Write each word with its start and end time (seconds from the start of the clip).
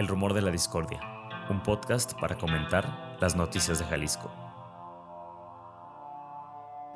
El 0.00 0.08
rumor 0.08 0.32
de 0.32 0.40
la 0.40 0.50
discordia, 0.50 0.98
un 1.50 1.62
podcast 1.62 2.14
para 2.18 2.38
comentar 2.38 3.18
las 3.20 3.36
noticias 3.36 3.78
de 3.78 3.84
Jalisco. 3.84 4.32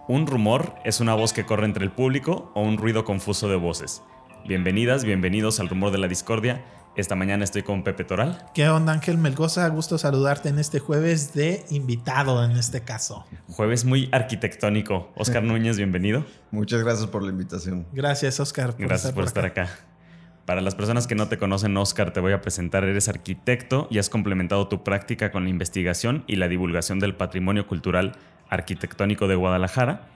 Un 0.08 0.26
rumor 0.26 0.74
es 0.86 1.00
una 1.00 1.12
voz 1.12 1.34
que 1.34 1.44
corre 1.44 1.66
entre 1.66 1.84
el 1.84 1.93
público 1.93 2.50
o 2.54 2.62
un 2.62 2.79
ruido 2.79 3.04
confuso 3.04 3.46
de 3.46 3.56
voces. 3.56 4.02
Bienvenidas, 4.46 5.04
bienvenidos 5.04 5.61
al 5.61 5.68
rumor 5.68 5.93
de 5.93 5.98
la 5.98 6.08
discordia. 6.08 6.64
Esta 6.96 7.14
mañana 7.14 7.44
estoy 7.44 7.62
con 7.62 7.84
Pepe 7.84 8.04
Toral. 8.04 8.46
¿Qué 8.54 8.70
onda 8.70 8.94
Ángel 8.94 9.18
Melgoza? 9.18 9.68
Gusto 9.68 9.98
saludarte 9.98 10.48
en 10.48 10.58
este 10.58 10.79
jueves 10.79 11.34
de 11.34 11.66
invitado 11.68 12.43
en 12.43 12.52
este 12.52 12.84
caso. 12.84 13.26
Jueves 13.50 13.84
muy 13.84 14.08
arquitectónico. 14.12 15.11
Oscar 15.14 15.43
Núñez, 15.44 15.76
bienvenido. 15.76 16.25
Muchas 16.50 16.82
gracias 16.82 17.08
por 17.08 17.22
la 17.22 17.29
invitación. 17.29 17.86
Gracias 17.93 18.40
Oscar. 18.40 18.75
Por 18.75 18.86
gracias 18.86 19.12
por 19.12 19.25
estar 19.25 19.44
acá. 19.44 19.68
Para 20.46 20.61
las 20.61 20.75
personas 20.75 21.07
que 21.07 21.14
no 21.14 21.29
te 21.29 21.39
conocen, 21.39 21.75
Oscar, 21.79 22.12
te 22.12 22.21
voy 22.21 22.32
a 22.32 22.43
presentar. 22.43 22.84
Eres 22.84 23.08
arquitecto 23.08 23.89
y 23.90 23.98
has 23.98 24.11
complementado 24.11 24.68
tu 24.68 24.84
práctica 24.84 25.32
con 25.32 25.44
la 25.44 25.50
investigación 25.50 26.22
y 26.26 26.36
la 26.36 26.48
divulgación 26.48 26.98
del 26.98 27.14
patrimonio 27.14 27.67
cultural 27.67 28.12
arquitectónico 28.50 29.26
de 29.26 29.36
Guadalajara. 29.36 30.08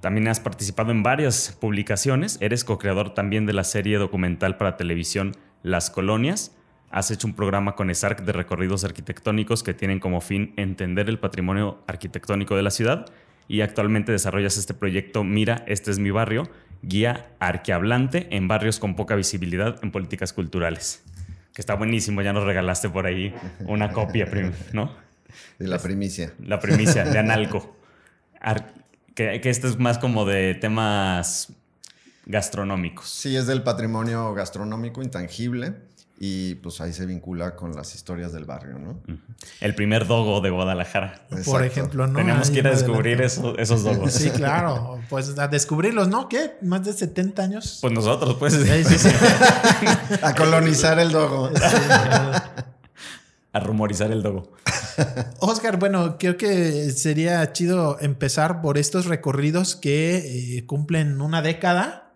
También 0.00 0.26
has 0.26 0.40
participado 0.40 0.90
en 0.90 1.04
varias 1.04 1.56
publicaciones. 1.60 2.38
Eres 2.40 2.64
co-creador 2.64 3.14
también 3.14 3.46
de 3.46 3.52
la 3.52 3.62
serie 3.62 3.98
documental 3.98 4.56
para 4.56 4.76
televisión 4.76 5.36
Las 5.62 5.90
Colonias. 5.90 6.56
Has 6.90 7.12
hecho 7.12 7.28
un 7.28 7.34
programa 7.34 7.76
con 7.76 7.88
ESARC 7.88 8.22
de 8.22 8.32
recorridos 8.32 8.82
arquitectónicos 8.82 9.62
que 9.62 9.74
tienen 9.74 10.00
como 10.00 10.20
fin 10.20 10.54
entender 10.56 11.08
el 11.08 11.20
patrimonio 11.20 11.82
arquitectónico 11.86 12.56
de 12.56 12.62
la 12.62 12.70
ciudad. 12.70 13.06
Y 13.46 13.60
actualmente 13.60 14.10
desarrollas 14.10 14.58
este 14.58 14.74
proyecto 14.74 15.22
Mira, 15.22 15.64
este 15.66 15.90
es 15.90 15.98
mi 15.98 16.10
barrio, 16.10 16.50
guía 16.82 17.26
arquehablante 17.38 18.28
en 18.30 18.48
barrios 18.48 18.78
con 18.78 18.96
poca 18.96 19.14
visibilidad 19.14 19.78
en 19.82 19.90
políticas 19.90 20.32
culturales. 20.32 21.02
Que 21.54 21.62
está 21.62 21.74
buenísimo, 21.74 22.22
ya 22.22 22.32
nos 22.32 22.44
regalaste 22.44 22.88
por 22.88 23.06
ahí 23.06 23.34
una 23.66 23.92
copia, 23.92 24.28
¿no? 24.72 24.94
De 25.58 25.66
la 25.66 25.78
primicia. 25.78 26.32
La 26.44 26.60
primicia, 26.60 27.04
de 27.04 27.18
Analco. 27.18 27.76
que, 29.14 29.40
que 29.40 29.50
esto 29.50 29.66
es 29.66 29.78
más 29.78 29.98
como 29.98 30.24
de 30.24 30.54
temas 30.54 31.52
gastronómicos. 32.26 33.08
Sí, 33.08 33.36
es 33.36 33.46
del 33.46 33.62
patrimonio 33.62 34.34
gastronómico 34.34 35.02
intangible 35.02 35.74
y 36.20 36.56
pues 36.56 36.80
ahí 36.80 36.92
se 36.92 37.06
vincula 37.06 37.54
con 37.54 37.76
las 37.76 37.94
historias 37.94 38.32
del 38.32 38.44
barrio, 38.44 38.78
¿no? 38.78 39.00
El 39.60 39.74
primer 39.76 40.06
dogo 40.08 40.40
de 40.40 40.50
Guadalajara. 40.50 41.26
Por 41.44 41.64
ejemplo, 41.64 42.08
¿no? 42.08 42.18
Tenemos 42.18 42.50
que 42.50 42.58
ir 42.58 42.66
a 42.66 42.70
descubrir 42.70 43.20
esos 43.20 43.84
dogos. 43.84 44.12
Sí, 44.12 44.30
claro. 44.30 44.98
Pues 45.08 45.38
a 45.38 45.48
descubrirlos, 45.48 46.08
¿no? 46.08 46.28
¿Qué? 46.28 46.56
¿Más 46.60 46.84
de 46.84 46.92
70 46.92 47.42
años? 47.42 47.78
Pues 47.80 47.92
nosotros, 47.92 48.36
pues. 48.38 48.54
a 50.22 50.34
colonizar 50.34 50.98
el 50.98 51.12
dogo. 51.12 51.50
a 53.52 53.60
rumorizar 53.60 54.10
el 54.12 54.22
dogo. 54.22 54.52
Oscar, 55.38 55.78
bueno, 55.78 56.18
creo 56.18 56.36
que 56.36 56.90
sería 56.90 57.52
chido 57.52 57.98
empezar 58.00 58.60
por 58.60 58.76
estos 58.76 59.06
recorridos 59.06 59.76
que 59.76 60.58
eh, 60.58 60.66
cumplen 60.66 61.22
una 61.22 61.40
década 61.40 62.07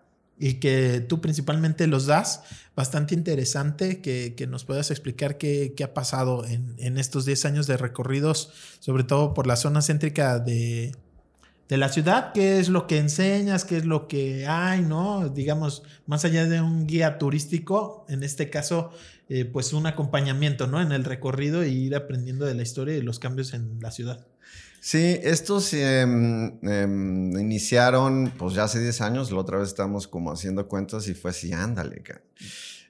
y 0.43 0.55
que 0.55 0.99
tú 0.99 1.21
principalmente 1.21 1.87
los 1.87 2.05
das. 2.05 2.43
Bastante 2.75 3.15
interesante 3.15 4.01
que, 4.01 4.45
nos 4.49 4.65
puedas 4.65 4.91
explicar 4.91 5.37
qué, 5.37 5.73
ha 5.81 5.93
pasado 5.93 6.43
en, 6.45 6.97
estos 6.97 7.23
10 7.23 7.45
años 7.45 7.65
de 7.65 7.77
recorridos, 7.77 8.51
sobre 8.79 9.05
todo 9.05 9.33
por 9.33 9.47
la 9.47 9.55
zona 9.55 9.81
céntrica 9.81 10.39
de, 10.39 10.91
la 11.69 11.87
ciudad, 11.87 12.33
qué 12.33 12.59
es 12.59 12.67
lo 12.67 12.87
que 12.87 12.97
enseñas, 12.97 13.63
qué 13.63 13.77
es 13.77 13.85
lo 13.85 14.09
que 14.09 14.45
hay, 14.45 14.81
¿no? 14.81 15.29
Digamos, 15.29 15.83
más 16.07 16.25
allá 16.25 16.45
de 16.45 16.59
un 16.59 16.87
guía 16.87 17.17
turístico, 17.17 18.05
en 18.09 18.21
este 18.21 18.49
caso, 18.49 18.91
eh, 19.29 19.45
pues 19.45 19.71
un 19.71 19.87
acompañamiento, 19.87 20.67
¿no? 20.67 20.81
En 20.81 20.91
el 20.91 21.05
recorrido 21.05 21.63
e 21.63 21.69
ir 21.69 21.95
aprendiendo 21.95 22.45
de 22.45 22.53
la 22.53 22.63
historia 22.63 22.97
y 22.97 23.01
los 23.01 23.17
cambios 23.17 23.53
en 23.53 23.79
la 23.79 23.91
ciudad. 23.91 24.27
Sí, 24.85 25.17
estos 25.23 25.71
em, 25.71 26.59
iniciaron 27.39 28.33
pues 28.37 28.53
ya 28.53 28.65
hace 28.65 28.81
10 28.81 28.99
años, 28.99 29.31
la 29.31 29.37
otra 29.37 29.57
vez 29.57 29.69
estamos 29.69 30.09
como 30.09 30.29
haciendo 30.29 30.67
cuentas 30.67 31.07
y 31.07 31.13
fue 31.13 31.31
así, 31.31 31.53
ándale, 31.53 32.03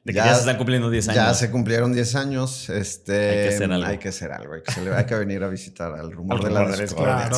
De 0.04 0.12
que 0.12 0.14
ya, 0.14 0.34
se 0.34 0.40
están 0.40 0.58
cumpliendo 0.58 0.90
10 0.90 1.10
años. 1.10 1.16
Ya 1.16 1.34
se 1.36 1.52
cumplieron 1.52 1.94
10 1.94 2.16
años. 2.16 2.68
Este, 2.72 3.30
hay 3.30 3.44
que 3.44 3.54
hacer 3.54 3.72
algo. 3.72 3.86
Hay 3.86 4.00
que 4.00 4.10
hacer 4.10 4.32
algo. 4.32 4.56
Hay 4.96 5.06
que, 5.06 5.14
venir 5.14 5.44
a 5.44 5.50
visitar 5.50 5.94
al 5.94 6.12
rumor 6.12 6.44
de 6.44 6.50
la 6.50 6.66
Claro. 6.66 7.38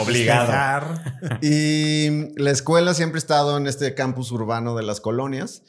Obligado. 0.00 0.98
y 1.42 2.32
la 2.40 2.52
escuela 2.52 2.94
siempre 2.94 3.18
ha 3.18 3.20
estado 3.20 3.58
en 3.58 3.66
este 3.66 3.92
campus 3.94 4.32
urbano 4.32 4.74
de 4.74 4.84
las 4.84 5.02
colonias. 5.02 5.64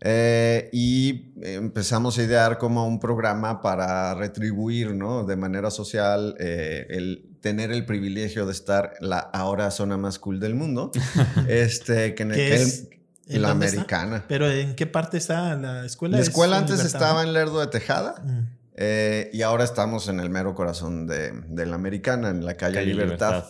Eh, 0.00 0.68
y 0.72 1.32
empezamos 1.42 2.18
a 2.18 2.22
idear 2.22 2.58
como 2.58 2.86
un 2.86 3.00
programa 3.00 3.62
para 3.62 4.14
retribuir, 4.14 4.94
¿no? 4.94 5.24
De 5.24 5.36
manera 5.36 5.70
social, 5.70 6.36
eh, 6.38 6.86
el 6.90 7.24
tener 7.40 7.70
el 7.72 7.86
privilegio 7.86 8.44
de 8.46 8.52
estar 8.52 8.94
la 9.00 9.18
ahora 9.18 9.70
zona 9.70 9.96
más 9.96 10.18
cool 10.18 10.38
del 10.38 10.54
mundo. 10.54 10.90
este, 11.48 12.14
que, 12.14 12.54
es? 12.54 12.88
la 13.28 13.50
americana. 13.50 14.24
¿Pero 14.28 14.50
en 14.50 14.74
qué 14.74 14.86
parte 14.86 15.16
está 15.16 15.54
la 15.56 15.86
escuela? 15.86 16.18
La 16.18 16.22
escuela 16.22 16.58
antes 16.58 16.84
estaba 16.84 17.22
en 17.22 17.32
Lerdo 17.32 17.60
de 17.60 17.68
Tejada. 17.68 18.22
Mm. 18.22 18.56
Eh, 18.78 19.30
y 19.32 19.40
ahora 19.40 19.64
estamos 19.64 20.08
en 20.08 20.20
el 20.20 20.28
mero 20.28 20.54
corazón 20.54 21.06
de, 21.06 21.32
la 21.66 21.74
americana, 21.74 22.28
en 22.28 22.44
la 22.44 22.54
calle, 22.54 22.84
Libertad. 22.84 23.46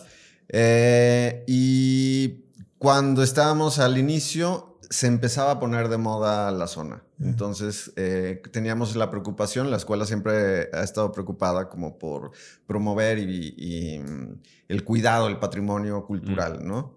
y 1.45 2.45
cuando 2.77 3.23
estábamos 3.23 3.79
al 3.79 3.97
inicio, 3.97 4.66
se 4.89 5.07
empezaba 5.07 5.51
a 5.51 5.59
poner 5.59 5.89
de 5.89 5.97
moda 5.97 6.51
la 6.51 6.67
zona. 6.67 7.03
Entonces 7.19 7.91
eh, 7.95 8.41
teníamos 8.51 8.95
la 8.95 9.09
preocupación, 9.09 9.71
la 9.71 9.77
escuela 9.77 10.05
siempre 10.05 10.69
ha 10.73 10.83
estado 10.83 11.11
preocupada 11.11 11.67
como 11.67 11.97
por 11.97 12.31
promover 12.65 13.17
y, 13.19 13.99
mm, 13.99 14.41
el 14.67 14.83
cuidado 14.83 15.25
del 15.27 15.39
patrimonio 15.39 16.05
cultural, 16.05 16.65
¿no? 16.65 16.95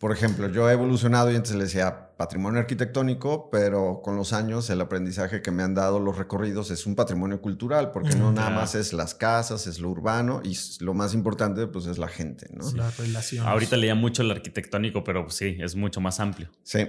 Por 0.00 0.12
ejemplo, 0.12 0.48
yo 0.48 0.70
he 0.70 0.72
evolucionado 0.72 1.30
y 1.30 1.36
antes 1.36 1.54
le 1.54 1.64
decía 1.64 2.16
patrimonio 2.16 2.58
arquitectónico, 2.58 3.50
pero 3.50 4.00
con 4.02 4.16
los 4.16 4.32
años 4.32 4.70
el 4.70 4.80
aprendizaje 4.80 5.42
que 5.42 5.50
me 5.50 5.62
han 5.62 5.74
dado 5.74 6.00
los 6.00 6.16
recorridos 6.16 6.70
es 6.70 6.86
un 6.86 6.94
patrimonio 6.96 7.42
cultural, 7.42 7.90
porque 7.92 8.14
no 8.14 8.32
nada 8.32 8.48
más 8.48 8.74
es 8.74 8.94
las 8.94 9.14
casas, 9.14 9.66
es 9.66 9.78
lo 9.78 9.90
urbano 9.90 10.40
y 10.42 10.56
lo 10.82 10.94
más 10.94 11.12
importante 11.12 11.66
pues 11.66 11.84
es 11.84 11.98
la 11.98 12.08
gente, 12.08 12.48
¿no? 12.54 12.72
La 12.72 12.90
relación. 12.90 13.46
Ahorita 13.46 13.76
leía 13.76 13.94
mucho 13.94 14.22
el 14.22 14.30
arquitectónico, 14.30 15.04
pero 15.04 15.24
pues, 15.24 15.36
sí, 15.36 15.58
es 15.60 15.76
mucho 15.76 16.00
más 16.00 16.18
amplio. 16.18 16.48
Sí. 16.62 16.88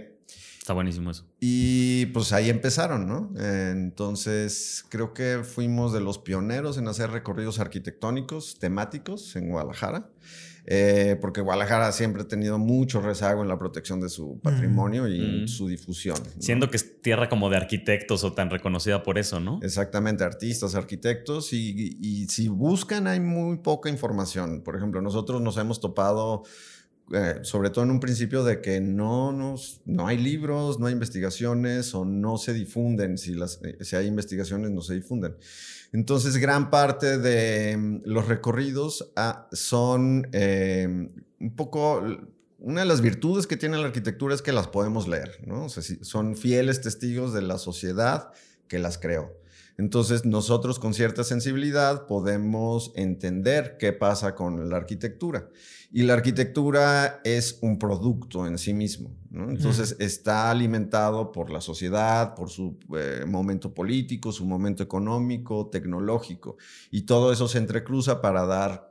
Está 0.58 0.72
buenísimo 0.72 1.12
eso. 1.12 1.26
Y 1.40 2.06
pues 2.08 2.32
ahí 2.32 2.50
empezaron, 2.50 3.08
¿no? 3.08 3.34
Entonces 3.36 4.86
creo 4.88 5.14
que 5.14 5.42
fuimos 5.44 5.92
de 5.92 6.00
los 6.00 6.18
pioneros 6.18 6.78
en 6.78 6.88
hacer 6.88 7.10
recorridos 7.10 7.60
arquitectónicos 7.60 8.58
temáticos 8.58 9.36
en 9.36 9.50
Guadalajara. 9.50 10.10
Eh, 10.66 11.18
porque 11.20 11.42
Guadalajara 11.42 11.92
siempre 11.92 12.22
ha 12.22 12.28
tenido 12.28 12.60
mucho 12.60 13.02
rezago 13.02 13.42
en 13.42 13.48
la 13.48 13.58
protección 13.58 14.00
de 14.00 14.10
su 14.10 14.40
patrimonio 14.42 15.08
y 15.08 15.48
su 15.48 15.68
difusión. 15.68 16.18
Siendo 16.40 16.70
que 16.70 16.78
es 16.78 17.02
tierra 17.02 17.30
como 17.30 17.50
de 17.50 17.58
arquitectos 17.58 18.24
o 18.24 18.34
tan 18.34 18.50
reconocida 18.50 19.04
por 19.04 19.18
eso, 19.18 19.40
¿no? 19.40 19.60
Exactamente, 19.64 20.24
artistas, 20.24 20.76
arquitectos, 20.76 21.54
y, 21.54 22.28
si 22.30 22.48
buscan 22.48 23.08
hay 23.08 23.20
muy 23.20 23.58
poca 23.58 23.90
información. 23.90 24.62
Por 24.62 24.76
ejemplo, 24.76 25.02
nosotros 25.02 25.42
nos 25.42 25.58
hemos 25.58 25.80
topado... 25.80 26.44
Eh, 27.14 27.40
sobre 27.42 27.70
todo 27.70 27.84
en 27.84 27.92
un 27.92 28.00
principio 28.00 28.44
de 28.44 28.62
que 28.62 28.80
no, 28.80 29.34
nos, 29.34 29.82
no 29.86 30.08
hay 30.08 30.18
libros, 30.18 30.80
no 30.80 30.86
hay 30.86 30.94
investigaciones 30.94 31.94
o 31.94 32.06
no 32.06 32.38
se 32.38 32.54
difunden. 32.54 33.18
Si, 33.18 33.34
las, 33.34 33.60
eh, 33.64 33.78
si 33.82 33.96
hay 33.96 34.08
investigaciones, 34.08 34.72
no 34.72 34.82
se 34.82 34.94
difunden. 34.96 35.36
Entonces, 35.92 36.38
gran 36.38 36.70
parte 36.70 37.18
de 37.18 37.76
mm, 37.76 38.02
los 38.06 38.28
recorridos 38.28 39.12
ah, 39.16 39.48
son 39.52 40.28
em, 40.32 41.12
un 41.40 41.56
poco... 41.56 42.04
Una 42.60 42.82
de 42.82 42.88
las 42.88 43.02
virtudes 43.02 43.48
que 43.48 43.58
tiene 43.58 43.78
la 43.80 43.88
arquitectura 43.88 44.36
es 44.36 44.44
que 44.44 44.52
las 44.52 44.68
podemos 44.68 45.08
leer, 45.08 45.40
¿no? 45.48 45.68
son 45.68 46.36
fieles 46.36 46.80
testigos 46.80 47.34
de 47.34 47.42
la 47.42 47.58
sociedad 47.58 48.32
que 48.68 48.78
las 48.78 49.00
creó. 49.00 49.41
Entonces, 49.78 50.26
nosotros 50.26 50.80
con 50.80 50.94
cierta 50.94 51.24
sensibilidad 51.24 52.06
podemos 52.06 52.92
entender 52.96 53.78
qué 53.80 53.94
pasa 53.94 54.36
con 54.36 54.70
la 54.70 54.78
arquitectura. 54.78 55.50
Y 55.94 56.04
la 56.04 56.14
arquitectura 56.14 57.20
es 57.26 57.60
un 57.62 57.78
producto 57.78 58.48
en 58.48 58.58
sí 58.58 58.74
mismo. 58.74 59.12
Entonces 59.34 59.98
está 60.00 60.50
alimentado 60.50 61.32
por 61.32 61.50
la 61.50 61.60
sociedad, 61.60 62.34
por 62.34 62.50
su 62.50 62.78
eh, 62.96 63.26
momento 63.28 63.74
político, 63.74 64.32
su 64.32 64.46
momento 64.46 64.84
económico, 64.84 65.68
tecnológico. 65.68 66.58
Y 66.92 67.02
todo 67.02 67.34
eso 67.34 67.48
se 67.50 67.58
entrecruza 67.58 68.22
para 68.22 68.46
dar 68.46 68.91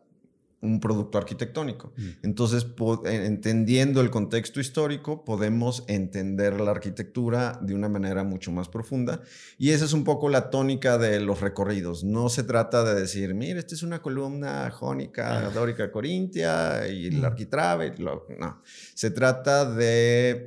un 0.63 0.79
producto 0.79 1.17
arquitectónico. 1.17 1.93
Entonces, 2.23 2.67
entendiendo 3.07 4.01
el 4.03 4.11
contexto 4.11 4.61
histórico, 4.61 5.25
podemos 5.25 5.85
entender 5.89 6.61
la 6.61 6.71
arquitectura 6.71 7.59
de 7.63 7.75
una 7.75 7.89
manera 7.89 8.25
mucho 8.25 8.53
más 8.53 8.69
profunda. 8.69 9.23
Y 9.59 9.71
esa 9.71 9.87
es 9.87 9.95
un 9.95 10.05
poco 10.05 10.29
la 10.29 10.51
tónica 10.51 10.99
de 10.99 11.21
los 11.21 11.41
recorridos. 11.41 12.05
No 12.05 12.29
se 12.29 12.43
trata 12.43 12.85
de 12.85 13.01
decir, 13.01 13.33
mira, 13.35 13.59
esta 13.59 13.75
es 13.75 13.83
una 13.83 14.03
columna 14.03 14.71
jónica, 14.71 15.49
dórica, 15.51 15.91
corintia 15.91 16.87
y 16.89 17.07
el 17.07 17.25
arquitrabe. 17.25 17.95
No, 17.99 18.63
se 18.95 19.11
trata 19.11 19.65
de 19.65 20.47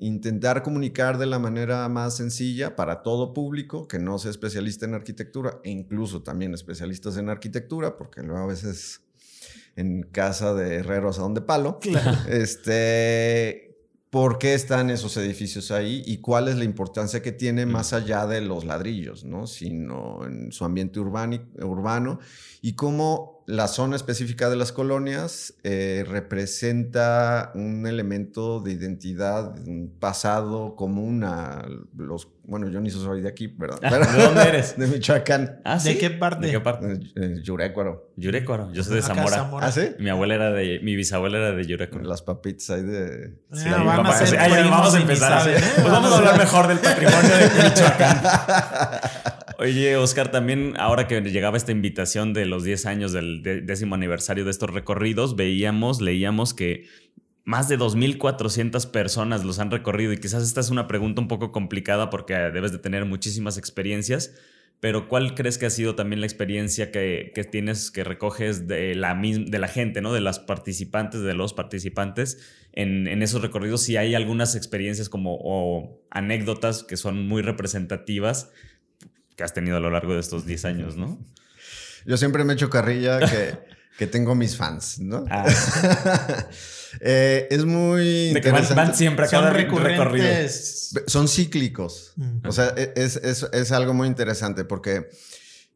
intentar 0.00 0.62
comunicar 0.62 1.18
de 1.18 1.26
la 1.26 1.40
manera 1.40 1.88
más 1.88 2.16
sencilla 2.16 2.76
para 2.76 3.02
todo 3.02 3.34
público 3.34 3.88
que 3.88 3.98
no 3.98 4.18
sea 4.18 4.30
especialista 4.30 4.86
en 4.86 4.94
arquitectura 4.94 5.58
e 5.64 5.70
incluso 5.70 6.22
también 6.22 6.54
especialistas 6.54 7.16
en 7.16 7.28
arquitectura, 7.28 7.96
porque 7.96 8.22
luego 8.22 8.44
a 8.44 8.46
veces 8.46 9.02
en 9.78 10.02
casa 10.02 10.54
de 10.54 10.76
herreros 10.76 11.18
a 11.18 11.22
donde 11.22 11.40
palo. 11.40 11.78
Este, 12.28 13.76
¿Por 14.10 14.38
qué 14.38 14.54
están 14.54 14.90
esos 14.90 15.16
edificios 15.16 15.70
ahí 15.70 16.02
y 16.04 16.18
cuál 16.18 16.48
es 16.48 16.56
la 16.56 16.64
importancia 16.64 17.22
que 17.22 17.30
tiene 17.30 17.64
mm. 17.64 17.70
más 17.70 17.92
allá 17.92 18.26
de 18.26 18.40
los 18.40 18.64
ladrillos, 18.64 19.24
¿no? 19.24 19.46
sino 19.46 20.26
en 20.26 20.50
su 20.50 20.64
ambiente 20.64 20.98
urbano 20.98 22.18
y 22.60 22.72
cómo 22.72 23.37
la 23.48 23.66
zona 23.66 23.96
específica 23.96 24.50
de 24.50 24.56
las 24.56 24.72
colonias 24.72 25.54
eh, 25.64 26.04
representa 26.06 27.50
un 27.54 27.86
elemento 27.86 28.60
de 28.60 28.72
identidad, 28.72 29.58
un 29.66 29.96
pasado 29.98 30.76
común 30.76 31.24
a 31.24 31.66
los... 31.96 32.28
Bueno, 32.44 32.68
yo 32.68 32.78
ni 32.82 32.90
soy 32.90 33.22
de 33.22 33.28
aquí, 33.30 33.46
¿verdad? 33.46 33.80
¿De 34.12 34.22
dónde 34.22 34.42
eres? 34.42 34.76
De 34.78 34.86
Michoacán. 34.86 35.62
¿Ah, 35.64 35.78
¿De 35.78 35.96
qué 35.96 36.10
parte? 36.10 36.44
¿De 36.44 36.52
qué 36.52 36.60
parte? 36.60 36.92
Eh, 36.92 37.00
eh, 37.16 37.34
Yurécuaro. 37.42 38.12
Yurécuaro. 38.16 38.70
Yo 38.74 38.84
soy 38.84 38.96
de 38.96 39.02
Zamora. 39.02 39.50
¿Ah, 39.62 39.72
sí? 39.72 39.92
Mi 39.98 40.10
abuela 40.10 40.34
era 40.34 40.52
de... 40.52 40.80
Mi 40.82 40.94
bisabuela 40.94 41.38
era 41.38 41.52
de 41.52 41.64
Yurécuaro. 41.64 42.04
Las 42.04 42.20
papitas 42.20 42.68
ahí 42.68 42.82
de... 42.82 43.28
Sí, 43.54 43.64
ah, 43.66 43.82
vamos, 43.82 44.94
a 44.94 45.00
empezar. 45.00 45.42
Pues 45.50 45.90
vamos 45.90 46.12
a 46.12 46.18
hablar 46.18 46.36
mejor 46.36 46.68
del 46.68 46.80
patrimonio 46.80 47.34
de 47.34 47.48
Michoacán. 47.64 48.20
Oye, 49.60 49.96
Oscar, 49.96 50.30
también 50.30 50.74
ahora 50.78 51.08
que 51.08 51.20
llegaba 51.20 51.56
esta 51.56 51.72
invitación 51.72 52.32
de 52.32 52.46
los 52.46 52.62
10 52.62 52.86
años 52.86 53.12
del 53.12 53.42
décimo 53.42 53.96
aniversario 53.96 54.44
de 54.44 54.52
estos 54.52 54.70
recorridos, 54.70 55.34
veíamos, 55.34 56.00
leíamos 56.00 56.54
que 56.54 56.86
más 57.44 57.68
de 57.68 57.76
2.400 57.76 58.88
personas 58.92 59.44
los 59.44 59.58
han 59.58 59.72
recorrido 59.72 60.12
y 60.12 60.18
quizás 60.18 60.44
esta 60.44 60.60
es 60.60 60.70
una 60.70 60.86
pregunta 60.86 61.20
un 61.20 61.26
poco 61.26 61.50
complicada 61.50 62.08
porque 62.08 62.34
debes 62.34 62.70
de 62.70 62.78
tener 62.78 63.04
muchísimas 63.04 63.58
experiencias, 63.58 64.32
pero 64.78 65.08
¿cuál 65.08 65.34
crees 65.34 65.58
que 65.58 65.66
ha 65.66 65.70
sido 65.70 65.96
también 65.96 66.20
la 66.20 66.26
experiencia 66.26 66.92
que, 66.92 67.32
tienes, 67.50 67.90
que 67.90 68.04
recoges 68.04 68.68
de 68.68 68.94
la, 68.94 69.20
de 69.20 69.58
la 69.58 69.66
gente, 69.66 70.00
¿no? 70.00 70.12
de 70.12 70.20
las 70.20 70.38
participantes, 70.38 71.22
de 71.22 71.34
los 71.34 71.52
participantes 71.52 72.38
en, 72.74 73.08
esos 73.24 73.42
recorridos? 73.42 73.82
Si 73.82 73.96
hay 73.96 74.14
algunas 74.14 74.54
experiencias 74.54 75.08
como 75.08 75.36
o 75.42 76.00
anécdotas 76.10 76.84
que 76.84 76.96
son 76.96 77.26
muy 77.26 77.42
representativas 77.42 78.52
que 79.38 79.44
has 79.44 79.54
tenido 79.54 79.76
a 79.76 79.80
lo 79.80 79.88
largo 79.88 80.14
de 80.14 80.20
estos 80.20 80.44
10 80.44 80.64
años, 80.64 80.96
¿no? 80.96 81.16
Yo 82.04 82.16
siempre 82.16 82.42
me 82.42 82.54
echo 82.54 82.68
carrilla 82.68 83.20
que, 83.20 83.56
que 83.96 84.08
tengo 84.08 84.34
mis 84.34 84.56
fans, 84.56 84.98
¿no? 84.98 85.24
Ah. 85.30 85.46
Eh, 87.00 87.46
es 87.50 87.66
muy 87.66 88.28
interesante. 88.28 88.72
Van, 88.74 88.94
siempre 88.94 89.26
a 89.26 89.28
cada 89.28 89.50
recorrido. 89.50 90.26
Son 91.06 91.28
cíclicos. 91.28 92.14
Mm. 92.16 92.46
O 92.46 92.50
sea, 92.50 92.72
e, 92.78 92.94
es, 92.96 93.16
es, 93.16 93.46
es, 93.52 93.72
algo 93.72 93.92
muy 93.92 94.08
interesante 94.08 94.64
porque 94.64 95.10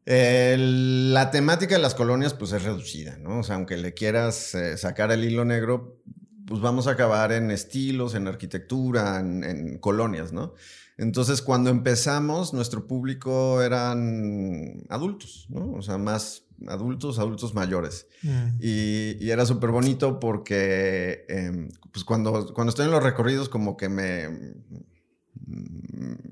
eh, 0.07 0.57
la 0.59 1.31
temática 1.31 1.75
de 1.75 1.83
las 1.83 1.95
colonias 1.95 2.33
pues 2.33 2.53
es 2.53 2.63
reducida, 2.63 3.19
¿no? 3.19 3.41
O 3.41 3.43
sea, 3.43 3.57
aunque 3.57 3.77
le 3.77 3.93
quieras 3.93 4.55
eh, 4.55 4.79
sacar 4.79 5.13
el 5.13 5.23
hilo 5.23 5.45
negro, 5.45 6.01
pues 6.47 6.63
vamos 6.63 6.87
a 6.87 6.93
acabar 6.93 7.31
en 7.31 7.51
estilos, 7.51 8.15
en 8.15 8.27
arquitectura, 8.27 9.21
en, 9.21 9.45
en 9.45 9.79
colonias, 9.79 10.33
¿no? 10.33 10.55
Entonces, 11.03 11.43
cuando 11.43 11.69
empezamos, 11.69 12.55
nuestro 12.55 12.87
público 12.87 13.61
eran 13.61 14.85
adultos, 14.89 15.47
¿no? 15.49 15.73
O 15.73 15.83
sea, 15.83 15.99
más 15.99 16.45
adultos, 16.69 17.19
adultos 17.19 17.55
mayores. 17.55 18.07
Mm. 18.23 18.59
Y, 18.61 19.29
era 19.29 19.45
súper 19.45 19.71
bonito 19.71 20.21
porque, 20.21 21.25
em, 21.29 21.71
pues 21.93 22.05
cuando, 22.05 22.55
cuando 22.55 22.71
estoy 22.71 22.87
en 22.87 22.93
los 22.93 23.03
recorridos, 23.03 23.49
como 23.49 23.77
que 23.77 23.89
me, 23.89 24.29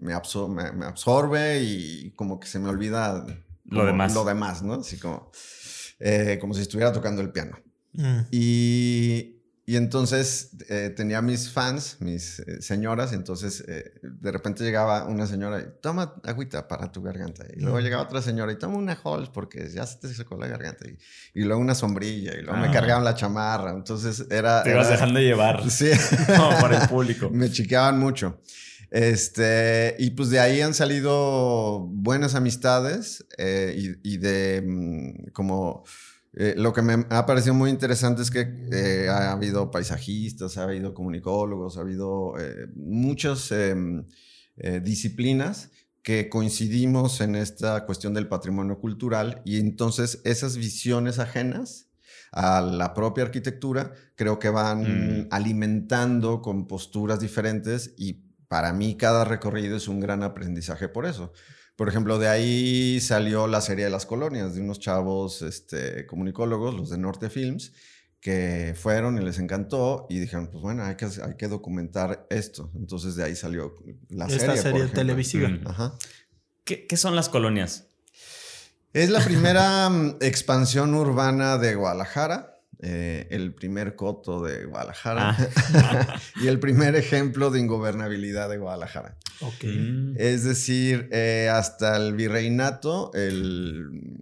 me, 0.01 0.13
absorbe 0.15 1.65
y 1.65 2.13
como 2.13 2.39
que 2.39 2.47
se 2.47 2.61
me 2.61 2.69
olvida 2.69 3.27
lo 3.65 3.85
demás. 3.85 4.15
Lo 4.15 4.25
demás, 4.25 4.63
¿no? 4.63 4.75
Así 4.75 4.99
como, 4.99 5.33
eh, 5.99 6.39
como 6.41 6.55
si 6.55 6.63
estuviera 6.63 6.93
tocando 6.93 7.23
el 7.23 7.33
piano. 7.33 7.59
Mm. 7.95 8.21
Y, 8.31 9.40
y 9.67 9.77
entonces 9.77 10.51
eh, 10.69 10.93
tenía 10.97 11.23
mis 11.23 11.51
fans, 11.51 11.99
mis 12.01 12.41
eh, 12.41 12.61
señoras, 12.61 13.13
entonces 13.13 13.63
eh, 13.69 13.93
de 14.03 14.33
repente 14.33 14.65
llegaba 14.65 15.05
una 15.05 15.27
señora 15.27 15.61
y 15.61 15.65
toma 15.81 16.15
agüita 16.25 16.67
para 16.67 16.91
tu 16.91 17.03
garganta. 17.03 17.45
Y 17.55 17.61
luego 17.61 17.79
llegaba 17.79 18.03
otra 18.03 18.21
señora 18.21 18.51
y 18.51 18.57
toma 18.59 18.79
una 18.79 18.99
Halls 19.05 19.29
porque 19.29 19.69
ya 19.69 19.87
se 19.87 19.99
te 19.99 20.13
secó 20.13 20.37
la 20.37 20.49
garganta. 20.49 20.87
Y, 21.35 21.45
luego 21.45 21.61
una 21.61 21.75
sombrilla 21.75 22.35
y 22.35 22.43
luego 22.43 22.59
me 22.59 22.69
ah. 22.69 22.73
cargaban 22.73 23.05
la 23.05 23.15
chamarra. 23.15 23.71
Entonces 23.71 24.27
era... 24.31 24.65
Te 24.65 24.71
ibas 24.71 24.89
dejando 24.89 25.21
llevar. 25.21 25.63
Sí. 25.71 25.91
para 26.61 26.83
el 26.83 26.89
público. 26.89 27.31
me 27.31 27.51
chiqueaban 27.51 27.99
mucho. 27.99 28.41
Este, 28.91 29.95
y 30.01 30.11
pues 30.11 30.31
de 30.31 30.41
ahí 30.41 30.63
han 30.63 30.75
salido 30.75 31.87
buenas 31.87 32.35
amistades 32.35 33.25
y, 33.39 33.93
y, 34.03 34.17
de 34.17 34.65
mm, 34.67 35.31
como 35.33 35.85
eh, 36.33 36.55
lo 36.57 36.73
que 36.73 36.83
me 36.83 37.07
ha 37.11 37.27
parecido 37.27 37.55
muy 37.55 37.71
interesante 37.71 38.23
es 38.23 38.31
que 38.31 38.47
eh, 38.73 39.09
ha 39.09 39.33
habido 39.33 39.71
paisajistas, 39.71 40.59
ha 40.59 40.63
habido 40.63 40.95
comunicólogos, 40.95 41.77
ha 41.77 41.81
habido 41.81 42.35
eh, 42.39 42.69
muchas 42.75 43.51
em, 43.51 44.05
disciplinas 44.83 45.71
que 46.03 46.29
coincidimos 46.29 47.21
en 47.23 47.35
esta 47.35 47.87
cuestión 47.87 48.13
del 48.13 48.29
patrimonio 48.29 48.79
cultural 48.79 49.41
y 49.45 49.59
entonces 49.59 50.21
esas 50.25 50.57
visiones 50.57 51.19
ajenas 51.19 51.89
a 52.31 52.61
la 52.61 52.93
propia 52.93 53.25
arquitectura 53.25 53.93
creo 54.17 54.39
que 54.39 54.51
van 54.51 54.83
mm. 55.23 55.29
alimentando 55.31 56.43
con 56.43 56.69
posturas 56.69 57.21
diferentes 57.21 57.95
y 57.97 58.25
para 58.49 58.73
mí 58.73 58.97
cada 58.97 59.25
recorrido 59.25 59.77
es 59.77 59.89
un 59.89 60.01
gran 60.01 60.23
aprendizaje 60.23 60.89
por 60.89 61.07
eso. 61.07 61.33
Por 61.81 61.89
ejemplo, 61.89 62.19
de 62.19 62.29
ahí 62.29 63.01
salió 63.01 63.47
la 63.47 63.63
serie 63.63 63.87
de 63.87 63.91
las 63.91 64.05
colonias, 64.05 64.55
de 64.55 64.61
unos 64.61 64.81
chavos 64.81 65.41
este, 65.41 66.05
comunicólogos, 66.05 66.75
los 66.75 66.91
de 66.91 66.99
Norte 66.99 67.31
Films, 67.31 67.73
que 68.21 68.75
fueron 68.79 69.17
y 69.17 69.25
les 69.25 69.39
encantó 69.39 70.07
y 70.11 70.19
dijeron, 70.19 70.49
pues 70.49 70.61
bueno, 70.61 70.85
hay 70.85 70.97
que, 70.97 71.07
hay 71.07 71.37
que 71.39 71.49
documentar 71.49 72.27
esto. 72.29 72.71
Entonces 72.75 73.17
de 73.17 73.25
ahí 73.25 73.35
salió 73.35 73.77
la 74.11 74.29
serie. 74.29 74.45
Esta 74.45 74.57
serie 74.59 74.87
televisiva. 74.89 75.49
Ajá. 75.65 75.95
¿Qué, 76.65 76.87
¿Qué, 76.87 76.99
son 76.99 77.17
las 77.17 77.31
colonias? 77.31 77.87
Es 78.93 79.09
la 79.09 79.25
primera 79.25 79.89
mm, 79.89 80.19
expansión 80.21 80.95
urbana 80.95 81.57
de 81.57 81.77
Guadalajara. 81.77 82.50
Eh, 82.83 83.27
el 83.31 83.53
primer 83.53 83.95
coto 83.95 84.43
de 84.43 84.65
Guadalajara 84.65 85.37
ah. 85.39 86.19
y 86.43 86.47
el 86.47 86.59
primer 86.59 86.97
ejemplo 86.97 87.51
de 87.51 87.61
ingobernabilidad 87.61 88.49
de 88.49 88.57
Guadalajara. 88.57 89.19
Mm. 89.63 90.15
Es 90.17 90.45
decir, 90.45 91.09
eh, 91.13 91.51
hasta 91.53 91.97
el 91.99 92.15
virreinato, 92.15 93.11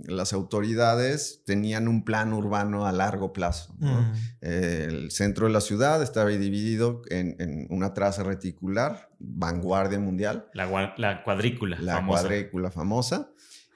las 0.06 0.32
autoridades 0.32 1.42
tenían 1.44 1.86
un 1.86 2.04
plan 2.04 2.32
urbano 2.32 2.84
a 2.86 2.90
largo 2.90 3.32
plazo. 3.32 3.76
Mm. 3.78 4.12
el 4.40 5.10
centro 5.12 5.46
de 5.46 5.52
la 5.52 5.60
ciudad 5.60 6.02
estaba 6.02 6.30
dividido 6.30 7.02
en, 7.10 7.68
una 7.70 7.94
traza 7.94 8.24
reticular, 8.24 9.08
vanguardia 9.20 10.00
mundial. 10.00 10.48
La, 10.52 11.22
cuadrícula. 11.22 11.78
La 11.80 12.04
cuadrícula 12.04 12.72
famosa. 12.72 13.30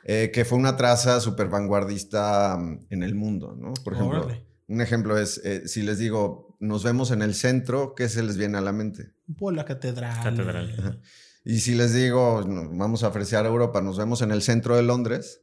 Eh, 0.04 0.32
que 0.34 0.44
fue 0.44 0.58
una 0.58 0.76
traza 0.76 1.20
súper 1.20 1.48
vanguardista 1.48 2.56
mm, 2.58 2.86
en 2.90 3.02
el 3.04 3.14
mundo, 3.14 3.56
¿no? 3.56 3.72
Por 3.84 3.94
ejemplo, 3.94 4.28
un 4.72 4.80
ejemplo 4.80 5.18
es, 5.18 5.38
eh, 5.44 5.68
si 5.68 5.82
les 5.82 5.98
digo, 5.98 6.56
nos 6.58 6.82
vemos 6.82 7.10
en 7.10 7.20
el 7.20 7.34
centro, 7.34 7.94
¿qué 7.94 8.08
se 8.08 8.22
les 8.22 8.38
viene 8.38 8.56
a 8.56 8.62
la 8.62 8.72
mente? 8.72 9.10
Pues 9.36 9.54
la 9.54 9.66
catedral. 9.66 10.22
Catedral. 10.22 11.02
Y 11.44 11.60
si 11.60 11.74
les 11.74 11.92
digo, 11.92 12.42
vamos 12.72 13.04
a 13.04 13.08
apreciar 13.08 13.44
Europa, 13.44 13.82
nos 13.82 13.98
vemos 13.98 14.22
en 14.22 14.30
el 14.30 14.40
centro 14.40 14.76
de 14.76 14.82
Londres. 14.82 15.42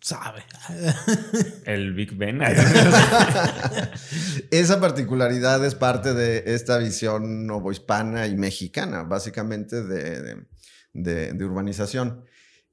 Sabe. 0.00 0.44
El 1.64 1.94
Big 1.94 2.14
Ben. 2.14 2.42
Esa 4.50 4.80
particularidad 4.80 5.64
es 5.64 5.74
parte 5.74 6.12
de 6.12 6.54
esta 6.54 6.76
visión 6.76 7.46
novohispana 7.46 8.26
y 8.26 8.36
mexicana, 8.36 9.04
básicamente 9.04 9.82
de, 9.82 10.44
de 10.92 11.44
urbanización. 11.44 12.26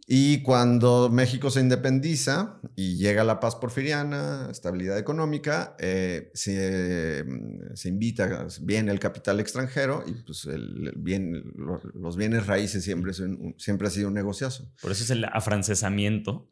Y 0.08 0.44
cuando 0.44 1.10
México 1.10 1.50
se 1.50 1.62
independiza 1.62 2.60
y 2.76 2.98
llega 2.98 3.24
la 3.24 3.40
paz 3.40 3.56
porfiriana, 3.56 4.50
estabilidad 4.52 5.00
económica, 5.00 5.76
eh, 5.80 6.32
mm, 6.34 7.76
se, 7.76 7.90
invita, 7.90 8.48
viene 8.62 8.92
el 8.92 9.00
capital 9.00 9.40
extranjero 9.40 10.04
y 10.06 10.14
pues 10.22 10.46
el, 10.46 10.94
bien, 10.96 11.54
los 11.96 12.16
bienes 12.18 12.46
raíces 12.46 12.84
siempre, 12.84 13.14
siempre 13.58 13.88
ha 13.88 13.92
sido 13.92 14.10
un 14.10 14.14
negociazo. 14.14 14.72
Por 14.82 14.92
eso 14.92 15.04
es 15.04 15.10
el 15.10 15.26
afrancesamiento 15.26 16.52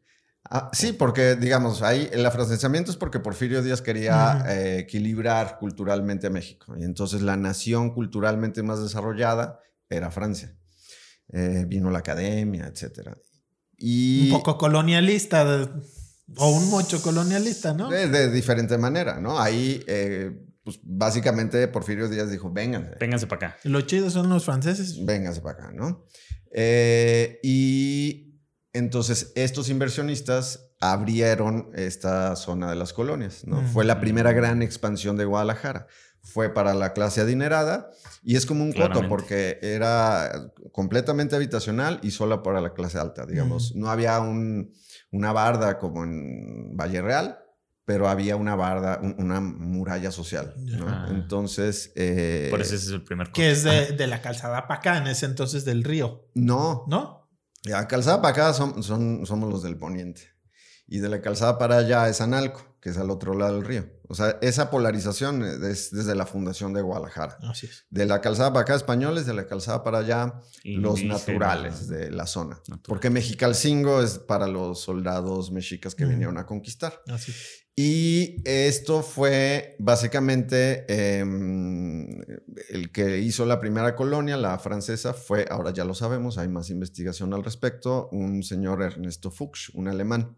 Ah, 0.49 0.69
sí, 0.73 0.91
porque, 0.91 1.35
digamos, 1.35 1.81
ahí 1.81 2.09
el 2.11 2.25
afrancesamiento 2.25 2.91
es 2.91 2.97
porque 2.97 3.19
Porfirio 3.19 3.63
Díaz 3.63 3.81
quería 3.81 4.43
eh, 4.49 4.79
equilibrar 4.79 5.57
culturalmente 5.57 6.27
a 6.27 6.29
México. 6.29 6.75
Y 6.77 6.83
entonces 6.83 7.21
la 7.21 7.37
nación 7.37 7.93
culturalmente 7.93 8.61
más 8.61 8.81
desarrollada 8.81 9.59
era 9.89 10.11
Francia. 10.11 10.55
Eh, 11.31 11.65
vino 11.67 11.89
la 11.89 11.99
academia, 11.99 12.67
etcétera. 12.67 13.17
Y 13.85 14.31
Un 14.31 14.37
poco 14.37 14.57
colonialista 14.57 15.43
de- 15.43 15.67
o 16.37 16.49
un 16.51 16.69
mucho 16.69 17.01
colonialista, 17.01 17.73
¿no? 17.73 17.89
de, 17.89 18.07
de 18.07 18.31
diferente 18.31 18.77
manera, 18.77 19.19
¿no? 19.19 19.39
Ahí, 19.39 19.83
eh, 19.87 20.31
pues 20.63 20.79
básicamente 20.83 21.67
Porfirio 21.67 22.07
Díaz 22.07 22.31
dijo, 22.31 22.49
vénganse. 22.49 22.95
Vénganse 22.97 23.27
para 23.27 23.47
acá. 23.47 23.57
Lo 23.65 23.81
chido 23.81 24.09
son 24.09 24.29
los 24.29 24.45
franceses. 24.45 25.05
Véngase 25.05 25.41
para 25.41 25.55
acá, 25.65 25.71
¿no? 25.73 26.05
Eh, 26.55 27.39
y 27.43 28.39
entonces 28.71 29.33
estos 29.35 29.67
inversionistas 29.69 30.69
abrieron 30.79 31.69
esta 31.75 32.35
zona 32.37 32.69
de 32.69 32.75
las 32.77 32.93
colonias, 32.93 33.45
¿no? 33.45 33.61
Mm. 33.61 33.67
Fue 33.67 33.83
la 33.83 33.99
primera 33.99 34.31
gran 34.31 34.61
expansión 34.61 35.17
de 35.17 35.25
Guadalajara. 35.25 35.87
Fue 36.23 36.53
para 36.53 36.73
la 36.73 36.93
clase 36.93 37.21
adinerada 37.21 37.91
y 38.23 38.37
es 38.37 38.45
como 38.45 38.63
un 38.63 38.71
coto 38.71 39.01
porque 39.09 39.59
era 39.61 40.51
completamente 40.71 41.35
habitacional 41.35 41.99
y 42.01 42.11
solo 42.11 42.41
para 42.41 42.61
la 42.61 42.73
clase 42.73 42.97
alta, 42.97 43.25
digamos. 43.25 43.75
No 43.75 43.89
había 43.89 44.19
un- 44.21 44.73
una 45.11 45.33
barda 45.33 45.77
como 45.79 46.03
en 46.05 46.75
Valle 46.77 47.01
Real, 47.01 47.39
pero 47.85 48.07
había 48.07 48.37
una 48.37 48.55
barda, 48.55 48.99
un- 49.03 49.15
una 49.19 49.41
muralla 49.41 50.11
social, 50.11 50.53
¿no? 50.57 50.85
Ah. 50.87 51.07
Entonces... 51.09 51.91
eh, 51.95 52.47
Por 52.49 52.61
eso 52.61 52.75
ese 52.75 52.85
es 52.85 52.91
el 52.93 53.03
primer 53.03 53.29
Que 53.31 53.51
es 53.51 53.63
de, 53.63 53.87
de 53.91 54.07
la 54.07 54.21
calzada 54.21 54.65
para 54.67 54.79
acá, 54.79 54.97
en 54.97 55.07
ese 55.07 55.25
entonces 55.25 55.65
del 55.65 55.83
río, 55.83 56.29
No, 56.33 56.85
¿no? 56.87 57.29
Ya, 57.63 57.85
calzada 57.87 58.21
para 58.21 58.31
acá 58.33 58.53
son, 58.53 58.81
son- 58.81 59.25
somos 59.25 59.49
los 59.49 59.61
del 59.61 59.77
poniente. 59.77 60.21
Y 60.87 60.99
de 60.99 61.09
la 61.09 61.21
calzada 61.21 61.57
para 61.57 61.77
allá 61.77 62.07
es 62.07 62.21
Analco, 62.21 62.72
que 62.83 62.89
es 62.89 62.97
al 62.97 63.09
otro 63.11 63.33
lado 63.33 63.55
del 63.55 63.63
río. 63.63 63.85
O 64.09 64.13
sea, 64.13 64.37
esa 64.41 64.69
polarización 64.69 65.41
es 65.41 65.89
desde 65.91 66.15
la 66.15 66.25
fundación 66.25 66.73
de 66.73 66.81
Guadalajara. 66.81 67.37
Así 67.49 67.67
es. 67.67 67.85
De 67.89 68.05
la 68.05 68.19
calzada 68.19 68.51
para 68.51 68.63
acá 68.63 68.75
españoles, 68.75 69.25
de 69.25 69.33
la 69.33 69.47
calzada 69.47 69.85
para 69.85 69.99
allá 69.99 70.33
los 70.65 71.01
naturales 71.05 71.87
de 71.87 72.11
la 72.11 72.27
zona. 72.27 72.55
Natural. 72.67 72.81
Porque 72.85 73.09
Mexicalcingo 73.09 74.01
es 74.03 74.19
para 74.19 74.47
los 74.47 74.81
soldados 74.81 75.49
mexicas 75.53 75.95
que 75.95 76.05
Mm. 76.05 76.09
vinieron 76.09 76.37
a 76.37 76.45
conquistar. 76.45 77.01
Así 77.07 77.31
es. 77.31 77.63
Y 77.75 78.35
esto 78.43 79.01
fue 79.01 79.77
básicamente 79.79 80.85
em, 80.89 82.07
el 82.69 82.91
que 82.91 83.19
hizo 83.19 83.45
la 83.45 83.59
primera 83.61 83.95
colonia, 83.95 84.35
la 84.37 84.59
francesa, 84.59 85.13
fue, 85.13 85.45
ahora 85.49 85.71
ya 85.71 85.85
lo 85.85 85.95
sabemos, 85.95 86.37
hay 86.37 86.49
más 86.49 86.69
investigación 86.69 87.33
al 87.33 87.43
respecto, 87.43 88.09
un 88.11 88.43
señor 88.43 88.83
Ernesto 88.83 89.31
Fuchs, 89.31 89.69
un 89.73 89.87
alemán, 89.87 90.35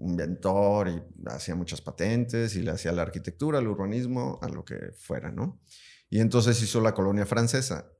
inventor 0.00 0.88
y 0.88 1.02
hacía 1.26 1.54
muchas 1.54 1.80
patentes 1.80 2.56
y 2.56 2.62
le 2.62 2.72
hacía 2.72 2.92
la 2.92 3.02
arquitectura, 3.02 3.58
el 3.58 3.68
urbanismo, 3.68 4.38
a 4.42 4.48
lo 4.48 4.64
que 4.64 4.92
fuera, 4.98 5.30
¿no? 5.30 5.60
Y 6.08 6.20
entonces 6.20 6.60
hizo 6.62 6.80
la 6.80 6.94
colonia 6.94 7.26
francesa. 7.26 7.92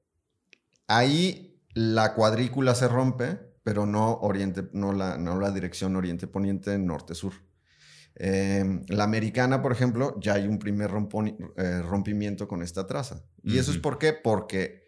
Ahí 0.86 1.62
la 1.74 2.14
cuadrícula 2.14 2.74
se 2.74 2.88
rompe, 2.88 3.38
pero 3.62 3.86
no, 3.86 4.14
oriente, 4.20 4.68
no, 4.72 4.92
la, 4.92 5.18
no 5.18 5.38
la 5.38 5.50
dirección 5.50 5.94
oriente-poniente, 5.96 6.78
norte-sur. 6.78 7.32
Eh, 8.16 8.82
la 8.88 9.04
americana, 9.04 9.62
por 9.62 9.72
ejemplo, 9.72 10.18
ya 10.20 10.34
hay 10.34 10.46
un 10.46 10.58
primer 10.58 10.90
eh, 11.56 11.82
rompimiento 11.82 12.48
con 12.48 12.62
esta 12.62 12.86
traza. 12.86 13.24
¿Y 13.42 13.58
eso 13.58 13.70
es 13.70 13.78
por 13.78 13.98
qué? 13.98 14.12
Porque 14.12 14.79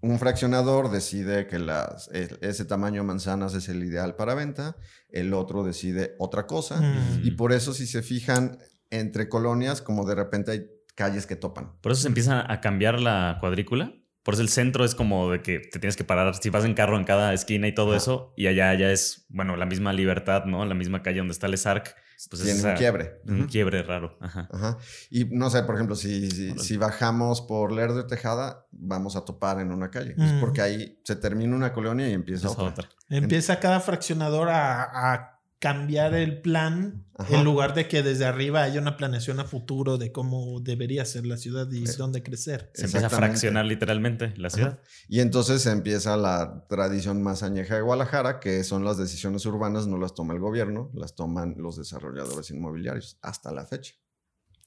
un 0.00 0.18
fraccionador 0.18 0.90
decide 0.90 1.46
que 1.46 1.58
las, 1.58 2.08
ese 2.12 2.64
tamaño 2.64 3.02
de 3.02 3.06
manzanas 3.06 3.54
es 3.54 3.68
el 3.68 3.82
ideal 3.82 4.16
para 4.16 4.34
venta, 4.34 4.76
el 5.08 5.32
otro 5.32 5.64
decide 5.64 6.14
otra 6.18 6.46
cosa. 6.46 6.80
Mm. 6.80 7.22
Y 7.24 7.30
por 7.32 7.52
eso, 7.52 7.72
si 7.72 7.86
se 7.86 8.02
fijan 8.02 8.58
entre 8.90 9.28
colonias, 9.28 9.80
como 9.80 10.04
de 10.04 10.14
repente 10.14 10.50
hay 10.50 10.66
calles 10.94 11.26
que 11.26 11.36
topan. 11.36 11.72
Por 11.80 11.92
eso 11.92 12.02
se 12.02 12.08
empieza 12.08 12.50
a 12.52 12.60
cambiar 12.60 13.00
la 13.00 13.38
cuadrícula. 13.40 13.94
Por 14.22 14.34
eso 14.34 14.42
el 14.42 14.50
centro 14.50 14.84
es 14.84 14.94
como 14.94 15.30
de 15.30 15.42
que 15.42 15.58
te 15.58 15.80
tienes 15.80 15.96
que 15.96 16.04
parar 16.04 16.34
si 16.36 16.50
vas 16.50 16.64
en 16.64 16.74
carro 16.74 16.96
en 16.96 17.04
cada 17.04 17.32
esquina 17.32 17.66
y 17.66 17.74
todo 17.74 17.96
eso. 17.96 18.34
Y 18.36 18.46
allá 18.46 18.72
ya 18.74 18.92
es, 18.92 19.26
bueno, 19.30 19.56
la 19.56 19.66
misma 19.66 19.92
libertad, 19.92 20.44
¿no? 20.44 20.64
La 20.64 20.74
misma 20.74 21.02
calle 21.02 21.18
donde 21.18 21.32
está 21.32 21.46
el 21.46 21.54
ESARC. 21.54 21.96
Pues 22.30 22.42
es 22.42 22.54
Tiene 22.56 22.70
un 22.70 22.76
quiebre. 22.76 23.20
Un 23.26 23.40
Ujú. 23.40 23.48
quiebre 23.50 23.82
raro. 23.82 24.16
Ajá. 24.20 24.48
Ajá. 24.52 24.78
Y 25.10 25.24
no 25.26 25.50
sé, 25.50 25.62
por 25.64 25.74
ejemplo, 25.74 25.96
si, 25.96 26.30
si, 26.30 26.58
si 26.58 26.76
bajamos 26.76 27.40
por 27.40 27.72
Lerdo 27.72 27.96
de 27.96 28.04
Tejada, 28.04 28.66
vamos 28.70 29.16
a 29.16 29.24
topar 29.24 29.60
en 29.60 29.72
una 29.72 29.90
calle. 29.90 30.14
Es 30.18 30.32
Mm. 30.34 30.40
porque 30.40 30.60
ahí 30.62 31.00
se 31.04 31.16
termina 31.16 31.56
una 31.56 31.72
colonia 31.72 32.08
y 32.08 32.12
empieza 32.12 32.48
Esa 32.48 32.62
otra. 32.62 32.84
otra. 32.84 32.88
Empieza 33.08 33.58
cada 33.60 33.80
fraccionador 33.80 34.48
a, 34.50 35.12
a 35.14 35.31
cambiar 35.62 36.12
el 36.14 36.40
plan 36.42 37.06
Ajá. 37.16 37.36
en 37.38 37.44
lugar 37.44 37.72
de 37.72 37.86
que 37.86 38.02
desde 38.02 38.24
arriba 38.24 38.64
haya 38.64 38.80
una 38.80 38.96
planeación 38.96 39.38
a 39.38 39.44
futuro 39.44 39.96
de 39.96 40.10
cómo 40.10 40.58
debería 40.58 41.04
ser 41.04 41.24
la 41.24 41.36
ciudad 41.36 41.70
y 41.70 41.86
Sí. 41.86 41.96
dónde 41.98 42.24
crecer. 42.24 42.72
Se 42.74 42.86
empieza 42.86 43.06
a 43.06 43.10
fraccionar 43.10 43.64
literalmente 43.66 44.34
la 44.38 44.50
ciudad. 44.50 44.80
Y 45.08 45.20
entonces 45.20 45.64
empieza 45.66 46.16
la 46.16 46.66
tradición 46.68 47.22
más 47.22 47.44
añeja 47.44 47.76
de 47.76 47.82
Guadalajara, 47.82 48.40
que 48.40 48.64
son 48.64 48.84
las 48.84 48.98
decisiones 48.98 49.46
urbanas, 49.46 49.86
no 49.86 49.98
las 49.98 50.16
toma 50.16 50.34
el 50.34 50.40
gobierno, 50.40 50.90
las 50.94 51.14
toman 51.14 51.54
los 51.56 51.76
desarrolladores 51.76 52.50
inmobiliarios 52.50 53.18
hasta 53.22 53.52
la 53.52 53.64
fecha. 53.64 53.94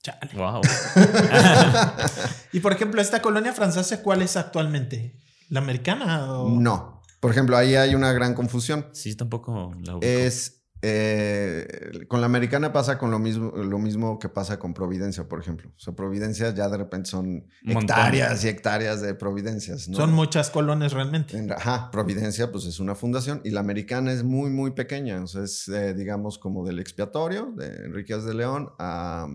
Chale. 0.02 0.32
Wow. 0.34 0.62
Y 2.54 2.62
por 2.62 2.72
ejemplo, 2.72 3.02
esta 3.02 3.22
colonia 3.22 3.52
francesa, 3.52 4.02
¿cuál 4.02 4.22
es 4.22 4.38
actualmente? 4.38 5.20
¿La 5.50 5.60
americana? 5.60 6.32
O... 6.40 6.50
No. 6.50 7.02
Por 7.20 7.32
ejemplo, 7.32 7.58
ahí 7.58 7.76
hay 7.76 7.96
una 7.96 8.14
gran 8.14 8.34
confusión. 8.34 8.88
sí, 8.94 9.14
tampoco 9.16 9.74
la 9.84 9.96
ubico. 9.98 10.06
Es. 10.08 10.62
Eh, 10.88 12.06
con 12.08 12.20
la 12.22 12.28
americana 12.28 12.72
pasa 12.72 12.98
con 13.00 13.10
lo 13.10 13.18
mismo, 13.18 13.52
lo 13.56 13.80
mismo 13.80 14.20
que 14.20 14.30
pasa 14.30 14.60
con 14.60 14.74
Providencia, 14.74 15.28
por 15.28 15.40
ejemplo. 15.40 15.70
O 15.76 15.80
sea, 15.80 15.96
Providencia 15.96 16.54
ya 16.54 16.70
de 16.70 16.78
repente 16.78 17.10
son 17.10 17.48
montón. 17.64 17.84
hectáreas 17.84 18.44
y 18.44 18.48
hectáreas 18.50 19.02
de 19.02 19.16
Providencias. 19.16 19.88
¿no? 19.90 19.98
Son 19.98 20.14
muchas 20.14 20.50
colonias 20.52 20.94
realmente. 20.94 21.38
En- 21.38 21.52
Ajá, 21.52 21.90
Providencia, 21.92 22.52
pues 22.52 22.66
es 22.66 22.80
una 22.80 22.94
fundación 22.94 23.42
y 23.44 23.50
la 23.50 23.62
americana 23.62 24.12
es 24.12 24.24
muy, 24.24 24.50
muy 24.52 24.72
pequeña. 24.72 25.24
O 25.24 25.28
sea, 25.28 25.44
es, 25.44 25.68
eh, 25.70 25.94
digamos, 25.96 26.38
como 26.38 26.64
del 26.66 26.80
expiatorio 26.80 27.52
de 27.58 27.68
Enriquez 27.86 28.24
de 28.24 28.34
León 28.36 28.70
a 28.78 29.28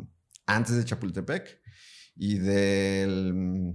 antes 0.47 0.77
de 0.77 0.85
Chapultepec 0.85 1.61
y 2.17 2.39
del 2.39 3.35
mm, 3.35 3.75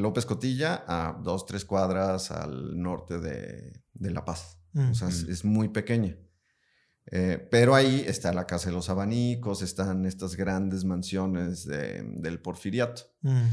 López 0.00 0.26
Cotilla 0.26 0.84
a 0.88 1.20
dos, 1.22 1.46
tres 1.46 1.64
cuadras 1.64 2.30
al 2.30 2.80
norte 2.80 3.18
de, 3.18 3.82
de 3.94 4.10
La 4.10 4.24
Paz. 4.24 4.56
O 4.74 4.94
sea, 4.94 5.08
es, 5.08 5.22
es 5.24 5.44
muy 5.44 5.68
pequeña. 5.68 6.16
Eh, 7.12 7.48
pero 7.50 7.74
ahí 7.74 8.04
está 8.06 8.32
la 8.32 8.46
Casa 8.46 8.68
de 8.70 8.74
los 8.76 8.88
Abanicos, 8.88 9.62
están 9.62 10.06
estas 10.06 10.36
grandes 10.36 10.84
mansiones 10.84 11.66
de- 11.66 12.02
del 12.04 12.40
Porfiriato. 12.40 13.02
Mm. 13.22 13.48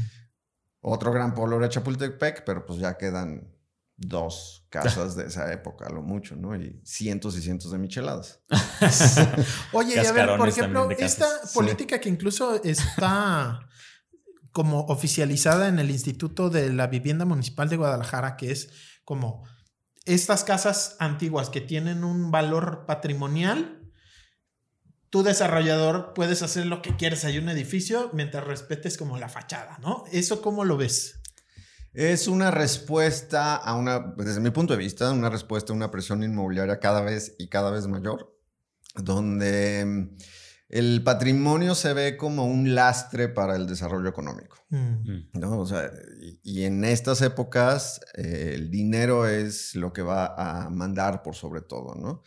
Otro 0.80 1.12
gran 1.12 1.34
polo 1.34 1.56
era 1.56 1.68
Chapultepec, 1.68 2.44
pero 2.44 2.64
pues 2.64 2.78
ya 2.78 2.96
quedan 2.96 3.52
dos 3.96 4.64
casas 4.70 5.16
de 5.16 5.26
esa 5.26 5.52
época, 5.52 5.86
a 5.86 5.90
lo 5.90 6.02
mucho, 6.02 6.36
¿no? 6.36 6.54
Y 6.54 6.80
cientos 6.84 7.36
y 7.36 7.42
cientos 7.42 7.72
de 7.72 7.78
micheladas. 7.78 8.40
Oye, 9.72 9.96
y 9.96 10.06
a 10.06 10.12
ver, 10.12 10.36
por 10.36 10.48
ejemplo, 10.48 10.88
esta 10.92 11.26
política 11.52 12.00
que 12.00 12.08
incluso 12.08 12.62
está 12.62 13.68
como 14.52 14.82
oficializada 14.86 15.66
en 15.68 15.80
el 15.80 15.90
Instituto 15.90 16.48
de 16.48 16.72
la 16.72 16.86
Vivienda 16.86 17.24
Municipal 17.24 17.68
de 17.68 17.76
Guadalajara, 17.76 18.36
que 18.36 18.52
es 18.52 18.70
como 19.04 19.44
estas 20.08 20.44
casas 20.44 20.96
antiguas 20.98 21.50
que 21.50 21.60
tienen 21.60 22.02
un 22.02 22.30
valor 22.30 22.86
patrimonial, 22.86 23.78
tu 25.10 25.22
desarrollador 25.22 26.12
puedes 26.14 26.42
hacer 26.42 26.66
lo 26.66 26.82
que 26.82 26.96
quieres 26.96 27.24
hay 27.24 27.38
un 27.38 27.48
edificio 27.48 28.10
mientras 28.12 28.44
respetes 28.44 28.96
como 28.98 29.18
la 29.18 29.28
fachada, 29.28 29.78
¿no? 29.80 30.04
¿Eso 30.12 30.42
cómo 30.42 30.64
lo 30.64 30.76
ves? 30.76 31.20
Es 31.94 32.28
una 32.28 32.50
respuesta 32.50 33.56
a 33.56 33.74
una, 33.74 34.14
desde 34.16 34.40
mi 34.40 34.50
punto 34.50 34.74
de 34.74 34.78
vista, 34.78 35.10
una 35.10 35.30
respuesta 35.30 35.72
a 35.72 35.76
una 35.76 35.90
presión 35.90 36.22
inmobiliaria 36.22 36.80
cada 36.80 37.00
vez 37.00 37.34
y 37.38 37.48
cada 37.48 37.70
vez 37.70 37.86
mayor, 37.86 38.34
donde 38.94 40.10
el 40.68 41.02
patrimonio 41.02 41.74
se 41.74 41.94
ve 41.94 42.16
como 42.16 42.44
un 42.46 42.74
lastre 42.74 43.28
para 43.28 43.56
el 43.56 43.66
desarrollo 43.66 44.08
económico. 44.08 44.58
Mm. 44.70 44.76
Mm. 44.76 45.28
¿no? 45.34 45.58
O 45.60 45.66
sea, 45.66 45.90
y, 46.20 46.40
y 46.42 46.64
en 46.64 46.84
estas 46.84 47.22
épocas 47.22 48.00
eh, 48.14 48.52
el 48.54 48.70
dinero 48.70 49.26
es 49.26 49.74
lo 49.74 49.92
que 49.92 50.02
va 50.02 50.34
a 50.66 50.68
mandar 50.70 51.22
por 51.22 51.34
sobre 51.34 51.62
todo, 51.62 51.94
¿no? 51.94 52.22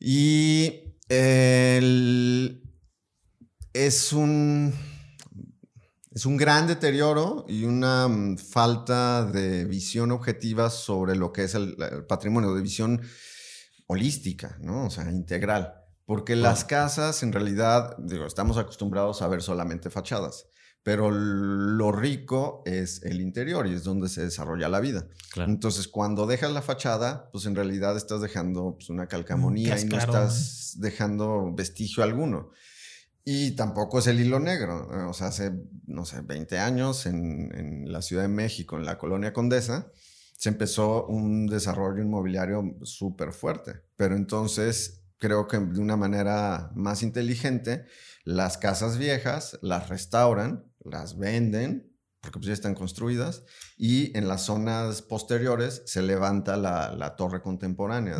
Y 0.00 0.94
el- 1.08 2.62
es 3.74 4.12
un 4.12 4.72
es 6.14 6.26
un 6.26 6.36
gran 6.36 6.66
deterioro 6.66 7.44
y 7.48 7.64
una 7.64 8.08
mm, 8.08 8.38
falta 8.38 9.24
de 9.24 9.64
visión 9.66 10.10
objetiva 10.10 10.68
sobre 10.70 11.14
lo 11.14 11.32
que 11.32 11.44
es 11.44 11.54
el, 11.54 11.76
el 11.92 12.04
patrimonio, 12.06 12.54
de 12.54 12.62
visión 12.62 13.00
holística, 13.86 14.56
¿no? 14.60 14.86
O 14.86 14.90
sea, 14.90 15.08
integral. 15.10 15.74
Porque 16.08 16.36
las 16.36 16.64
casas, 16.64 17.22
en 17.22 17.34
realidad, 17.34 17.94
digo, 17.98 18.24
estamos 18.24 18.56
acostumbrados 18.56 19.20
a 19.20 19.28
ver 19.28 19.42
solamente 19.42 19.90
fachadas. 19.90 20.46
pero 20.82 21.10
lo 21.10 21.92
rico 21.92 22.62
es 22.64 23.02
el 23.02 23.20
interior 23.20 23.66
y 23.66 23.74
es 23.74 23.84
donde 23.84 24.08
se 24.08 24.22
desarrolla 24.22 24.70
la 24.70 24.80
vida. 24.80 25.06
Entonces, 25.36 25.86
cuando 25.86 26.26
dejas 26.26 26.50
la 26.50 26.62
fachada, 26.62 27.28
pues 27.30 27.44
en 27.44 27.54
realidad 27.54 27.94
estás 27.94 28.22
dejando 28.22 28.76
pues, 28.76 28.88
una 28.88 29.06
calcamonía 29.06 29.78
y 29.78 29.84
no 29.84 29.98
estás 29.98 30.76
dejando 30.78 31.52
vestigio 31.54 32.02
alguno. 32.02 32.52
Y 33.22 33.50
tampoco 33.50 33.98
es 33.98 34.06
el 34.06 34.18
hilo 34.18 34.40
negro. 34.40 34.88
O 35.10 35.12
sea, 35.12 35.26
hace, 35.26 35.52
no 35.86 36.06
sé, 36.06 36.22
20 36.22 36.58
años 36.58 37.04
en, 37.04 37.54
en 37.54 37.92
la 37.92 38.00
Ciudad 38.00 38.22
de 38.22 38.28
México, 38.28 38.78
en 38.78 38.86
la 38.86 38.96
colonia 38.96 39.34
Condesa, 39.34 39.92
se 40.38 40.48
empezó 40.48 41.04
un 41.04 41.48
desarrollo 41.48 42.02
inmobiliario 42.02 42.78
súper 42.84 43.34
fuerte. 43.34 43.82
Pero 43.96 44.16
entonces 44.16 45.02
creo 45.18 45.46
que 45.46 45.58
de 45.58 45.80
una 45.80 45.96
manera 45.96 46.70
más 46.74 47.02
inteligente, 47.02 47.84
las 48.24 48.58
casas 48.58 48.98
viejas 48.98 49.58
las 49.62 49.88
restauran, 49.88 50.64
las 50.84 51.18
venden, 51.18 51.92
porque 52.20 52.38
pues 52.38 52.46
ya 52.46 52.52
están 52.52 52.74
construidas, 52.74 53.44
y 53.76 54.16
en 54.16 54.26
las 54.26 54.42
zonas 54.42 55.02
posteriores 55.02 55.82
se 55.86 56.02
levanta 56.02 56.56
la, 56.56 57.14
torre 57.16 57.40
contemporánea 57.40 58.16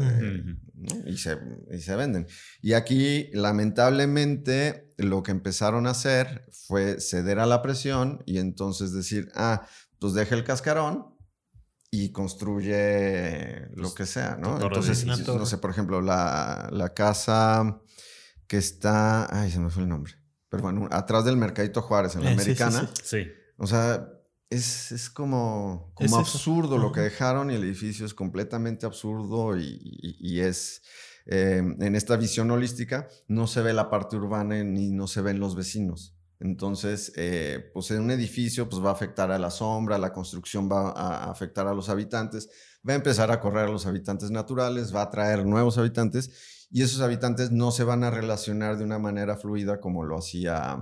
y, 1.04 1.16
se, 1.16 1.36
y 1.72 1.78
se 1.78 1.96
venden. 1.96 2.26
Y 2.62 2.74
aquí, 2.74 3.28
lamentablemente, 3.32 4.92
lo 4.96 5.22
que 5.22 5.32
empezaron 5.32 5.86
a 5.86 5.90
hacer 5.90 6.46
fue 6.52 7.00
ceder 7.00 7.38
a 7.38 7.46
la 7.46 7.60
presión 7.60 8.22
y 8.24 8.38
entonces 8.38 8.92
decir, 8.92 9.30
ah, 9.34 9.66
pues 9.98 10.14
deja 10.14 10.36
el 10.36 10.44
cascarón, 10.44 11.17
y 11.90 12.12
construye 12.12 13.68
lo 13.74 13.82
pues, 13.82 13.94
que 13.94 14.06
sea, 14.06 14.36
¿no? 14.36 14.60
Entonces, 14.60 15.06
no 15.06 15.46
sé, 15.46 15.58
por 15.58 15.70
ejemplo, 15.70 16.00
la, 16.02 16.68
la, 16.70 16.92
casa 16.92 17.80
que 18.46 18.58
está, 18.58 19.26
ay, 19.34 19.50
se 19.50 19.58
me 19.58 19.70
fue 19.70 19.84
el 19.84 19.88
nombre, 19.88 20.12
pero 20.48 20.62
bueno, 20.62 20.88
atrás 20.90 21.24
del 21.24 21.36
Mercadito 21.36 21.80
Juárez, 21.80 22.14
en 22.16 22.24
la 22.24 22.30
eh, 22.30 22.34
Americana. 22.34 22.90
Sí, 23.02 23.26
O 23.56 23.66
sea, 23.66 24.06
es, 24.50 24.92
es 24.92 25.08
como, 25.08 25.92
como 25.94 26.18
absurdo 26.18 26.78
lo 26.78 26.92
que 26.92 27.00
dejaron 27.00 27.50
y 27.50 27.54
el 27.54 27.64
edificio 27.64 28.04
es 28.04 28.14
completamente 28.14 28.86
absurdo 28.86 29.56
y, 29.56 29.78
y, 30.00 30.40
es... 30.40 30.82
Eh, 31.30 31.58
en 31.58 31.94
esta 31.94 32.16
visión 32.16 32.50
holística 32.50 33.06
no 33.26 33.46
se 33.46 33.60
ve 33.60 33.74
la 33.74 33.90
parte 33.90 34.16
urbana 34.16 34.64
ni 34.64 34.90
no 34.90 35.06
se 35.06 35.20
ven 35.20 35.40
los 35.40 35.56
vecinos. 35.56 36.17
Entonces, 36.40 37.12
eh, 37.16 37.70
pues 37.72 37.90
en 37.90 38.02
un 38.02 38.10
edificio 38.10 38.68
pues 38.68 38.84
va 38.84 38.90
a 38.90 38.92
afectar 38.92 39.30
a 39.32 39.38
la 39.38 39.50
sombra, 39.50 39.98
la 39.98 40.12
construcción 40.12 40.68
va 40.70 40.90
a 40.90 41.30
afectar 41.30 41.66
a 41.66 41.74
los 41.74 41.88
habitantes, 41.88 42.48
va 42.88 42.92
a 42.92 42.96
empezar 42.96 43.30
a 43.30 43.40
correr 43.40 43.64
a 43.64 43.72
los 43.72 43.86
habitantes 43.86 44.30
naturales, 44.30 44.94
va 44.94 45.02
a 45.02 45.10
traer 45.10 45.44
nuevos 45.44 45.78
habitantes 45.78 46.66
y 46.70 46.82
esos 46.82 47.00
habitantes 47.00 47.50
no 47.50 47.72
se 47.72 47.82
van 47.82 48.04
a 48.04 48.10
relacionar 48.10 48.78
de 48.78 48.84
una 48.84 48.98
manera 48.98 49.36
fluida 49.36 49.80
como 49.80 50.04
lo 50.04 50.16
hacía 50.16 50.78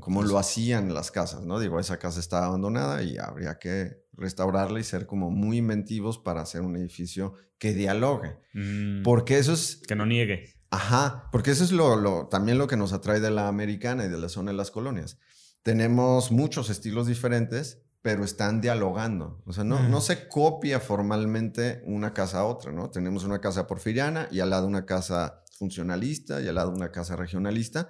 como 0.00 0.22
lo 0.22 0.38
hacían 0.38 0.94
las 0.94 1.10
casas, 1.10 1.44
¿no? 1.44 1.58
Digo, 1.58 1.80
esa 1.80 1.98
casa 1.98 2.20
está 2.20 2.44
abandonada 2.44 3.02
y 3.02 3.18
habría 3.18 3.58
que 3.58 4.04
restaurarla 4.12 4.80
y 4.80 4.84
ser 4.84 5.06
como 5.06 5.30
muy 5.30 5.58
inventivos 5.58 6.18
para 6.18 6.42
hacer 6.42 6.62
un 6.62 6.76
edificio 6.76 7.34
que 7.58 7.74
dialogue. 7.74 8.38
Mm. 8.54 9.02
Porque 9.02 9.38
eso 9.38 9.52
es... 9.52 9.82
Que 9.86 9.96
no 9.96 10.06
niegue. 10.06 10.55
Ajá, 10.76 11.30
porque 11.32 11.52
eso 11.52 11.64
es 11.64 11.72
lo, 11.72 12.28
también 12.28 12.58
lo 12.58 12.66
que 12.66 12.76
nos 12.76 12.92
atrae 12.92 13.18
de 13.18 13.30
la 13.30 13.48
americana 13.48 14.04
y 14.04 14.08
de 14.08 14.18
la 14.18 14.28
zona 14.28 14.50
de 14.50 14.58
las 14.58 14.70
colonias. 14.70 15.16
Tenemos 15.62 16.30
muchos 16.30 16.68
estilos 16.68 17.06
diferentes, 17.06 17.80
pero 18.02 18.24
están 18.24 18.60
dialogando. 18.60 19.42
O 19.46 19.54
sea, 19.54 19.64
no, 19.64 19.88
no 19.88 20.02
se 20.02 20.28
copia 20.28 20.78
formalmente 20.78 21.82
una 21.86 22.12
casa 22.12 22.40
a 22.40 22.44
otra, 22.44 22.72
¿no? 22.72 22.90
Tenemos 22.90 23.24
una 23.24 23.40
casa 23.40 23.66
porfiriana 23.66 24.28
y 24.30 24.40
al 24.40 24.50
lado 24.50 24.66
una 24.66 24.84
casa 24.84 25.42
funcionalista 25.58 26.42
y 26.42 26.48
al 26.48 26.56
lado 26.56 26.72
una 26.72 26.92
casa 26.92 27.16
regionalista. 27.16 27.88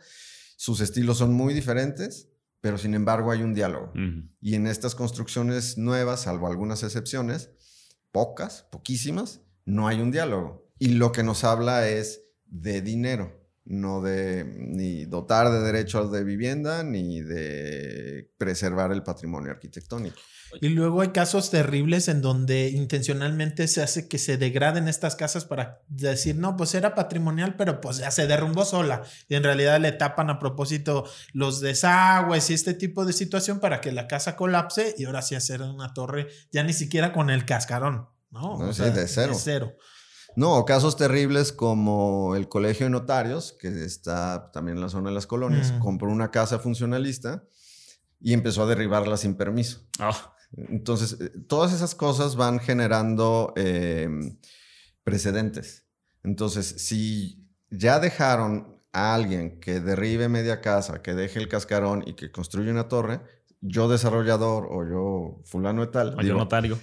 Sus 0.57 0.81
estilos 0.81 1.19
son 1.19 1.35
muy 1.35 1.55
diferentes, 1.55 2.29
pero 2.61 2.79
sin 2.79 2.95
embargo 2.95 3.33
hay 3.33 3.43
un 3.43 3.53
diálogo. 3.53 3.93
Y 4.41 4.55
en 4.55 4.69
estas 4.69 4.95
construcciones 4.95 5.77
nuevas, 5.77 6.21
salvo 6.21 6.47
algunas 6.47 6.85
excepciones, 6.85 7.51
pocas, 8.13 8.63
poquísimas, 8.71 9.41
no 9.65 9.89
hay 9.89 10.01
un 10.01 10.13
diálogo. 10.13 10.71
Y 10.79 10.91
lo 10.91 11.11
que 11.11 11.25
nos 11.25 11.43
habla 11.43 11.89
es 11.89 12.26
de 12.47 12.81
dinero, 12.83 13.33
no 13.65 14.01
de 14.01 14.45
ni 14.45 15.05
dotar 15.05 15.51
de 15.51 15.61
derechos 15.61 16.13
de 16.13 16.25
vivienda 16.25 16.83
ni 16.83 17.21
de 17.21 18.31
preservar 18.39 18.93
el 18.93 19.03
patrimonio 19.03 19.51
arquitectónico. 19.51 20.17
Y 20.61 20.69
luego 20.69 21.01
hay 21.01 21.09
casos 21.09 21.51
terribles 21.51 22.09
en 22.09 22.23
donde 22.23 22.71
intencionalmente 22.71 23.67
se 23.69 23.83
hace 23.83 24.09
que 24.09 24.19
se 24.19 24.37
degraden 24.37 24.89
estas 24.89 25.17
casas 25.17 25.45
para 25.45 25.83
decir, 25.89 26.37
no, 26.37 26.57
pues 26.57 26.75
era 26.75 26.95
patrimonial, 26.95 27.57
pero 27.57 27.81
pues 27.81 27.99
ya 27.99 28.11
se 28.11 28.27
derrumbó 28.27 28.65
sola. 28.65 29.03
Y 29.29 29.35
en 29.35 29.43
realidad 29.43 29.81
le 29.81 29.93
tapan 29.93 30.31
a 30.31 30.39
propósito 30.39 31.05
los 31.33 31.61
desagües 31.61 32.49
y 32.51 32.55
este 32.55 32.75
tipo 32.75 33.05
de 33.05 33.13
situación 33.13 33.61
para 33.61 33.81
que 33.81 33.93
la 33.93 34.07
casa 34.07 34.37
colapse 34.37 34.95
y 34.97 35.05
ahora 35.05 35.23
sí 35.23 35.35
hacer 35.35 35.63
una 35.63 35.93
torre 35.93 36.29
ya 36.53 36.63
ni 36.63 36.73
siquiera 36.73 37.13
con 37.13 37.31
el 37.31 37.45
cascarón, 37.45 38.09
¿no? 38.31 38.59
no 38.59 38.67
de 38.73 39.09
cero. 39.09 39.33
De 39.33 39.39
cero. 39.39 39.77
No, 40.37 40.65
casos 40.67 40.97
terribles 40.97 41.51
como 41.51 42.37
el 42.37 42.49
Colegio 42.49 42.87
de 42.87 42.91
Notarios, 42.91 43.57
que 43.59 43.69
está 43.85 44.51
también 44.53 44.77
en 44.77 44.83
la 44.83 44.91
zona 44.91 45.09
de 45.09 45.15
las 45.15 45.27
colonias, 45.27 45.73
mm. 45.73 45.79
compró 45.79 46.11
una 46.11 46.31
casa 46.31 46.59
funcionalista 46.59 47.45
y 48.21 48.35
empezó 48.35 48.63
a 48.63 48.67
derribarla 48.67 49.17
sin 49.17 49.35
permiso. 49.35 49.87
Ah. 49.99 50.35
Entonces, 50.57 51.19
eh, 51.21 51.33
todas 51.49 51.73
esas 51.73 51.95
cosas 51.95 52.37
van 52.37 52.59
generando 52.59 53.55
em, 53.57 54.39
precedentes. 55.05 55.87
Entonces, 56.23 56.67
si 56.79 57.49
ya 57.71 57.99
dejaron 57.99 58.83
a 58.93 59.15
alguien 59.15 59.59
que 59.59 59.81
derribe 59.81 60.29
media 60.29 60.61
casa, 60.61 61.03
que 61.03 61.15
deje 61.15 61.39
el 61.39 61.49
cascarón 61.49 62.05
y 62.07 62.15
que 62.15 62.31
construye 62.31 62.71
una 62.71 62.89
torre, 62.89 63.21
yo 63.61 63.89
desarrollador 63.89 64.69
o 64.71 64.85
yo 64.89 65.43
fulano 65.45 65.81
de 65.83 65.89
tal. 65.89 66.15
O 66.19 66.23
yo 66.23 66.35
notario. 66.35 66.79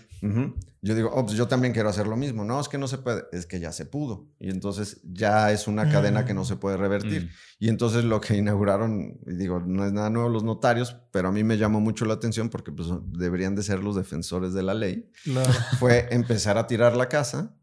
Yo 0.84 0.96
digo, 0.96 1.10
oh, 1.14 1.26
pues 1.26 1.38
yo 1.38 1.48
también 1.48 1.74
quiero 1.74 1.88
hacer 1.88 2.08
lo 2.08 2.18
mismo. 2.18 2.44
No, 2.44 2.60
es 2.60 2.68
que 2.68 2.78
no 2.78 2.90
se 2.90 2.98
puede, 2.98 3.24
es 3.32 3.46
que 3.46 3.62
ya 3.62 3.72
se 3.72 3.86
pudo. 3.86 4.28
Y 4.38 4.50
entonces 4.50 5.00
ya 5.04 5.50
es 5.54 5.70
una 5.70 5.90
cadena 5.90 6.26
que 6.26 6.34
no 6.34 6.44
se 6.44 6.58
puede 6.58 6.76
revertir. 6.76 7.24
Mm. 7.24 7.30
Y 7.60 7.70
entonces 7.70 8.04
lo 8.04 8.20
que 8.20 8.36
inauguraron, 8.36 9.18
y 9.26 9.36
digo, 9.36 9.62
no 9.62 9.86
es 9.86 9.94
nada 9.94 10.10
nuevo 10.10 10.28
los 10.28 10.44
notarios, 10.44 10.98
pero 11.12 11.30
a 11.30 11.32
mí 11.32 11.46
me 11.46 11.58
llamó 11.58 11.80
mucho 11.80 12.04
la 12.04 12.16
atención 12.16 12.50
porque 12.50 12.74
pues, 12.74 12.90
deberían 13.14 13.56
de 13.56 13.64
ser 13.64 13.82
los 13.82 13.96
defensores 13.96 14.54
de 14.54 14.62
la 14.62 14.74
ley. 14.74 15.10
Fue 15.80 16.10
empezar 16.12 16.58
a 16.58 16.68
tirar 16.68 16.98
la 16.98 17.08
casa, 17.08 17.56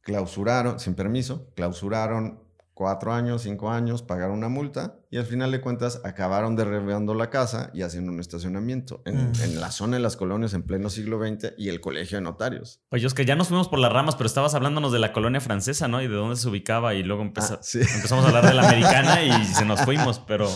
clausuraron, 0.00 0.80
sin 0.80 0.94
permiso, 0.94 1.52
clausuraron 1.54 2.42
cuatro 2.74 3.12
años, 3.12 3.42
cinco 3.42 3.70
años, 3.70 4.02
pagar 4.02 4.30
una 4.30 4.48
multa 4.48 4.98
y 5.14 5.16
al 5.16 5.26
final 5.26 5.52
de 5.52 5.60
cuentas 5.60 6.00
acabaron 6.02 6.56
derribando 6.56 7.14
la 7.14 7.30
casa 7.30 7.70
y 7.72 7.82
haciendo 7.82 8.10
un 8.10 8.18
estacionamiento 8.18 9.00
en, 9.04 9.30
mm. 9.30 9.60
la 9.60 9.70
zona 9.70 9.96
de 9.96 10.02
las 10.02 10.16
colonias 10.16 10.54
en 10.54 10.64
pleno 10.64 10.90
siglo 10.90 11.24
XX 11.24 11.52
y 11.56 11.68
el 11.68 11.80
colegio 11.80 12.18
de 12.18 12.22
notarios. 12.22 12.80
Oye, 12.90 13.06
es 13.06 13.14
que 13.14 13.24
ya 13.24 13.36
nos 13.36 13.46
fuimos 13.46 13.68
por 13.68 13.78
las 13.78 13.92
ramas, 13.92 14.16
pero 14.16 14.26
estabas 14.26 14.56
hablándonos 14.56 14.90
de 14.90 14.98
la 14.98 15.12
colonia 15.12 15.40
francesa, 15.40 15.86
¿no? 15.86 16.02
Y 16.02 16.08
de 16.08 16.14
dónde 16.16 16.34
se 16.34 16.48
ubicaba 16.48 16.94
y 16.94 17.04
luego 17.04 17.22
ah, 17.22 17.26
empezamos 17.26 18.24
a 18.24 18.26
hablar 18.26 18.44
de 18.44 18.54
la 18.54 18.66
americana 18.66 19.22
y 19.22 19.44
se 19.54 19.64
nos 19.64 19.82
fuimos, 19.82 20.18
pero 20.18 20.50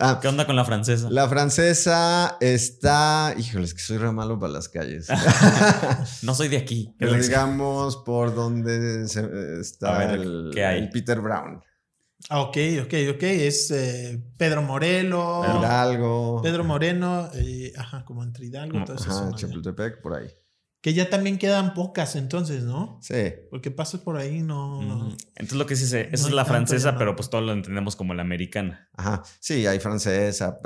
ah. 0.00 0.18
¿qué 0.20 0.26
onda 0.26 0.44
con 0.44 0.56
la 0.56 0.64
francesa? 0.64 1.08
La 1.08 1.28
francesa 1.28 2.36
está, 2.40 3.32
híjole, 3.38 3.66
es 3.66 3.74
que 3.74 3.80
soy 3.80 3.98
re 3.98 4.10
malo 4.10 4.40
para 4.40 4.54
las 4.54 4.68
calles. 4.68 5.06
no 6.22 6.34
soy 6.34 6.48
de 6.48 6.56
aquí. 6.56 6.96
digamos 6.98 7.98
por 7.98 8.34
donde 8.34 9.04
está 9.04 10.12
el, 10.12 10.50
el 10.58 10.90
Peter 10.90 11.20
Brown. 11.20 11.62
Ah, 12.28 12.42
ok, 12.42 12.56
ok, 12.84 12.94
ok. 13.14 13.22
Es 13.22 13.70
eh, 13.70 14.22
Pedro 14.36 14.62
Morelo. 14.62 15.42
Hidalgo. 15.58 16.40
Pedro 16.42 16.64
Moreno, 16.64 17.28
eh, 17.34 17.72
ajá, 17.76 18.04
como 18.04 18.22
entre 18.22 18.46
Hidalgo. 18.46 18.78
ajá, 18.78 19.30
Chapultepec, 19.34 20.00
por 20.02 20.14
ahí. 20.14 20.28
Que 20.82 20.94
ya 20.94 21.10
también 21.10 21.36
quedan 21.36 21.74
pocas 21.74 22.16
entonces, 22.16 22.62
¿no? 22.62 22.98
Sí. 23.02 23.34
Porque 23.50 23.70
pasas 23.70 24.00
por 24.00 24.16
ahí, 24.16 24.40
no. 24.40 25.10
Entonces 25.36 25.58
lo 25.58 25.66
que 25.66 25.76
sí 25.76 25.84
esa 25.84 25.98
es 25.98 26.30
la 26.32 26.46
francesa, 26.46 26.96
pero 26.96 27.14
pues 27.14 27.28
todo 27.28 27.42
lo 27.42 27.52
entendemos 27.52 27.96
como 27.96 28.14
la 28.14 28.22
americana. 28.22 28.88
Ajá. 28.94 29.22
Sí, 29.40 29.66
hay 29.66 29.78
francesa, 29.78 30.58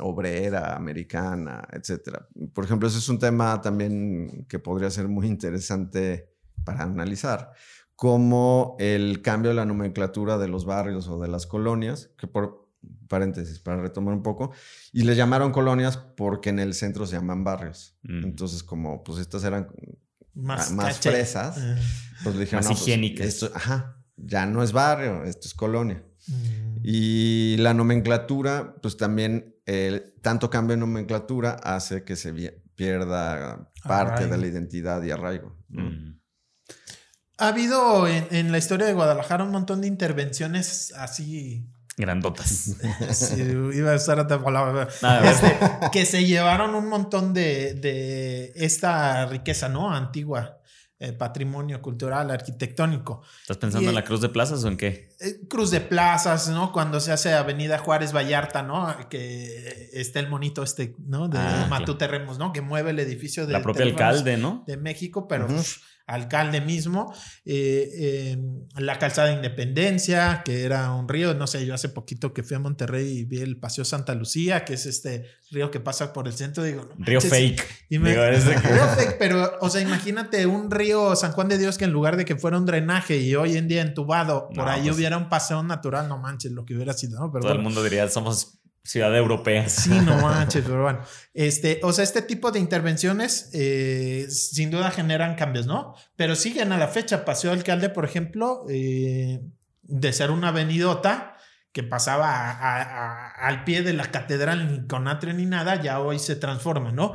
obrera, 0.00 0.76
americana, 0.76 1.66
etcétera. 1.72 2.28
Por 2.52 2.64
ejemplo, 2.64 2.88
ese 2.88 2.98
es 2.98 3.08
un 3.08 3.18
tema 3.18 3.58
también 3.62 4.44
que 4.50 4.58
podría 4.58 4.90
ser 4.90 5.08
muy 5.08 5.26
interesante 5.26 6.34
para 6.64 6.82
analizar 6.82 7.52
como 7.98 8.76
el 8.78 9.22
cambio 9.22 9.48
de 9.48 9.56
la 9.56 9.64
nomenclatura 9.64 10.38
de 10.38 10.46
los 10.46 10.64
barrios 10.64 11.08
o 11.08 11.18
de 11.18 11.26
las 11.26 11.48
colonias, 11.48 12.10
que 12.16 12.28
por 12.28 12.70
paréntesis, 13.08 13.58
para 13.58 13.82
retomar 13.82 14.14
un 14.14 14.22
poco, 14.22 14.52
y 14.92 15.02
le 15.02 15.16
llamaron 15.16 15.50
colonias 15.50 15.96
porque 15.96 16.50
en 16.50 16.60
el 16.60 16.74
centro 16.74 17.06
se 17.06 17.16
llaman 17.16 17.42
barrios. 17.42 17.96
Mm. 18.04 18.22
Entonces, 18.22 18.62
como 18.62 19.02
pues 19.02 19.18
estas 19.18 19.42
eran 19.42 19.66
más, 20.32 20.70
más 20.70 21.00
fresas, 21.00 21.58
ah. 21.58 21.76
pues 22.22 22.36
le 22.36 22.42
dijeron, 22.42 22.60
más 22.60 22.68
pues, 22.68 22.82
higiénicas. 22.82 23.26
esto, 23.26 23.50
ajá, 23.52 24.00
ya 24.16 24.46
no 24.46 24.62
es 24.62 24.70
barrio, 24.70 25.24
esto 25.24 25.48
es 25.48 25.54
colonia. 25.54 26.04
Mm. 26.28 26.78
Y 26.84 27.56
la 27.56 27.74
nomenclatura, 27.74 28.76
pues 28.80 28.96
también 28.96 29.56
el 29.66 30.14
tanto 30.22 30.50
cambio 30.50 30.76
de 30.76 30.80
nomenclatura 30.80 31.50
hace 31.50 32.04
que 32.04 32.14
se 32.14 32.32
pierda 32.76 33.72
parte 33.82 34.28
de 34.28 34.38
la 34.38 34.46
identidad 34.46 35.02
y 35.02 35.10
arraigo. 35.10 35.56
Mm. 35.70 36.17
Ha 37.38 37.48
habido 37.48 38.06
en, 38.08 38.50
la 38.52 38.58
historia 38.58 38.86
de 38.86 38.94
Guadalajara 38.94 39.44
un 39.44 39.50
montón 39.52 39.80
de 39.80 39.86
intervenciones 39.88 40.92
así 40.96 41.64
Grandotas. 41.96 42.76
Sí, 43.12 43.42
iba 43.74 43.92
a 43.92 43.96
usar 43.96 44.20
otra 44.20 44.42
palabra. 44.42 44.86
Este, 45.24 45.58
que 45.92 46.06
se 46.06 46.24
llevaron 46.26 46.74
un 46.76 46.88
montón 46.88 47.34
de, 47.34 47.74
de 47.74 48.52
esta 48.54 49.26
riqueza, 49.26 49.68
¿no? 49.68 49.92
Antigua, 49.92 50.58
eh, 51.00 51.12
patrimonio 51.12 51.82
cultural, 51.82 52.30
arquitectónico. 52.30 53.22
¿Estás 53.42 53.56
pensando 53.56 53.86
Y- 53.86 53.88
en 53.88 53.94
la 53.96 54.04
Cruz 54.04 54.20
de 54.20 54.28
Plazas 54.28 54.62
o 54.62 54.68
en 54.68 54.76
qué? 54.76 55.08
Eh, 55.20 55.40
Cruz 55.48 55.72
de 55.72 55.80
Plazas, 55.80 56.48
¿no? 56.48 56.72
Cuando 56.72 57.00
se 57.00 57.10
hace 57.10 57.34
Avenida 57.34 57.78
Juárez 57.78 58.12
Vallarta, 58.14 58.62
¿no? 58.62 58.94
Que 59.08 59.90
está 59.92 60.20
el 60.20 60.28
monito 60.28 60.62
este, 60.62 60.94
¿no? 61.04 61.28
De 61.28 61.38
Ah, 61.38 61.66
Matute 61.68 62.06
Remos, 62.06 62.38
¿no? 62.38 62.52
Que 62.52 62.60
mueve 62.60 62.90
el 62.90 63.00
edificio 63.00 63.44
de 63.46 63.52
La 63.52 63.62
propia 63.62 63.84
alcalde, 63.84 64.36
¿no? 64.36 64.62
de 64.68 64.76
México, 64.76 65.26
pero 65.26 65.48
alcalde 66.08 66.60
mismo. 66.60 67.14
Eh, 67.44 67.88
eh, 68.00 68.38
la 68.76 68.98
calzada 68.98 69.28
de 69.28 69.34
Independencia, 69.34 70.42
que 70.44 70.64
era 70.64 70.92
un 70.92 71.08
río, 71.08 71.34
no 71.34 71.46
sé, 71.46 71.64
yo 71.66 71.74
hace 71.74 71.88
poquito 71.90 72.32
que 72.32 72.42
fui 72.42 72.56
a 72.56 72.58
Monterrey 72.58 73.18
y 73.18 73.24
vi 73.24 73.38
el 73.40 73.58
Paseo 73.58 73.84
Santa 73.84 74.14
Lucía, 74.14 74.64
que 74.64 74.74
es 74.74 74.86
este 74.86 75.26
río 75.50 75.70
que 75.70 75.80
pasa 75.80 76.12
por 76.12 76.26
el 76.26 76.32
centro, 76.34 76.62
digo, 76.64 76.88
no 76.98 77.04
Río 77.06 77.20
manches, 77.20 77.30
fake. 77.30 77.66
y 77.90 77.98
me- 77.98 78.10
Digo, 78.10 78.22
Río 78.26 78.88
fake, 78.96 79.16
pero, 79.18 79.52
o 79.60 79.70
sea, 79.70 79.80
imagínate 79.80 80.46
un 80.46 80.70
río 80.70 81.14
San 81.16 81.32
Juan 81.32 81.48
de 81.48 81.58
Dios 81.58 81.78
que 81.78 81.84
en 81.84 81.92
lugar 81.92 82.16
de 82.16 82.24
que 82.24 82.36
fuera 82.36 82.58
un 82.58 82.66
drenaje 82.66 83.18
y 83.18 83.34
hoy 83.34 83.56
en 83.56 83.68
día 83.68 83.82
entubado, 83.82 84.48
por 84.48 84.64
No, 84.64 84.70
ahí 84.70 84.82
pues- 84.84 84.96
hubiera 84.96 85.16
un 85.16 85.28
paseo 85.28 85.62
natural, 85.62 86.08
no 86.08 86.18
manches, 86.18 86.52
lo 86.52 86.64
que 86.64 86.74
hubiera 86.74 86.92
sido, 86.92 87.18
¿no? 87.20 87.30
Pero 87.32 87.42
Todo 87.42 87.52
el 87.52 87.60
mundo 87.62 87.82
diría, 87.82 88.08
somos 88.08 88.57
ciudad 88.84 89.14
europea. 89.16 89.68
Sí, 89.68 89.90
no 89.90 90.16
manches, 90.18 90.64
pero 90.64 90.82
bueno. 90.82 91.00
Este, 91.34 91.80
o 91.82 91.92
sea, 91.92 92.04
este 92.04 92.22
tipo 92.22 92.50
de 92.50 92.58
intervenciones 92.58 93.50
eh, 93.52 94.26
sin 94.30 94.70
duda 94.70 94.90
generan 94.90 95.34
cambios, 95.34 95.66
¿no? 95.66 95.94
Pero 96.16 96.34
siguen 96.36 96.72
a 96.72 96.78
la 96.78 96.88
fecha. 96.88 97.24
Paseo 97.24 97.52
Alcalde, 97.52 97.90
por 97.90 98.04
ejemplo, 98.04 98.64
eh, 98.70 99.40
de 99.82 100.12
ser 100.12 100.30
una 100.30 100.48
avenidota 100.48 101.34
que 101.72 101.82
pasaba 101.82 102.30
a- 102.30 102.50
a- 102.50 102.82
a- 102.82 103.46
al 103.46 103.64
pie 103.64 103.82
de 103.82 103.92
la 103.92 104.10
catedral 104.10 104.72
ni 104.72 104.86
con 104.86 105.06
atrio 105.06 105.34
ni 105.34 105.44
nada, 105.46 105.80
ya 105.80 106.00
hoy 106.00 106.18
se 106.18 106.34
transforma, 106.36 106.90
¿no? 106.92 107.12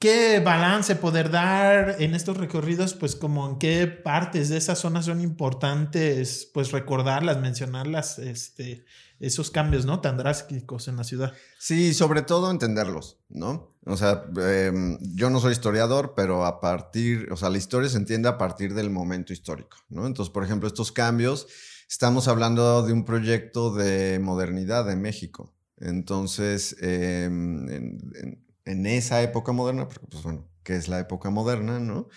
¿Qué 0.00 0.38
balance 0.38 0.94
poder 0.94 1.30
dar 1.30 1.96
en 1.98 2.14
estos 2.14 2.36
recorridos? 2.36 2.94
Pues 2.94 3.16
como 3.16 3.48
en 3.48 3.58
qué 3.58 3.88
partes 3.88 4.48
de 4.48 4.56
esa 4.56 4.76
zona 4.76 5.02
son 5.02 5.20
importantes, 5.20 6.48
pues 6.54 6.70
recordarlas, 6.70 7.40
mencionarlas, 7.40 8.20
este, 8.20 8.84
esos 9.20 9.50
cambios, 9.50 9.84
¿no? 9.84 10.00
Tan 10.00 10.16
drásticos 10.16 10.88
en 10.88 10.96
la 10.96 11.04
ciudad. 11.04 11.32
Sí, 11.58 11.92
sobre 11.94 12.22
todo 12.22 12.50
entenderlos, 12.50 13.18
¿no? 13.28 13.74
O 13.84 13.96
sea, 13.96 14.24
em, 14.36 14.98
yo 15.14 15.30
no 15.30 15.40
soy 15.40 15.52
historiador, 15.52 16.12
pero 16.14 16.44
a 16.44 16.60
partir, 16.60 17.28
o 17.32 17.36
sea, 17.36 17.50
la 17.50 17.58
historia 17.58 17.88
se 17.88 17.96
entiende 17.96 18.28
a 18.28 18.38
partir 18.38 18.74
del 18.74 18.90
momento 18.90 19.32
histórico, 19.32 19.78
¿no? 19.88 20.06
Entonces, 20.06 20.32
por 20.32 20.44
ejemplo, 20.44 20.68
estos 20.68 20.92
cambios, 20.92 21.46
estamos 21.88 22.28
hablando 22.28 22.82
de 22.82 22.92
un 22.92 23.04
proyecto 23.04 23.74
de 23.74 24.18
modernidad 24.20 24.84
de 24.84 24.96
México. 24.96 25.54
Entonces, 25.78 26.76
em, 26.80 27.68
en, 27.68 28.44
en- 28.64 28.86
esa 28.86 29.22
época 29.22 29.52
moderna, 29.52 29.88
porque 29.88 30.06
pues 30.10 30.22
bueno, 30.22 30.46
¿qué 30.62 30.76
es 30.76 30.88
la 30.88 30.98
época 31.00 31.30
moderna, 31.30 31.78
no? 31.80 32.08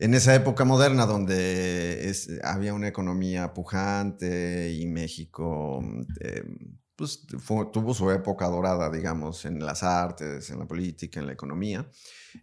En 0.00 0.14
esa 0.14 0.34
época 0.34 0.64
moderna 0.64 1.04
donde 1.06 2.08
es- 2.08 2.28
había 2.42 2.72
una 2.74 2.88
economía 2.88 3.52
pujante 3.52 4.72
y 4.72 4.86
México 4.86 5.80
em, 6.20 6.78
pues, 6.96 7.26
fue- 7.38 7.66
tuvo 7.72 7.94
su 7.94 8.10
época 8.10 8.46
dorada, 8.48 8.90
digamos, 8.90 9.44
en 9.44 9.64
las 9.64 9.82
artes, 9.82 10.50
en 10.50 10.58
la 10.58 10.66
política, 10.66 11.20
en 11.20 11.26
la 11.26 11.32
economía, 11.34 11.88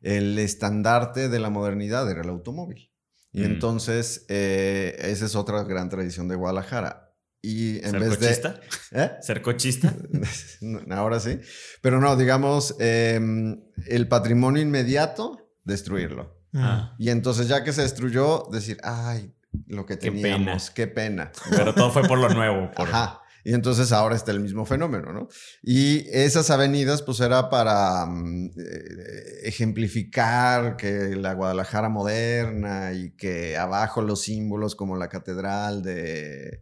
el 0.02 0.38
estandarte 0.40 1.30
de 1.30 1.40
la 1.40 1.50
modernidad 1.50 2.10
era 2.10 2.22
el 2.22 2.30
automóvil. 2.30 2.92
Y 3.34 3.42
Mm. 3.42 3.46
entonces, 3.46 4.26
eh, 4.30 4.96
esa 5.00 5.26
es 5.26 5.36
otra 5.36 5.64
gran 5.64 5.90
tradición 5.90 6.28
de 6.28 6.36
Guadalajara. 6.36 7.14
Y 7.42 7.78
en 7.86 7.92
¿Ser 7.92 8.00
vez 8.00 8.18
cochista? 8.18 8.60
de... 8.92 9.04
¿Eh? 9.04 9.12
¿Ser 9.22 9.42
cochista? 9.42 9.96
Ahora 10.90 11.20
sí. 11.20 11.40
Pero 11.82 12.00
no, 12.02 12.16
digamos, 12.16 12.76
em, 12.80 13.62
el 13.88 14.08
patrimonio 14.08 14.62
inmediato, 14.62 15.52
destruirlo. 15.64 16.37
Ah. 16.58 16.96
Y 16.98 17.10
entonces 17.10 17.48
ya 17.48 17.64
que 17.64 17.74
se 17.74 17.82
destruyó, 17.84 18.48
decir, 18.52 18.78
ay, 18.84 19.34
lo 19.68 19.86
que 19.86 19.98
Qué 19.98 20.12
teníamos, 20.12 20.70
qué 20.72 20.88
pena. 20.88 21.32
Pero 21.52 21.74
todo 21.74 21.92
fue 21.92 22.04
por 22.04 22.20
lo 22.20 22.30
nuevo. 22.30 22.72
por- 22.72 22.88
Ajá. 22.90 23.22
Y 23.44 23.54
entonces 23.54 23.94
ahora 23.94 24.16
está 24.16 24.32
el 24.32 24.42
mismo 24.42 24.66
fenómeno, 24.66 25.14
¿no? 25.14 25.30
Y 25.64 26.06
esas 26.12 26.50
avenidas, 26.50 27.02
pues 27.02 27.22
era 27.22 27.50
para 27.50 28.06
mm, 28.06 28.48
eh, 28.58 29.40
ejemplificar 29.44 30.76
que 30.76 31.16
la 31.16 31.34
Guadalajara 31.34 31.88
moderna 31.88 32.92
y 32.92 33.12
que 33.12 33.56
abajo 33.58 34.02
los 34.02 34.24
símbolos 34.24 34.76
como 34.76 34.98
la 34.98 35.08
catedral 35.08 35.82
de, 35.82 36.62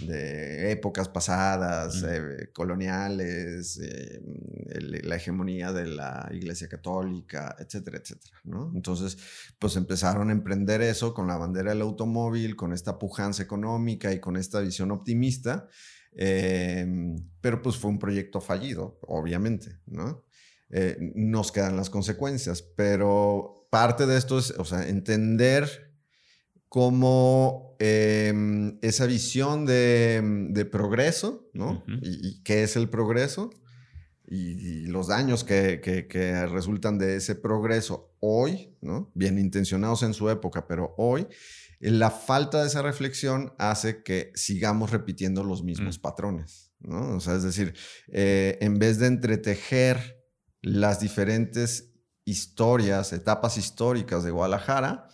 de 0.00 0.70
épocas 0.72 1.08
pasadas, 1.08 2.02
Mm. 2.02 2.06
eh, 2.08 2.48
coloniales, 2.52 3.78
eh, 3.82 4.20
el- 4.68 5.00
la 5.08 5.16
hegemonía 5.16 5.72
de 5.72 5.86
la 5.86 6.28
Iglesia 6.32 6.68
Católica, 6.68 7.56
etcétera, 7.58 7.98
etcétera, 7.98 8.36
¿no? 8.44 8.70
Entonces, 8.74 9.16
pues 9.58 9.76
empezaron 9.76 10.28
a 10.28 10.32
emprender 10.32 10.82
eso 10.82 11.14
con 11.14 11.26
la 11.26 11.36
bandera 11.36 11.70
del 11.70 11.82
automóvil, 11.82 12.56
con 12.56 12.72
esta 12.72 12.98
pujanza 12.98 13.42
económica 13.42 14.12
y 14.12 14.20
con 14.20 14.36
esta 14.36 14.60
visión 14.60 14.90
optimista. 14.90 15.68
Eh, 16.18 16.86
pero 17.40 17.60
pues 17.62 17.76
fue 17.76 17.90
un 17.90 17.98
proyecto 17.98 18.40
fallido, 18.40 18.98
obviamente, 19.02 19.78
¿no? 19.86 20.24
Eh, 20.70 20.96
nos 21.14 21.52
quedan 21.52 21.76
las 21.76 21.90
consecuencias, 21.90 22.62
pero 22.62 23.66
parte 23.70 24.06
de 24.06 24.16
esto 24.16 24.38
es, 24.38 24.50
o 24.52 24.64
sea, 24.64 24.88
entender 24.88 25.85
cómo 26.76 27.74
eh, 27.78 28.34
esa 28.82 29.06
visión 29.06 29.64
de, 29.64 30.20
de 30.50 30.64
progreso, 30.66 31.48
¿no? 31.54 31.82
Y, 32.02 32.28
y 32.28 32.42
qué 32.42 32.64
es 32.64 32.76
el 32.76 32.90
progreso 32.90 33.48
y, 34.28 34.82
y 34.82 34.86
los 34.86 35.06
daños 35.06 35.42
que, 35.42 35.80
que- 35.82 36.06
que 36.06 36.44
resultan 36.46 36.98
de 36.98 37.16
ese 37.16 37.34
progreso 37.34 38.14
hoy, 38.20 38.76
¿no? 38.82 39.10
Bien 39.14 39.38
intencionados 39.38 40.02
en 40.02 40.12
su 40.12 40.28
época, 40.28 40.66
pero 40.68 40.94
hoy, 40.98 41.26
la 41.80 42.10
falta 42.10 42.60
de 42.60 42.66
esa 42.66 42.82
reflexión 42.82 43.54
hace 43.56 44.02
que 44.02 44.30
sigamos 44.34 44.90
repitiendo 44.90 45.42
los 45.44 45.62
mismos 45.64 45.98
Mm. 45.98 46.02
patrones, 46.02 46.72
¿no? 46.80 47.16
O 47.16 47.20
sea, 47.20 47.36
es 47.36 47.42
decir, 47.42 47.72
eh, 48.12 48.58
en 48.60 48.78
vez 48.78 48.98
de 48.98 49.06
entretejer 49.06 50.22
las 50.60 51.00
diferentes 51.00 51.94
historias, 52.26 53.14
etapas 53.14 53.56
históricas 53.56 54.24
de 54.24 54.30
Guadalajara, 54.30 55.08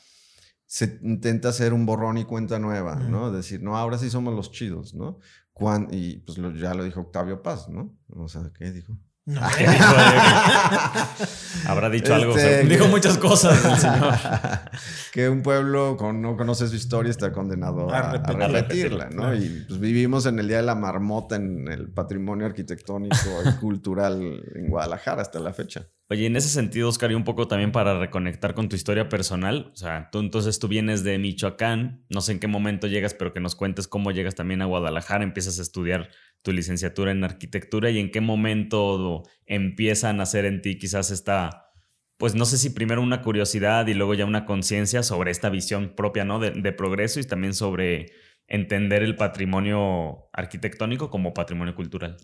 se 0.75 0.99
intenta 1.03 1.51
hacer 1.51 1.75
un 1.75 1.85
borrón 1.85 2.17
y 2.17 2.25
cuenta 2.25 2.59
nueva. 2.59 2.95
¿no? 2.97 3.31
Decir, 3.31 3.63
no, 3.63 3.77
ahora 3.77 3.99
sí 3.99 4.09
somos 4.09 4.35
los 4.35 4.51
chidos, 4.53 4.95
¿no? 4.95 5.19
Cuan- 5.53 5.89
y 5.91 6.21
pues 6.21 6.39
lo- 6.39 6.55
ya 6.55 6.73
lo 6.73 6.83
dijo 6.83 7.01
Octavio 7.03 7.43
Paz, 7.43 7.69
¿no? 7.69 7.95
O 8.09 8.27
sea, 8.27 8.51
¿qué 8.59 8.71
dijo? 8.73 8.97
No. 9.27 9.43
¿Qué 9.57 9.65
dijo? 9.69 9.85
Habrá 11.69 11.91
dicho 11.91 12.15
algo. 12.15 12.37
Este. 12.37 12.65
Dijo 12.67 12.89
muchas 12.89 13.19
cosas 13.19 13.63
el 13.67 13.77
señor. 13.77 14.15
que 15.13 15.29
un 15.29 15.43
pueblo 15.43 15.99
con, 15.99 16.23
no 16.23 16.39
conoce 16.39 16.67
su 16.69 16.75
historia 16.75 17.11
está 17.11 17.33
condenado 17.33 17.91
A 17.93 17.99
a, 17.99 18.01
a 18.11 18.13
repetirla. 18.13 18.49
repetirla, 18.49 19.05
¿no? 19.11 19.17
Claro. 19.25 19.37
Y 19.37 19.65
pues 19.69 19.79
vivimos 19.79 20.25
en 20.25 20.39
el 20.39 20.49
Día 20.49 20.57
de 20.57 20.63
la 20.63 20.75
Marmota 20.75 21.37
en 21.37 21.69
el 21.69 21.93
patrimonio 21.93 22.47
arquitectónico 22.47 23.17
y 23.47 23.53
cultural 23.61 24.43
en 24.55 24.71
Guadalajara 24.71 25.21
hasta 25.21 25.39
la 25.39 25.53
fecha. 25.53 25.87
Oye, 26.13 26.27
en 26.27 26.37
ese 26.37 26.51
sentido, 26.51 26.91
Oscar, 26.91 27.11
y 27.11 27.15
un 27.15 27.25
poco 27.25 27.49
también 27.49 27.73
para 27.73 27.99
reconectar 27.99 28.53
con 28.53 28.69
tu 28.69 28.77
historia 28.77 29.09
personal, 29.09 29.71
o 29.73 29.77
sea, 29.77 30.11
tú 30.13 30.19
entonces 30.19 30.59
tú 30.59 30.69
vienes 30.69 31.05
de 31.05 31.17
Michoacán, 31.19 32.05
no 32.11 32.21
sé 32.21 32.33
en 32.33 32.39
qué 32.39 32.49
momento 32.49 32.87
llegas, 32.87 33.15
pero 33.15 33.33
que 33.33 33.41
nos 33.41 33.57
cuentes 33.57 33.89
cómo 33.89 34.11
llegas 34.11 34.35
también 34.35 34.61
a 34.61 34.67
Guadalajara, 34.67 35.25
empiezas 35.25 35.59
a 35.59 35.63
estudiar 35.63 36.11
tu 36.43 36.53
licenciatura 36.53 37.13
en 37.13 37.25
arquitectura 37.25 37.89
y 37.89 37.99
en 37.99 38.11
qué 38.11 38.21
momento 38.21 39.23
empieza 39.47 40.11
a 40.11 40.13
nacer 40.13 40.45
en 40.45 40.61
ti 40.61 40.77
quizás 40.77 41.11
esta, 41.11 41.71
pues 42.19 42.35
no 42.35 42.45
sé 42.45 42.59
si 42.59 42.69
primero 42.69 43.01
una 43.01 43.23
curiosidad 43.23 43.87
y 43.87 43.95
luego 43.95 44.13
ya 44.13 44.27
una 44.27 44.45
conciencia 44.45 45.03
sobre 45.03 45.31
esta 45.31 45.49
visión 45.49 45.95
propia, 45.97 46.27
¿no? 46.27 46.39
De, 46.41 46.51
de 46.51 46.73
progreso 46.73 47.21
y 47.21 47.25
también 47.25 47.55
sobre 47.55 48.13
entender 48.49 49.03
el 49.03 49.17
patrimonio 49.17 50.29
arquitectónico 50.35 51.09
como 51.09 51.33
patrimonio 51.33 51.75
cultural. 51.75 52.19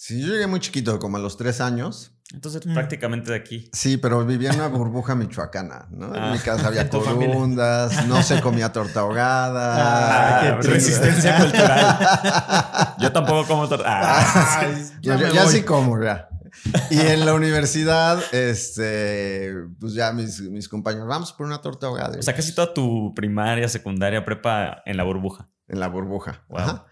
Sí, 0.00 0.20
yo 0.22 0.28
llegué 0.28 0.46
muy 0.46 0.60
chiquito, 0.60 0.96
como 1.00 1.16
a 1.16 1.20
los 1.20 1.36
tres 1.36 1.60
años. 1.60 2.12
Entonces, 2.32 2.64
Mm. 2.64 2.72
prácticamente 2.74 3.32
de 3.32 3.36
aquí. 3.36 3.68
Sí, 3.72 3.96
pero 3.96 4.24
vivía 4.24 4.50
en 4.50 4.56
una 4.60 4.68
burbuja 4.68 5.16
michoacana, 5.16 5.88
¿no? 5.90 6.14
En 6.14 6.22
Ah, 6.22 6.30
mi 6.32 6.38
casa 6.38 6.68
había 6.68 6.88
corundas, 6.90 8.06
no 8.06 8.22
se 8.22 8.40
comía 8.40 8.70
torta 8.72 9.00
ahogada. 9.00 10.38
Ah, 10.38 10.40
qué 10.42 10.68
triste. 10.68 10.70
resistencia 11.00 11.36
cultural. 11.38 11.98
Yo 13.00 13.10
tampoco 13.10 13.44
como 13.48 13.68
tor- 13.68 13.82
Ah, 13.84 14.70
Ya, 15.00 15.46
sí 15.48 15.62
como, 15.62 16.00
ya. 16.00 16.28
Y 16.90 17.00
en 17.00 17.26
la 17.26 17.34
universidad, 17.34 18.20
este, 18.32 19.52
pues 19.80 19.94
ya 19.94 20.12
mis, 20.12 20.40
mis 20.42 20.68
compañeros, 20.68 21.08
vamos 21.08 21.32
por 21.32 21.44
una 21.46 21.60
torta 21.60 21.88
ahogada. 21.88 22.16
O 22.18 22.22
sea, 22.22 22.34
casi 22.36 22.54
toda 22.54 22.72
tu 22.72 23.12
primaria, 23.16 23.68
secundaria, 23.68 24.24
prepa 24.24 24.80
en 24.86 24.96
la 24.96 25.02
burbuja. 25.02 25.48
En 25.66 25.80
la 25.80 25.88
burbuja. 25.88 26.44
Wow. 26.48 26.58
Ajá. 26.60 26.86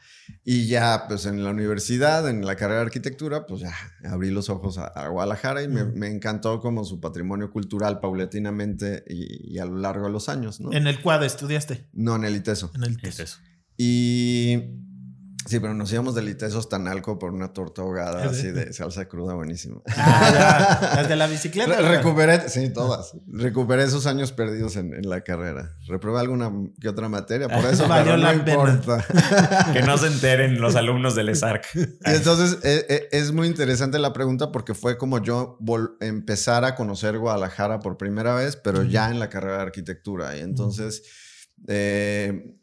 Y 0.45 0.67
ya, 0.67 1.05
pues 1.09 1.27
en 1.27 1.43
la 1.43 1.51
universidad, 1.51 2.29
en 2.29 2.45
la 2.45 2.57
carrera 2.57 2.81
de 2.81 2.87
arquitectura, 2.87 3.47
pues 3.47 3.61
ya 3.63 3.75
abrí 4.05 4.31
los 4.31 4.49
ojos 4.51 4.79
a, 4.79 4.87
a 4.87 5.09
Guadalajara 5.09 5.63
y 5.63 5.69
me, 5.69 5.85
me 5.85 6.09
encantó 6.09 6.61
como 6.61 6.85
su 6.85 7.01
patrimonio 7.01 7.51
cultural 7.51 8.01
paulatinamente 8.01 9.05
y, 9.09 9.55
y 9.55 9.59
a 9.59 9.65
lo 9.65 9.77
largo 9.77 10.07
de 10.07 10.13
los 10.13 10.29
años, 10.29 10.61
¿no? 10.61 10.73
En 10.73 10.87
el 10.87 11.01
cuadro 11.03 11.27
estudiaste. 11.27 11.89
no, 11.93 12.17
en 12.17 12.25
el 12.25 12.37
ITESO. 12.37 12.73
En 12.75 12.85
el 12.85 12.99
Es 13.03 13.21
eso. 13.21 13.39
Y 13.77 14.86
Sí, 15.47 15.61
pero 15.61 15.75
nos 15.75 15.93
íbamos 15.93 16.15
de 16.15 16.23
litesos 16.23 16.69
Tanalco 16.69 17.19
por 17.19 17.33
una 17.33 17.53
torta 17.53 17.83
ahogada 17.83 18.25
así 18.25 18.51
de 18.51 18.73
salsa 18.73 19.07
cruda 19.09 19.35
buenísima. 19.35 19.81
Ah, 19.97 20.31
ya. 20.91 20.97
Las 20.97 21.09
de 21.09 21.17
la 21.17 21.27
bicicleta. 21.29 21.77
Re- 21.81 21.97
recuperé, 21.97 22.49
sí, 22.49 22.69
todas. 22.71 23.13
Recuperé 23.29 23.85
esos 23.85 24.07
años 24.07 24.33
perdidos 24.33 24.77
en, 24.77 24.93
en 24.93 25.09
la 25.09 25.21
carrera. 25.23 25.77
Reprobé 25.87 26.21
alguna 26.21 26.51
que 26.81 26.89
otra 26.89 27.09
materia, 27.09 27.49
por 27.49 27.65
eso, 27.65 27.87
Valió 27.89 28.15
pero 28.15 28.17
no 28.17 28.23
la 28.33 28.45
pena. 28.45 28.73
importa. 28.75 29.07
Que 29.73 29.83
no 29.83 29.97
se 29.99 30.09
enteren 30.09 30.61
los 30.61 30.75
alumnos 30.77 31.15
del 31.15 31.29
ESARC. 31.29 31.65
Y 31.77 32.11
entonces 32.11 32.59
eh, 32.65 32.85
eh, 32.89 33.09
es 33.13 33.33
muy 33.33 33.47
interesante 33.47 33.99
la 33.99 34.13
pregunta 34.13 34.51
porque 34.53 34.75
fue 34.75 34.99
como 34.99 35.23
yo 35.23 35.59
empezar 36.01 36.65
a 36.65 36.75
conocer 36.75 37.19
Guadalajara 37.19 37.79
por 37.81 37.97
primera 37.97 38.35
vez, 38.35 38.57
pero 38.57 38.83
ya 38.83 39.11
en 39.11 39.19
la 39.21 39.29
carrera 39.29 39.57
de 39.59 39.63
arquitectura. 39.63 40.37
Y 40.37 40.41
entonces, 40.41 41.03
eh, 41.69 42.55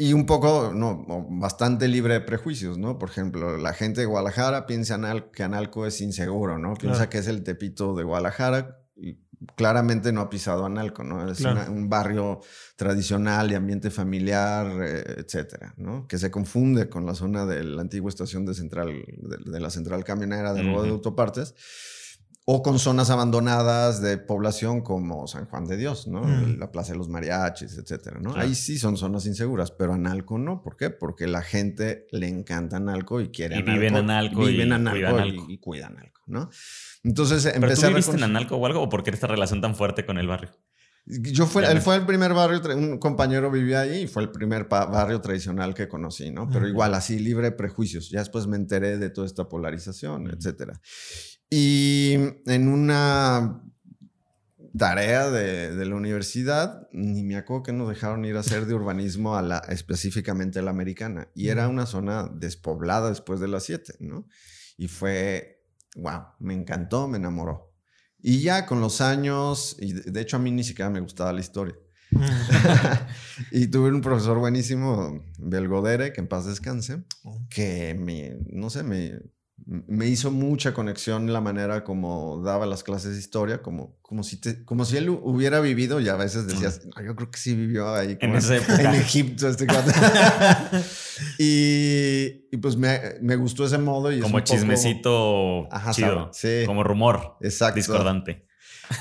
y 0.00 0.12
un 0.12 0.26
poco, 0.26 0.72
no, 0.72 1.04
bastante 1.28 1.88
libre 1.88 2.14
de 2.14 2.20
prejuicios, 2.20 2.78
¿no? 2.78 2.98
Por 3.00 3.10
ejemplo, 3.10 3.58
la 3.58 3.72
gente 3.74 4.00
de 4.00 4.06
Guadalajara 4.06 4.64
piensa 4.66 4.94
Anal- 4.94 5.30
que 5.32 5.42
Analco 5.42 5.84
es 5.86 6.00
inseguro, 6.00 6.56
¿no? 6.56 6.74
Piensa 6.74 6.98
Claro. 6.98 7.10
que 7.10 7.18
es 7.18 7.26
el 7.26 7.42
Tepito 7.42 7.94
de 7.96 8.04
Guadalajara. 8.04 8.78
Y 8.96 9.18
claramente 9.56 10.12
no 10.12 10.20
ha 10.20 10.30
pisado 10.30 10.64
Analco, 10.66 11.02
¿no? 11.04 11.28
Es 11.30 11.38
Claro. 11.38 11.60
una- 11.62 11.70
un 11.70 11.88
barrio 11.88 12.40
tradicional 12.76 13.48
de 13.48 13.56
ambiente 13.56 13.90
familiar, 13.90 14.66
eh, 14.82 15.16
etcétera, 15.18 15.74
¿no? 15.76 16.06
Que 16.06 16.18
se 16.18 16.30
confunde 16.30 16.88
con 16.88 17.04
la 17.04 17.14
zona 17.14 17.44
de 17.46 17.62
la 17.64 17.82
antigua 17.82 18.08
estación 18.08 18.46
de 18.46 18.54
central, 18.54 19.04
de, 19.06 19.50
de 19.52 19.60
la 19.60 19.70
central 19.70 20.04
camionera 20.04 20.52
de 20.54 20.62
robo 20.62 20.82
de 20.84 20.90
autopartes, 20.90 21.54
o 22.50 22.62
con 22.62 22.78
zonas 22.78 23.10
abandonadas 23.10 24.00
de 24.00 24.16
población 24.16 24.80
como 24.80 25.26
San 25.26 25.44
Juan 25.44 25.66
de 25.66 25.76
Dios, 25.76 26.08
¿no? 26.08 26.22
Mm. 26.22 26.58
La 26.58 26.70
Plaza 26.70 26.92
de 26.92 26.98
los 26.98 27.10
Mariachis, 27.10 27.76
etcétera, 27.76 28.20
¿no? 28.22 28.30
Claro. 28.30 28.48
Ahí 28.48 28.54
sí 28.54 28.78
son 28.78 28.96
zonas 28.96 29.26
inseguras, 29.26 29.70
pero 29.70 29.92
Analco 29.92 30.38
no. 30.38 30.62
¿Por 30.62 30.74
qué? 30.78 30.88
Porque 30.88 31.26
la 31.26 31.42
gente 31.42 32.06
le 32.10 32.26
encanta 32.26 32.78
Analco 32.78 33.20
y 33.20 33.28
quiere 33.28 33.58
Y 33.58 33.62
vive 33.62 33.88
en 33.88 33.96
Analco 33.96 34.48
y 34.48 34.52
viven 34.52 34.68
cuida 34.68 34.76
Analco 34.76 35.06
Analco. 35.08 35.46
y, 35.46 35.52
y 35.52 35.58
cuida 35.58 35.88
Analco, 35.88 36.22
¿no? 36.24 36.48
Entonces 37.04 37.44
¿Pero 37.44 37.56
empecé 37.56 37.82
tú 37.82 37.86
a 37.86 37.90
viviste 37.90 38.16
en 38.16 38.22
Analco 38.22 38.56
o 38.56 38.64
algo? 38.64 38.80
¿O 38.80 38.88
por 38.88 39.02
qué 39.02 39.10
esta 39.10 39.26
relación 39.26 39.60
tan 39.60 39.74
fuerte 39.74 40.06
con 40.06 40.16
el 40.16 40.26
barrio? 40.26 40.48
yo 41.04 41.46
fue, 41.46 41.70
él 41.70 41.80
fue 41.82 41.96
el 41.96 42.06
primer 42.06 42.32
barrio, 42.32 42.62
un 42.76 42.98
compañero 42.98 43.50
vivía 43.50 43.80
ahí 43.80 44.02
y 44.02 44.06
fue 44.06 44.22
el 44.22 44.30
primer 44.30 44.68
barrio 44.68 45.20
tradicional 45.20 45.74
que 45.74 45.86
conocí, 45.86 46.30
¿no? 46.30 46.48
Pero 46.48 46.60
Ujú. 46.60 46.68
igual, 46.68 46.94
así 46.94 47.18
libre 47.18 47.50
de 47.50 47.52
prejuicios. 47.52 48.08
Ya 48.10 48.20
después 48.20 48.46
me 48.46 48.56
enteré 48.56 48.96
de 48.96 49.10
toda 49.10 49.26
esta 49.26 49.48
polarización, 49.48 50.30
etcétera. 50.30 50.80
Y 51.50 52.14
en 52.46 52.68
una 52.68 53.62
tarea 54.76 55.30
de, 55.30 55.74
de 55.74 55.86
la 55.86 55.96
universidad, 55.96 56.88
ni 56.92 57.22
me 57.22 57.36
acuerdo 57.36 57.64
que 57.64 57.72
nos 57.72 57.88
dejaron 57.88 58.24
ir 58.24 58.36
a 58.36 58.40
hacer 58.40 58.66
de 58.66 58.74
urbanismo 58.74 59.36
a 59.36 59.42
la, 59.42 59.58
específicamente 59.68 60.58
a 60.58 60.62
la 60.62 60.70
americana. 60.70 61.28
Y 61.34 61.48
era 61.48 61.68
una 61.68 61.86
zona 61.86 62.30
despoblada 62.32 63.08
después 63.08 63.40
de 63.40 63.48
las 63.48 63.64
7, 63.64 63.94
¿no? 64.00 64.26
Y 64.76 64.88
fue, 64.88 65.64
wow, 65.96 66.22
me 66.38 66.54
encantó, 66.54 67.08
me 67.08 67.18
enamoró. 67.18 67.74
Y 68.20 68.40
ya 68.40 68.66
con 68.66 68.80
los 68.80 69.00
años, 69.00 69.76
y 69.80 69.92
de 69.92 70.20
hecho 70.20 70.36
a 70.36 70.40
mí 70.40 70.50
ni 70.50 70.64
siquiera 70.64 70.90
me 70.90 71.00
gustaba 71.00 71.32
la 71.32 71.40
historia. 71.40 71.74
Y 73.52 73.68
tuve 73.68 73.90
un 73.90 74.00
profesor 74.00 74.38
buenísimo, 74.38 75.24
Belgodere, 75.38 76.12
que 76.12 76.20
en 76.20 76.28
paz 76.28 76.46
descanse, 76.46 77.04
que 77.48 77.94
me, 77.94 78.38
no 78.46 78.70
sé, 78.70 78.82
me, 78.82 79.20
me 79.66 80.06
hizo 80.06 80.30
mucha 80.30 80.72
conexión 80.72 81.30
la 81.32 81.40
manera 81.42 81.84
como 81.84 82.40
daba 82.42 82.64
las 82.64 82.82
clases 82.82 83.12
de 83.12 83.18
historia, 83.18 83.60
como, 83.60 83.98
como, 84.00 84.22
si, 84.22 84.40
te- 84.40 84.64
como 84.64 84.84
si 84.86 84.96
él 84.96 85.10
hubiera 85.10 85.60
vivido 85.60 86.00
y 86.00 86.08
a 86.08 86.16
veces 86.16 86.46
decías, 86.46 86.80
"No, 86.86 87.02
yo 87.04 87.14
creo 87.14 87.30
que 87.30 87.38
sí 87.38 87.54
vivió 87.54 87.94
ahí. 87.94 88.12
En 88.12 88.18
como 88.18 88.36
esa 88.38 88.56
época. 88.56 88.80
En 88.80 88.94
Egipto, 89.00 89.46
este 89.48 89.66
y, 91.38 92.46
y 92.50 92.56
pues 92.60 92.76
me, 92.76 92.98
me 93.20 93.36
gustó 93.36 93.64
ese 93.64 93.78
modo. 93.78 94.10
Y 94.12 94.16
es 94.16 94.22
Como 94.22 94.38
poco- 94.38 94.44
chismecito 94.44 95.72
Ajá, 95.72 95.92
chido. 95.92 96.30
sí. 96.32 96.62
Como 96.66 96.82
rumor 96.84 97.36
Exacto. 97.40 97.76
discordante. 97.76 98.46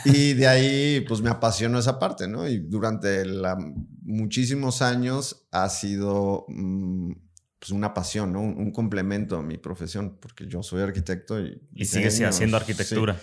Y 0.04 0.34
de 0.34 0.48
ahí, 0.48 1.06
pues 1.08 1.22
me 1.22 1.30
apasionó 1.30 1.80
esa 1.80 1.98
parte, 1.98 2.28
¿no? 2.28 2.48
Y 2.48 2.58
durante 2.60 3.26
la- 3.26 3.58
muchísimos 4.02 4.82
años 4.82 5.48
ha 5.52 5.70
sido 5.70 6.46
mm, 6.50 7.12
pues 7.60 7.72
una 7.72 7.94
pasión, 7.94 8.34
¿no? 8.34 8.42
Un, 8.42 8.58
un 8.58 8.72
complemento 8.72 9.38
a 9.38 9.42
mi 9.44 9.58
profesión, 9.58 10.18
porque 10.22 10.46
yo 10.48 10.62
soy 10.64 10.82
arquitecto 10.82 11.40
y... 11.40 11.62
Y 11.74 11.86
sigues 11.86 12.14
diseño, 12.14 12.30
haciendo 12.30 12.58
sí. 12.58 12.62
arquitectura. 12.64 13.20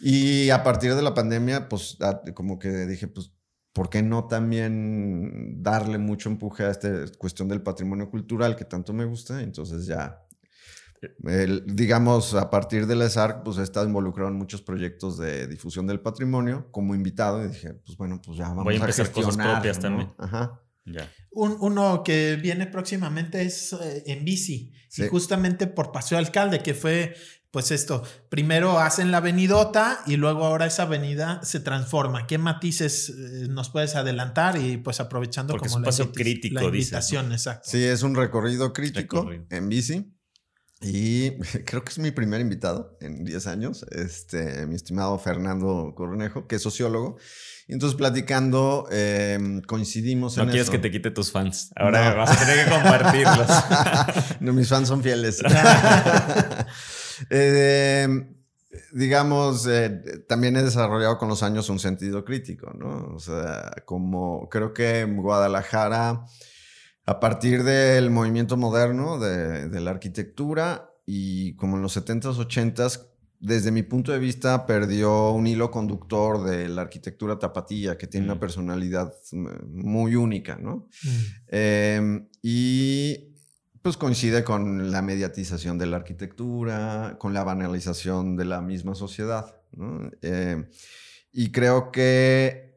Y 0.00 0.50
a 0.50 0.62
partir 0.62 0.94
de 0.94 1.02
la 1.02 1.14
pandemia, 1.14 1.68
pues 1.68 1.96
a- 2.00 2.22
como 2.34 2.58
que 2.58 2.68
dije, 2.86 3.08
pues, 3.08 3.32
¿por 3.72 3.90
qué 3.90 4.02
no 4.02 4.26
también 4.26 5.62
darle 5.62 5.98
mucho 5.98 6.28
empuje 6.28 6.64
a 6.64 6.70
esta 6.70 6.88
cuestión 7.18 7.48
del 7.48 7.62
patrimonio 7.62 8.10
cultural 8.10 8.54
que 8.56 8.64
tanto 8.64 8.92
me 8.92 9.04
gusta? 9.04 9.40
Entonces 9.42 9.86
ya, 9.86 10.20
el- 11.24 11.64
digamos, 11.66 12.34
a 12.34 12.50
partir 12.50 12.86
de 12.86 12.94
la 12.96 13.06
ESARC, 13.06 13.42
pues 13.42 13.58
estado 13.58 13.86
involucrado 13.86 14.30
en 14.30 14.36
muchos 14.36 14.62
proyectos 14.62 15.18
de 15.18 15.46
difusión 15.48 15.86
del 15.86 16.00
patrimonio 16.00 16.68
como 16.70 16.94
invitado 16.94 17.44
y 17.44 17.48
dije, 17.48 17.74
pues 17.74 17.96
bueno, 17.96 18.20
pues 18.24 18.38
ya 18.38 18.48
vamos 18.48 18.64
Voy 18.64 18.74
a 18.74 18.78
a, 18.78 18.80
empezar 18.80 19.10
cosas 19.10 19.36
propias 19.36 19.76
¿no? 19.78 19.82
también. 19.82 20.12
Ajá. 20.18 20.60
Ya. 20.86 21.10
Un- 21.30 21.56
uno 21.60 22.02
que 22.04 22.36
viene 22.36 22.66
próximamente 22.66 23.42
es 23.42 23.72
eh, 23.72 24.02
en 24.06 24.24
bici. 24.24 24.72
Sí. 24.88 25.04
Y 25.04 25.08
justamente 25.08 25.66
por 25.66 25.92
Paseo 25.92 26.18
Alcalde, 26.18 26.60
que 26.60 26.74
fue, 26.74 27.14
pues 27.50 27.70
esto, 27.70 28.02
primero 28.28 28.78
hacen 28.78 29.10
la 29.10 29.16
avenidota 29.18 30.00
y 30.06 30.16
luego 30.16 30.44
ahora 30.44 30.66
esa 30.66 30.84
avenida 30.84 31.40
se 31.42 31.60
transforma. 31.60 32.26
¿Qué 32.26 32.38
matices 32.38 33.08
eh, 33.10 33.46
nos 33.48 33.70
puedes 33.70 33.96
adelantar? 33.96 34.58
Y 34.60 34.76
pues 34.76 35.00
aprovechando 35.00 35.52
Porque 35.52 35.66
es 35.68 35.72
como 35.72 35.86
un 35.86 35.90
la, 35.90 36.12
crítico, 36.12 36.54
la 36.54 36.60
dices, 36.62 36.72
invitación, 36.92 37.32
exacto. 37.32 37.68
Sí, 37.70 37.82
es 37.82 38.02
un 38.02 38.14
recorrido 38.14 38.72
crítico 38.72 39.18
Recorrido. 39.22 39.46
en 39.50 39.68
bici. 39.68 40.13
Y 40.80 41.30
creo 41.64 41.82
que 41.84 41.90
es 41.90 41.98
mi 41.98 42.10
primer 42.10 42.40
invitado 42.40 42.96
en 43.00 43.24
10 43.24 43.46
años, 43.46 43.86
este, 43.90 44.66
mi 44.66 44.74
estimado 44.74 45.18
Fernando 45.18 45.92
Cornejo, 45.96 46.46
que 46.46 46.56
es 46.56 46.62
sociólogo. 46.62 47.16
Y 47.66 47.72
entonces 47.72 47.96
platicando, 47.96 48.86
eh, 48.92 49.38
coincidimos 49.66 50.36
No 50.36 50.42
en 50.42 50.48
quieres 50.50 50.64
eso. 50.66 50.72
que 50.72 50.78
te 50.78 50.90
quite 50.90 51.10
tus 51.10 51.32
fans. 51.32 51.70
Ahora 51.76 52.10
No. 52.10 52.16
vas 52.18 52.30
a 52.30 52.44
tener 52.46 52.64
que 52.66 52.70
compartirlos. 52.70 53.48
no, 54.40 54.52
mis 54.52 54.68
fans 54.68 54.88
son 54.88 55.02
fieles. 55.02 55.40
Eh, 57.30 58.08
digamos, 58.92 59.66
eh, 59.68 60.02
también 60.28 60.56
he 60.56 60.62
desarrollado 60.64 61.16
con 61.16 61.28
los 61.28 61.44
años 61.44 61.68
un 61.68 61.78
sentido 61.78 62.24
crítico, 62.24 62.72
¿no? 62.74 63.14
O 63.14 63.20
sea, 63.20 63.72
como 63.84 64.48
creo 64.48 64.74
que 64.74 65.00
en 65.00 65.16
Guadalajara, 65.22 66.24
a 67.06 67.20
partir 67.20 67.62
del 67.64 68.10
movimiento 68.10 68.56
moderno 68.56 69.18
de, 69.18 69.68
de 69.68 69.80
la 69.80 69.90
arquitectura 69.90 70.90
y 71.06 71.54
como 71.56 71.76
en 71.76 71.82
los 71.82 71.96
70s, 71.96 72.36
80s, 72.36 73.08
desde 73.40 73.70
mi 73.70 73.82
punto 73.82 74.10
de 74.10 74.18
vista, 74.18 74.64
perdió 74.64 75.30
un 75.32 75.46
hilo 75.46 75.70
conductor 75.70 76.44
de 76.44 76.68
la 76.68 76.82
arquitectura 76.82 77.38
tapatía, 77.38 77.98
que 77.98 78.06
tiene 78.06 78.26
Mm. 78.26 78.30
una 78.30 78.40
personalidad 78.40 79.12
mm, 79.32 79.46
muy 79.70 80.16
única, 80.16 80.56
¿no? 80.56 80.88
Mm. 81.02 81.08
Eh, 81.48 82.26
y 82.40 83.34
pues 83.82 83.98
coincide 83.98 84.44
con 84.44 84.90
la 84.90 85.02
mediatización 85.02 85.76
de 85.76 85.84
la 85.84 85.96
arquitectura, 85.98 87.16
con 87.18 87.34
la 87.34 87.44
banalización 87.44 88.34
de 88.34 88.46
la 88.46 88.62
misma 88.62 88.94
sociedad. 88.94 89.60
¿no? 89.72 90.10
Eh, 90.22 90.64
y 91.32 91.50
creo 91.52 91.92
que 91.92 92.73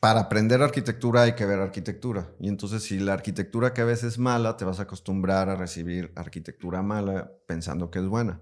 para 0.00 0.20
aprender 0.20 0.62
arquitectura 0.62 1.22
hay 1.22 1.34
que 1.34 1.44
ver 1.46 1.58
arquitectura. 1.58 2.30
Y 2.40 2.48
entonces 2.48 2.82
si 2.84 2.98
la 3.00 3.14
arquitectura 3.14 3.74
que 3.74 3.84
ves 3.84 4.04
es 4.04 4.18
mala, 4.18 4.56
te 4.56 4.64
vas 4.64 4.78
a 4.78 4.82
acostumbrar 4.82 5.48
a 5.48 5.56
recibir 5.56 6.12
arquitectura 6.14 6.82
mala 6.82 7.32
pensando 7.46 7.90
que 7.90 7.98
es 7.98 8.06
buena. 8.06 8.40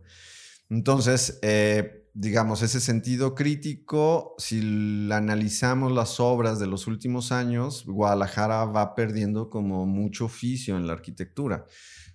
Entonces, 0.69 1.39
eh, 1.43 2.09
digamos, 2.13 2.63
ese 2.63 2.81
sentido 2.81 3.35
crítico, 3.35 4.35
si 4.39 5.09
analizamos 5.13 5.93
las 5.93 6.19
obras 6.19 6.59
de 6.59 6.67
los 6.67 6.87
últimos 6.87 7.31
años, 7.33 7.85
Guadalajara 7.87 8.65
va 8.65 8.95
perdiendo 8.95 9.49
como 9.49 9.87
mucho 9.87 10.25
oficio 10.27 10.77
en 10.77 10.87
la 10.87 10.95
arquitectura. 10.95 11.65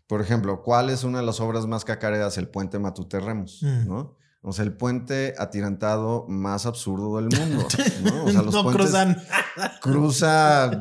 Por 0.07 0.21
ejemplo, 0.21 0.61
¿cuál 0.61 0.89
es 0.89 1.03
una 1.03 1.19
de 1.19 1.25
las 1.25 1.39
obras 1.39 1.65
más 1.65 1.85
cacareas? 1.85 2.37
El 2.37 2.49
puente 2.49 2.77
Matuterremos, 2.79 3.63
Mm. 3.63 3.87
¿no? 3.87 4.17
O 4.43 4.53
sea, 4.53 4.65
el 4.65 4.73
puente 4.73 5.35
atirantado 5.37 6.25
más 6.27 6.65
absurdo 6.65 7.17
del 7.17 7.25
mundo, 7.25 7.67
¿no? 8.03 8.23
O 8.25 8.31
sea, 8.31 8.41
los 8.41 8.53
no 8.55 8.63
puentes 8.63 8.87
cruzan. 8.87 9.23
cruza 9.81 10.71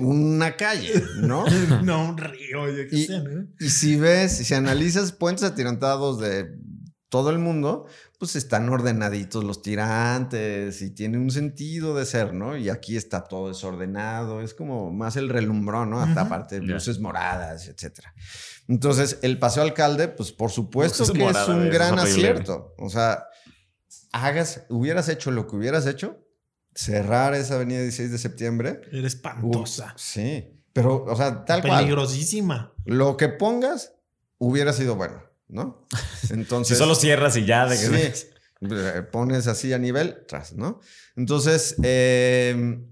una 0.00 0.56
calle, 0.56 1.02
¿no? 1.20 1.44
no, 1.82 2.08
un 2.08 2.16
río, 2.16 2.68
yo 2.70 2.88
qué 2.88 2.96
Y- 2.96 3.04
sé, 3.06 3.22
¿no? 3.22 3.46
Y 3.58 3.68
si 3.70 3.96
ves, 3.96 4.38
si 4.38 4.54
analizas 4.54 5.12
puentes 5.12 5.44
atirantados 5.44 6.18
de 6.18 6.50
todo 7.10 7.28
el 7.30 7.38
mundo, 7.38 7.86
pues 8.18 8.36
están 8.36 8.68
ordenaditos 8.70 9.44
los 9.44 9.60
tirantes 9.62 10.80
y 10.80 10.90
tiene 10.90 11.18
un 11.18 11.30
sentido 11.30 11.94
de 11.94 12.06
ser, 12.06 12.32
¿no? 12.32 12.56
Y 12.56 12.70
aquí 12.70 12.96
está 12.96 13.24
todo 13.24 13.48
desordenado, 13.48 14.40
es 14.40 14.54
como 14.54 14.90
más 14.92 15.16
el 15.16 15.28
relumbrón, 15.28 15.90
¿no? 15.90 16.00
Hasta 16.00 16.22
aparte, 16.22 16.56
Ya. 16.60 16.62
luces 16.74 16.98
moradas, 17.00 17.68
etcétera. 17.68 18.14
Entonces, 18.68 19.18
el 19.22 19.38
paseo 19.38 19.62
alcalde, 19.64 20.08
pues 20.08 20.32
por 20.32 20.50
supuesto 20.50 21.00
Luces 21.02 21.14
que 21.18 21.28
es 21.28 21.48
un 21.48 21.66
es 21.66 21.72
gran 21.74 21.98
horrible. 21.98 22.28
acierto. 22.30 22.74
O 22.78 22.88
sea, 22.88 23.24
hagas, 24.12 24.62
hubieras 24.68 25.08
hecho 25.08 25.30
lo 25.30 25.46
que 25.46 25.56
hubieras 25.56 25.86
hecho, 25.86 26.24
cerrar 26.74 27.34
esa 27.34 27.56
avenida 27.56 27.80
16 27.82 28.12
de 28.12 28.18
septiembre. 28.18 28.80
Era 28.92 29.02
uh, 29.02 29.06
espantosa. 29.06 29.94
sí, 29.96 30.56
pero, 30.72 31.02
o 31.04 31.16
sea, 31.16 31.44
tal 31.44 31.62
cual. 31.62 31.78
Peligrosísima. 31.80 32.72
Lo 32.84 33.16
que 33.16 33.28
pongas 33.28 33.94
hubiera 34.38 34.72
sido 34.72 34.94
bueno, 34.94 35.20
¿no? 35.50 35.86
Entonces... 36.30 36.76
si 36.76 36.82
solo 36.82 36.94
cierras 36.94 37.36
y 37.36 37.44
ya 37.44 37.66
de 37.66 37.76
que... 37.76 38.14
Sí, 38.14 38.26
pones 39.10 39.46
así 39.46 39.72
a 39.72 39.78
nivel, 39.78 40.18
tras, 40.28 40.52
¿no? 40.52 40.80
Entonces, 41.16 41.76
em, 41.82 42.86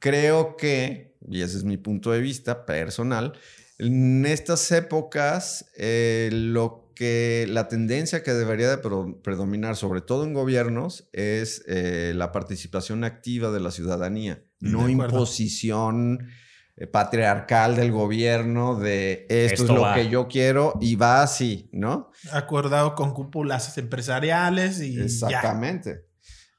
creo 0.00 0.56
que, 0.56 1.16
y 1.28 1.42
ese 1.42 1.58
es 1.58 1.64
mi 1.64 1.76
punto 1.76 2.10
de 2.10 2.20
vista 2.20 2.66
personal, 2.66 3.34
en 3.78 4.26
estas 4.26 4.72
épocas, 4.72 5.66
eh, 5.76 6.30
lo 6.32 6.92
que 6.96 7.46
la 7.48 7.68
tendencia 7.68 8.22
que 8.22 8.32
debería 8.32 8.74
de 8.74 8.78
predominar, 9.22 9.76
sobre 9.76 10.00
todo 10.00 10.24
en 10.24 10.32
gobiernos, 10.32 11.08
es 11.12 11.62
eh, 11.68 12.12
la 12.16 12.32
participación 12.32 13.04
activa 13.04 13.50
de 13.50 13.60
la 13.60 13.70
ciudadanía, 13.70 14.42
no 14.60 14.88
imposición 14.88 16.20
eh, 16.22 16.45
patriarcal 16.92 17.74
del 17.74 17.90
gobierno 17.90 18.78
de 18.78 19.26
esto, 19.30 19.62
es 19.62 19.68
lo 19.70 19.94
que 19.94 20.10
yo 20.10 20.28
quiero 20.28 20.74
y 20.78 20.96
va 20.96 21.22
así, 21.22 21.70
¿no? 21.72 22.10
Acordado 22.32 22.94
con 22.94 23.14
cúpulas 23.14 23.78
empresariales 23.78 24.80
y 24.80 25.00
exactamente. 25.00 26.04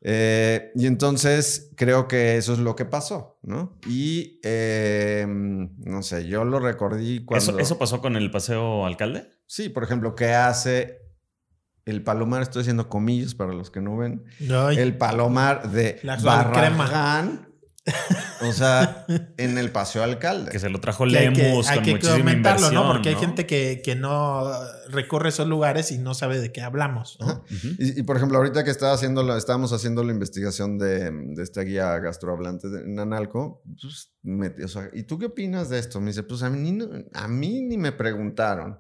Eh, 0.01 0.71
y 0.75 0.85
entonces 0.87 1.71
creo 1.75 2.07
que 2.07 2.37
eso 2.37 2.53
es 2.53 2.59
lo 2.59 2.75
que 2.75 2.85
pasó, 2.85 3.39
¿no? 3.43 3.79
Y 3.87 4.39
em, 4.43 5.69
no 5.79 6.01
sé, 6.01 6.27
yo 6.27 6.45
lo 6.45 6.59
recordé 6.59 7.23
cuando... 7.25 7.59
¿Eso, 7.59 7.77
pasó 7.77 8.01
con 8.01 8.15
el 8.15 8.31
paseo 8.31 8.85
alcalde? 8.85 9.29
Sí, 9.45 9.69
por 9.69 9.83
ejemplo, 9.83 10.15
¿qué 10.15 10.33
hace 10.33 11.01
el 11.85 12.03
palomar? 12.03 12.41
Estoy 12.41 12.61
haciendo 12.61 12.89
comillas 12.89 13.35
para 13.35 13.53
los 13.53 13.69
que 13.69 13.81
no 13.81 13.97
ven. 13.97 14.23
El 14.39 14.97
palomar 14.97 15.71
de 15.71 15.99
Barragán 16.23 17.46
o 18.41 18.51
sea, 18.51 19.05
en 19.37 19.57
el 19.57 19.71
paseo 19.71 20.03
alcalde. 20.03 20.51
Que 20.51 20.59
se 20.59 20.69
lo 20.69 20.79
trajo 20.79 21.05
Lemus. 21.05 21.67
Hay 21.69 21.81
que, 21.81 21.91
hay 21.91 21.99
que 21.99 22.09
aumentarlo, 22.09 22.71
¿no? 22.71 22.91
Porque 22.91 23.09
hay 23.09 23.15
gente 23.15 23.45
que, 23.45 23.81
que, 23.83 23.95
no 23.95 24.51
recorre 24.89 25.29
esos 25.29 25.47
lugares 25.47 25.91
y 25.91 25.97
no 25.97 26.13
sabe 26.13 26.39
de 26.39 26.51
qué 26.51 26.61
hablamos. 26.61 27.17
Y, 27.79 28.03
por 28.03 28.17
ejemplo, 28.17 28.37
ahorita 28.37 28.63
que 28.63 28.71
estaba 28.71 28.93
haciendo 28.93 29.35
estábamos 29.37 29.73
haciendo 29.73 30.03
la 30.03 30.11
investigación 30.11 30.77
de, 30.77 31.11
de 31.11 31.43
esta 31.43 31.61
guía 31.61 31.97
gastrohablante 31.99 32.67
en 32.67 32.99
Analco, 32.99 33.63
pues, 33.81 34.11
o 34.63 34.67
sea, 34.67 34.89
¿y 34.93 35.03
tú 35.03 35.17
qué 35.17 35.27
opinas 35.27 35.69
de 35.69 35.79
esto? 35.79 35.99
Me 35.99 36.07
dice, 36.07 36.23
pues 36.23 36.43
a 36.43 36.49
mí, 36.49 36.77
a 37.13 37.27
mí 37.27 37.61
ni 37.61 37.77
me 37.77 37.91
preguntaron. 37.91 38.79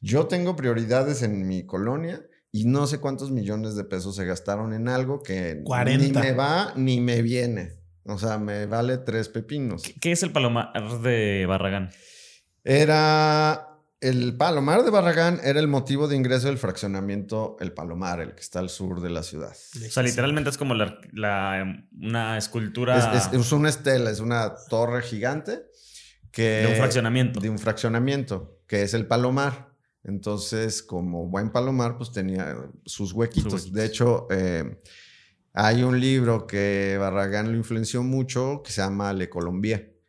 Yo 0.00 0.26
tengo 0.26 0.56
prioridades 0.56 1.22
en 1.22 1.46
mi 1.46 1.66
colonia 1.66 2.22
y 2.52 2.64
no 2.64 2.86
sé 2.86 2.98
cuántos 2.98 3.30
millones 3.30 3.76
de 3.76 3.84
pesos 3.84 4.16
se 4.16 4.24
gastaron 4.24 4.72
en 4.72 4.88
algo 4.88 5.22
que 5.22 5.62
ni 5.98 6.12
me 6.12 6.32
va 6.32 6.72
ni 6.76 7.00
me 7.00 7.22
viene. 7.22 7.79
O 8.10 8.18
sea, 8.18 8.38
me 8.38 8.66
vale 8.66 8.98
tres 8.98 9.28
pepinos. 9.28 9.82
¿Qué, 10.00 10.12
es 10.12 10.22
el 10.22 10.32
palomar 10.32 10.72
de 11.00 11.46
Barragán? 11.46 11.90
Era. 12.64 13.66
El 14.00 14.34
Palomar 14.34 14.82
de 14.82 14.90
Barragán 14.90 15.40
era 15.44 15.60
el 15.60 15.68
motivo 15.68 16.08
de 16.08 16.16
ingreso 16.16 16.46
del 16.46 16.56
fraccionamiento 16.56 17.58
El 17.60 17.72
Palomar, 17.72 18.20
el 18.20 18.34
que 18.34 18.40
está 18.40 18.58
al 18.58 18.70
sur 18.70 19.02
de 19.02 19.10
la 19.10 19.22
ciudad. 19.22 19.52
O 19.52 19.90
sea, 19.90 20.02
literalmente 20.02 20.48
es 20.48 20.56
como 20.56 20.72
la, 20.72 20.98
una 22.00 22.38
escultura. 22.38 23.12
Es, 23.30 23.52
una 23.52 23.68
estela, 23.68 24.10
es 24.10 24.20
una 24.20 24.54
torre 24.70 25.02
gigante. 25.02 25.66
Que, 26.30 26.62
de 26.62 26.66
un 26.68 26.76
fraccionamiento. 26.76 27.40
De 27.40 27.50
un 27.50 27.58
fraccionamiento, 27.58 28.62
que 28.66 28.84
es 28.84 28.94
el 28.94 29.06
Palomar. 29.06 29.74
Entonces, 30.02 30.82
como 30.82 31.26
buen 31.26 31.50
Palomar, 31.50 31.98
pues 31.98 32.10
tenía 32.10 32.56
sus 32.86 33.12
huequitos. 33.12 33.70
De 33.70 33.84
hecho, 33.84 34.28
eh, 34.30 34.80
hay 35.52 35.82
un 35.82 35.98
libro 36.00 36.46
que 36.46 36.96
Barragán 36.98 37.50
lo 37.50 37.56
influenció 37.56 38.02
mucho 38.02 38.62
que 38.64 38.72
se 38.72 38.80
llama 38.82 39.12
Le 39.12 39.28
Colombier, 39.28 40.00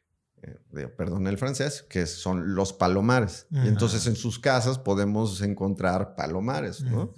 eh, 0.44 0.88
perdón 0.88 1.28
el 1.28 1.38
francés, 1.38 1.86
que 1.90 2.06
son 2.06 2.56
los 2.56 2.74
palomares. 2.74 3.48
Y 3.52 3.68
entonces 3.68 4.06
en 4.08 4.16
sus 4.16 4.40
casas 4.40 4.78
podemos 4.78 5.42
encontrar 5.42 6.16
palomares, 6.16 6.82
¿no? 6.82 7.14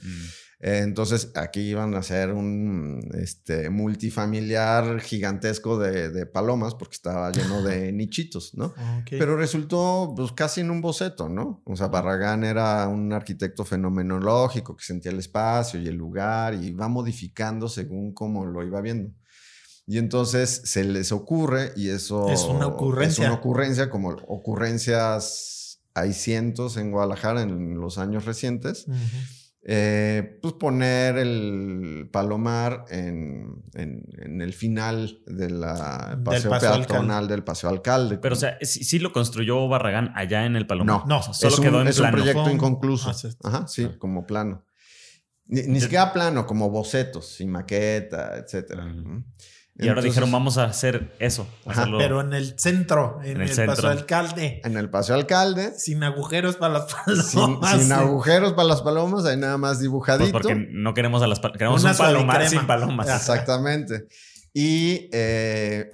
Entonces 0.65 1.32
aquí 1.36 1.60
iban 1.60 1.93
a 1.93 1.97
hacer 1.97 2.32
un 2.32 3.02
este, 3.15 3.69
multifamiliar 3.69 5.02
gigantesco 5.02 5.78
de, 5.78 6.26
palomas 6.26 6.73
porque 6.73 6.95
estaba 6.95 7.30
lleno 7.34 7.62
de 7.62 7.91
nichitos, 7.91 8.54
¿no? 8.54 8.73
Pero 9.10 9.36
resultó 9.36 10.13
pues, 10.15 10.32
casi 10.32 10.62
en 10.62 10.71
un 10.71 10.80
boceto, 10.80 11.28
¿no? 11.28 11.62
O 11.65 11.76
sea, 11.76 11.89
Barragán 11.89 12.45
era 12.45 12.88
un 12.88 13.12
arquitecto 13.12 13.65
fenomenológico 13.65 14.78
que 14.78 14.86
sentía 14.86 15.12
el 15.12 15.19
espacio 15.19 15.82
y 15.82 15.88
el 15.89 15.95
lugar 15.95 16.54
y 16.54 16.71
va 16.71 16.88
modificando 16.88 17.67
según 17.67 18.13
cómo 18.13 18.45
lo 18.45 18.63
iba 18.63 18.80
viendo. 18.80 19.12
Y 19.86 19.97
entonces 19.97 20.62
se 20.63 20.86
les 20.86 21.12
ocurre, 21.12 21.73
y 21.76 21.89
eso 21.89 22.30
es 22.30 22.43
una 22.43 22.67
ocurrencia. 22.67 23.26
Es 23.26 23.30
una 23.30 23.38
ocurrencia, 23.38 23.89
como 23.89 24.12
ocurrencias 24.28 25.82
hay 25.93 26.13
cientos 26.13 26.78
en 26.78 26.91
Guadalajara 26.91 27.41
en 27.41 27.82
los 27.82 27.97
años 27.97 28.23
recientes. 28.23 28.86
Eh, 29.65 30.39
pues 30.41 30.56
poner 30.56 31.17
el 31.17 32.10
palomar 32.12 32.84
en, 32.89 33.63
el 33.73 34.54
final 34.54 35.21
de 35.26 35.49
la 35.52 36.19
paseo, 36.21 36.52
peatonal 36.60 37.30
del 37.30 37.45
paseo 37.45 37.69
alcalde. 37.69 38.17
Pero, 38.17 38.36
o 38.36 38.38
sea, 38.38 38.58
¿sí, 38.62 38.99
lo 38.99 39.13
construyó 39.13 39.65
Barragán 39.69 40.12
allá 40.15 40.45
en 40.45 40.58
el 40.58 40.67
palomar? 40.67 41.04
No, 41.08 41.21
no 41.26 41.34
solo 41.34 41.56
quedó 41.58 41.82
en 41.82 41.88
es 41.88 41.99
un 41.99 42.12
proyecto 42.12 42.49
inconcluso. 42.49 43.13
Ajá, 43.43 43.65
sí, 43.67 43.88
como 43.99 44.28
plano. 44.28 44.65
Ni, 45.45 45.80
siquiera 45.80 46.12
plano, 46.12 46.45
como 46.45 46.69
bocetos 46.69 47.39
y 47.39 47.45
maqueta, 47.45 48.38
etcétera. 48.38 48.93
Y 49.76 49.88
ahora 49.88 50.04
dijeron, 50.04 50.32
vamos 50.32 50.60
a 50.60 50.66
hacer 50.66 51.16
eso. 51.20 51.48
pero 51.98 52.22
en 52.22 52.34
el 52.34 52.60
centro, 52.60 53.20
en, 53.24 53.42
el, 53.42 53.50
Paseo 53.50 53.90
Alcalde. 53.90 54.62
En 54.64 54.78
el 54.78 54.90
Paseo 54.90 55.16
Alcalde. 55.16 55.74
Sin 55.78 56.04
agujeros 56.04 56.58
para 56.58 56.74
las 56.74 56.94
palomas. 57.06 57.82
Sin, 57.82 57.92
agujeros 57.92 58.54
para 58.54 58.68
las 58.68 58.84
palomas, 58.84 59.26
hay 59.26 59.38
nada 59.38 59.58
más 59.58 59.80
dibujadito. 59.80 60.32
Pues 60.32 60.44
porque 60.44 60.68
no 60.70 60.94
queremos 60.94 61.24
a 61.24 61.28
las 61.28 61.40
palomas. 61.40 61.58
Queremos 61.58 61.84
un 61.84 61.98
palomar 61.98 62.48
sin 62.48 62.68
palomas. 62.68 63.10
Exactamente. 63.10 64.06
Y 64.54 65.10
eh, 65.12 65.92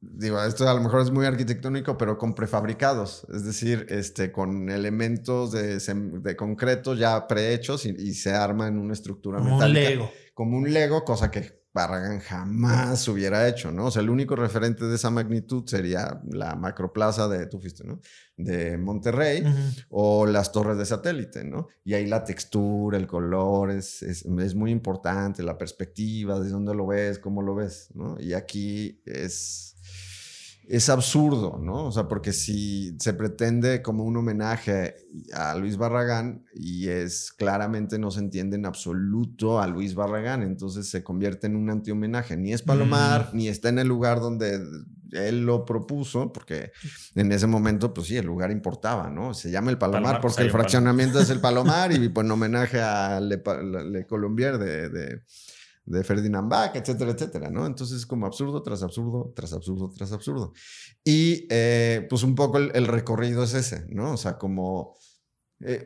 digo, 0.00 0.42
esto 0.42 0.68
a 0.68 0.74
lo 0.74 0.80
mejor 0.80 1.02
es 1.02 1.12
muy 1.12 1.24
arquitectónico, 1.24 1.96
pero 1.96 2.18
con 2.18 2.34
prefabricados. 2.34 3.24
Es 3.32 3.44
decir, 3.44 3.86
este, 3.88 4.32
con 4.32 4.68
elementos 4.68 5.52
de, 5.52 5.78
de 5.78 6.36
concreto 6.36 6.96
ya 6.96 7.28
prehechos 7.28 7.86
y, 7.86 7.90
y, 7.90 8.14
se 8.14 8.32
arma 8.32 8.66
en 8.66 8.80
una 8.80 8.94
estructura 8.94 9.38
como 9.38 9.58
metálica. 9.58 9.80
Un 9.80 9.90
Lego. 9.90 10.10
Como 10.34 10.56
un 10.56 10.72
Lego, 10.72 11.04
cosa 11.04 11.30
que 11.30 11.61
Barragán 11.74 12.20
jamás 12.20 13.08
hubiera 13.08 13.48
hecho, 13.48 13.72
¿no? 13.72 13.86
O 13.86 13.90
sea, 13.90 14.02
el 14.02 14.10
único 14.10 14.36
referente 14.36 14.84
de 14.84 14.94
esa 14.94 15.10
magnitud 15.10 15.64
sería 15.66 16.20
la 16.30 16.54
macroplaza 16.54 17.28
de, 17.28 17.46
tú 17.46 17.60
fuiste, 17.60 17.84
¿no? 17.84 18.00
De 18.36 18.76
Monterrey 18.76 19.42
o 19.88 20.26
las 20.26 20.52
torres 20.52 20.76
de 20.76 20.84
satélite, 20.84 21.44
¿no? 21.44 21.68
Y 21.84 21.94
ahí 21.94 22.06
la 22.06 22.24
textura, 22.24 22.98
el 22.98 23.06
color 23.06 23.70
es, 23.70 24.02
es, 24.02 24.24
es, 24.24 24.54
muy 24.54 24.70
importante, 24.70 25.42
la 25.42 25.56
perspectiva, 25.56 26.40
de 26.40 26.50
dónde 26.50 26.74
lo 26.74 26.86
ves, 26.86 27.18
cómo 27.18 27.40
lo 27.40 27.54
ves, 27.54 27.88
¿no? 27.94 28.16
Y 28.20 28.34
aquí 28.34 29.00
es 29.06 29.71
es 30.68 30.88
absurdo, 30.88 31.58
¿no? 31.60 31.86
O 31.86 31.92
sea, 31.92 32.08
porque 32.08 32.32
si 32.32 32.96
se 32.98 33.14
pretende 33.14 33.82
como 33.82 34.04
un 34.04 34.16
homenaje 34.16 34.94
a 35.34 35.54
Luis 35.56 35.76
Barragán 35.76 36.44
y 36.54 36.88
es 36.88 37.32
claramente 37.32 37.98
no 37.98 38.10
se 38.10 38.20
entiende 38.20 38.56
en 38.56 38.66
absoluto 38.66 39.60
a 39.60 39.66
Luis 39.66 39.94
Barragán, 39.94 40.42
entonces 40.42 40.88
se 40.88 41.02
convierte 41.02 41.46
en 41.46 41.56
un 41.56 41.68
anti-homenaje. 41.70 42.36
Ni 42.36 42.52
es 42.52 42.62
Palomar, 42.62 43.30
mm. 43.32 43.36
ni 43.36 43.48
está 43.48 43.70
en 43.70 43.80
el 43.80 43.88
lugar 43.88 44.20
donde 44.20 44.60
él 45.12 45.44
lo 45.44 45.64
propuso, 45.64 46.32
porque 46.32 46.72
en 47.14 47.32
ese 47.32 47.46
momento, 47.46 47.92
pues 47.92 48.06
sí, 48.06 48.16
el 48.16 48.26
lugar 48.26 48.50
importaba, 48.50 49.10
¿no? 49.10 49.34
Se 49.34 49.50
llama 49.50 49.70
el 49.70 49.78
Palomar, 49.78 50.20
porque 50.20 50.42
el 50.42 50.50
fraccionamiento 50.50 51.18
es 51.18 51.30
el 51.30 51.40
Palomar 51.42 51.92
y 51.92 52.08
pues 52.08 52.24
en 52.24 52.30
homenaje 52.30 52.80
a 52.80 53.20
Le, 53.20 53.42
Colombier 54.06 54.58
de 54.58 54.88
de 54.88 55.22
Ferdinand 56.04 56.48
Bach, 56.48 56.74
etcétera, 56.74 57.10
etcétera, 57.10 57.50
¿no? 57.50 57.66
Entonces 57.66 57.98
es 57.98 58.06
como 58.06 58.26
absurdo 58.26 58.62
tras 58.62 58.82
absurdo, 58.82 59.32
tras 59.34 59.52
absurdo, 59.52 59.92
tras 59.96 60.12
absurdo. 60.12 60.52
Y 61.04 61.46
eh, 61.50 62.06
pues 62.08 62.22
un 62.22 62.34
poco 62.34 62.58
el, 62.58 62.86
recorrido 62.86 63.42
es 63.42 63.54
ese, 63.54 63.86
¿no? 63.88 64.12
O 64.12 64.16
sea, 64.16 64.38
como... 64.38 64.96
Eh, 65.60 65.84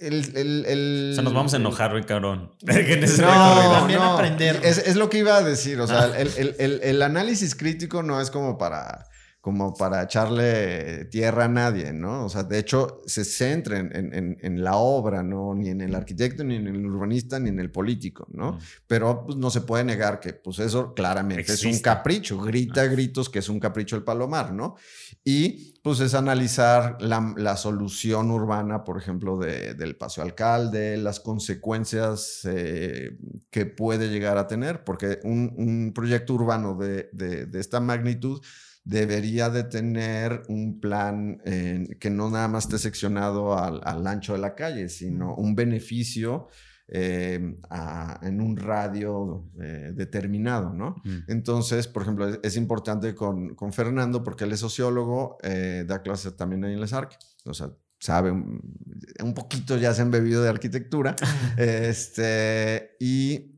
el, 0.00 0.36
el, 0.36 1.10
o 1.12 1.14
sea, 1.14 1.22
nos 1.22 1.34
vamos 1.34 1.54
a 1.54 1.56
enojar, 1.56 1.94
hoy, 1.94 2.04
cabrón. 2.04 2.50
no, 2.62 3.70
también 3.70 4.00
aprender. 4.00 4.60
Es, 4.62 4.78
es, 4.78 4.96
lo 4.96 5.08
que 5.08 5.18
iba 5.18 5.36
a 5.36 5.42
decir. 5.42 5.80
O 5.80 5.86
sea, 5.86 6.10
el, 6.16 7.02
análisis 7.02 7.54
crítico 7.54 8.02
no 8.02 8.20
es 8.20 8.30
como 8.30 8.58
para 8.58 9.06
como 9.44 9.74
para 9.74 10.04
echarle 10.04 11.04
tierra 11.10 11.44
a 11.44 11.48
nadie, 11.48 11.92
¿no? 11.92 12.24
O 12.24 12.28
sea, 12.30 12.44
de 12.44 12.58
hecho, 12.58 13.02
se 13.04 13.26
centra 13.26 13.76
en, 13.78 14.64
la 14.64 14.76
obra, 14.76 15.22
¿no? 15.22 15.54
Ni 15.54 15.68
en 15.68 15.82
el 15.82 15.94
arquitecto, 15.94 16.42
ni 16.42 16.56
en 16.56 16.66
el 16.66 16.86
urbanista, 16.86 17.38
ni 17.38 17.50
en 17.50 17.60
el 17.60 17.70
político, 17.70 18.26
¿no? 18.32 18.52
Mm. 18.52 18.58
Pero 18.86 19.26
pues, 19.26 19.36
no 19.36 19.50
se 19.50 19.60
puede 19.60 19.84
negar 19.84 20.18
que, 20.18 20.32
pues 20.32 20.60
eso 20.60 20.94
claramente 20.94 21.52
es 21.52 21.62
un 21.62 21.78
capricho, 21.80 22.40
grita 22.40 22.80
ah. 22.80 22.86
gritos 22.86 23.28
que 23.28 23.40
es 23.40 23.50
un 23.50 23.60
capricho 23.60 23.96
el 23.96 24.02
palomar, 24.02 24.54
¿no? 24.54 24.76
Y 25.22 25.74
pues 25.82 26.00
es 26.00 26.14
analizar 26.14 26.96
la, 27.02 27.56
solución 27.58 28.30
urbana, 28.30 28.82
por 28.82 28.96
ejemplo, 28.96 29.36
del 29.36 29.96
paseo 29.96 30.24
alcalde, 30.24 30.96
las 30.96 31.20
consecuencias 31.20 32.40
eh, 32.44 33.18
que 33.50 33.66
puede 33.66 34.08
llegar 34.08 34.38
a 34.38 34.46
tener, 34.46 34.84
porque 34.84 35.20
un, 35.22 35.92
proyecto 35.94 36.32
urbano 36.32 36.78
de, 36.78 37.10
de 37.12 37.60
esta 37.60 37.80
magnitud 37.80 38.40
debería 38.84 39.48
de 39.48 39.64
tener 39.64 40.42
un 40.48 40.78
plan 40.78 41.40
eh, 41.46 41.96
que 41.98 42.10
no 42.10 42.28
nada 42.30 42.48
más 42.48 42.64
esté 42.64 42.78
seccionado 42.78 43.58
al, 43.58 43.80
al 43.84 44.06
ancho 44.06 44.34
de 44.34 44.40
la 44.40 44.54
calle, 44.54 44.88
sino 44.90 45.34
un 45.34 45.54
beneficio 45.54 46.48
eh, 46.88 47.56
a- 47.70 48.20
en 48.22 48.42
un 48.42 48.58
radio 48.58 49.50
eh, 49.58 49.92
determinado, 49.94 50.74
¿no? 50.74 50.96
Mm. 51.02 51.18
Entonces, 51.28 51.88
por 51.88 52.02
ejemplo, 52.02 52.28
es, 52.28 52.40
es 52.42 52.56
importante 52.58 53.14
con, 53.14 53.54
con 53.54 53.72
Fernando 53.72 54.22
porque 54.22 54.44
él 54.44 54.52
es 54.52 54.60
sociólogo, 54.60 55.38
da 55.86 56.02
clases 56.02 56.36
también 56.36 56.62
ahí 56.64 56.74
en 56.74 56.80
el 56.80 56.86
SARC, 56.88 57.16
o 57.46 57.54
sea, 57.54 57.70
sabe 57.98 58.30
un, 58.32 58.60
un 59.22 59.32
poquito 59.32 59.78
ya 59.78 59.94
se 59.94 60.02
han 60.02 60.10
bebido 60.10 60.42
de 60.42 60.50
arquitectura, 60.50 61.16
este, 61.56 62.96
y 63.00 63.54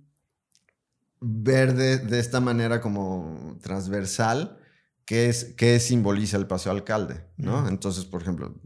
ver 1.21 1.75
de, 1.75 1.99
de 1.99 2.19
esta 2.21 2.41
manera 2.41 2.81
como 2.81 3.59
transversal 3.61 4.59
qué, 5.07 5.29
es, 5.29 5.55
qué 5.57 5.81
simboliza 5.81 6.37
el 6.37 6.47
paseo 6.47 6.73
alcalde, 6.73 7.25
¿no? 7.39 7.61
Ujú. 7.61 7.69
Entonces, 7.69 8.05
por 8.05 8.21
ejemplo, 8.21 8.61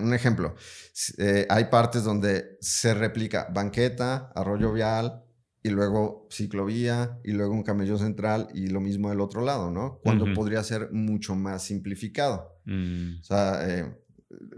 un 0.00 0.14
ejemplo, 0.14 0.54
eh, 1.18 1.46
hay 1.50 1.64
partes 1.66 2.04
donde 2.04 2.56
se 2.60 2.94
replica 2.94 3.48
banqueta, 3.52 4.32
arroyo 4.34 4.72
vial, 4.72 5.24
y 5.64 5.70
luego 5.70 6.26
ciclovía, 6.30 7.20
y 7.22 7.32
luego 7.32 7.52
un 7.52 7.62
camello 7.62 7.98
central, 7.98 8.48
y 8.54 8.68
lo 8.68 8.80
mismo 8.80 9.10
del 9.10 9.20
otro 9.20 9.42
lado, 9.42 9.70
¿no? 9.70 9.98
Cuando 10.02 10.24
Ujú. 10.24 10.34
podría 10.34 10.62
ser 10.62 10.90
mucho 10.92 11.34
más 11.34 11.64
simplificado. 11.64 12.60
Mm. 12.64 13.20
O 13.20 13.24
sea, 13.24 13.68
eh, 13.68 14.01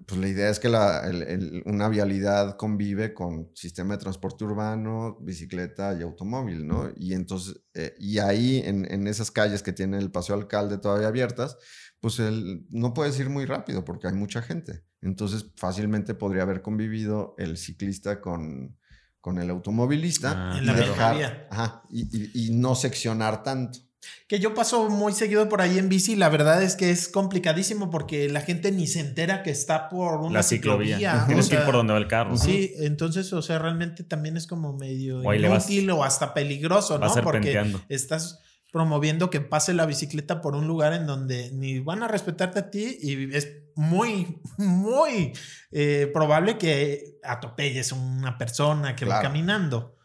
pues 0.07 0.21
la 0.21 0.29
idea 0.29 0.49
es 0.51 0.61
que 0.61 0.69
la- 0.69 1.01
el- 1.09 1.23
el- 1.23 1.63
una 1.67 1.89
vialidad 1.89 2.57
convive 2.57 3.13
con 3.15 3.51
sistema 3.55 3.97
de 3.97 4.03
transporte 4.03 4.45
urbano, 4.45 5.19
bicicleta 5.21 5.97
y 5.99 6.03
automóvil, 6.03 6.67
¿no? 6.67 6.91
Y 6.97 7.15
entonces, 7.15 7.61
eh, 7.75 7.95
y 7.99 8.19
ahí 8.19 8.59
en, 8.65 8.91
en 8.91 9.07
esas 9.07 9.31
calles 9.31 9.63
que 9.63 9.73
tiene 9.73 9.99
el 9.99 10.11
Paseo 10.11 10.37
Alcalde 10.37 10.79
todavía 10.79 11.09
abiertas, 11.09 11.57
pues 12.01 12.19
el, 12.21 12.67
no 12.71 12.93
puedes 12.95 13.19
ir 13.19 13.31
muy 13.31 13.47
rápido 13.47 13.85
porque 13.85 14.07
hay 14.09 14.15
mucha 14.15 14.43
gente. 14.43 14.85
Entonces, 15.01 15.47
fácilmente 15.57 16.15
podría 16.15 16.43
haber 16.43 16.61
convivido 16.63 17.35
el 17.39 17.57
ciclista 17.57 18.21
con, 18.21 18.77
con 19.21 19.39
el 19.39 19.49
automovilista 19.51 20.53
Ah, 20.53 20.59
En 20.59 20.67
la 20.67 20.75
dejar, 20.75 21.17
vía. 21.17 21.47
ajá, 21.51 21.83
y, 21.91 22.03
y- 22.17 22.49
y 22.49 22.55
no 22.55 22.75
seccionar 22.75 23.43
tanto. 23.43 23.79
Que 24.29 24.39
yo 24.41 24.55
paso 24.55 24.89
muy 24.89 25.13
seguido 25.13 25.49
por 25.49 25.61
ahí 25.61 25.79
en 25.79 25.89
bici. 25.89 26.17
La 26.17 26.29
verdad 26.29 26.63
es 26.63 26.77
que 26.77 26.91
es 26.91 27.09
complicadísimo 27.09 27.91
porque 27.91 28.29
la 28.29 28.41
gente 28.41 28.73
ni 28.73 28.87
se 28.87 29.01
entera 29.01 29.43
que 29.43 29.51
está 29.51 29.89
por 29.89 30.21
una 30.21 30.31
La 30.35 30.43
ciclovía. 30.43 30.97
ciclovía. 30.99 31.23
o 31.25 31.27
Tienes 31.27 31.49
que 31.49 31.57
ir 31.57 31.65
por 31.65 31.75
donde 31.75 31.93
va 31.93 31.99
el 31.99 32.09
carro. 32.09 32.37
Sí, 32.37 32.73
entonces, 32.79 33.33
o 33.33 33.43
sea, 33.43 33.59
realmente 33.59 34.05
también 34.05 34.37
es 34.37 34.47
como 34.47 34.73
medio 34.77 35.21
O 35.21 35.25
vas- 35.25 35.37
inútil 35.71 35.91
o 35.91 36.05
hasta 36.05 36.35
peligroso, 36.35 36.99
¿no? 36.99 37.13
Porque 37.23 37.65
estás 37.89 38.41
promoviendo 38.73 39.31
que 39.31 39.41
pase 39.41 39.73
la 39.73 39.87
bicicleta 39.87 40.41
por 40.41 40.57
un 40.57 40.67
lugar 40.67 40.95
en 40.95 41.07
donde 41.07 41.51
ni 41.53 41.79
van 41.79 42.03
a 42.03 42.09
respetarte 42.09 42.59
a 42.59 42.71
ti 42.71 42.99
y 43.01 43.33
es 43.33 43.49
muy, 43.77 44.41
muy 44.59 45.33
eh, 45.71 46.11
probable 46.13 46.59
que 46.59 47.19
atropelles 47.23 47.93
a 47.93 47.95
una 47.95 48.37
persona 48.37 48.97
que 48.97 49.05
va 49.05 49.21
caminando. 49.21 49.97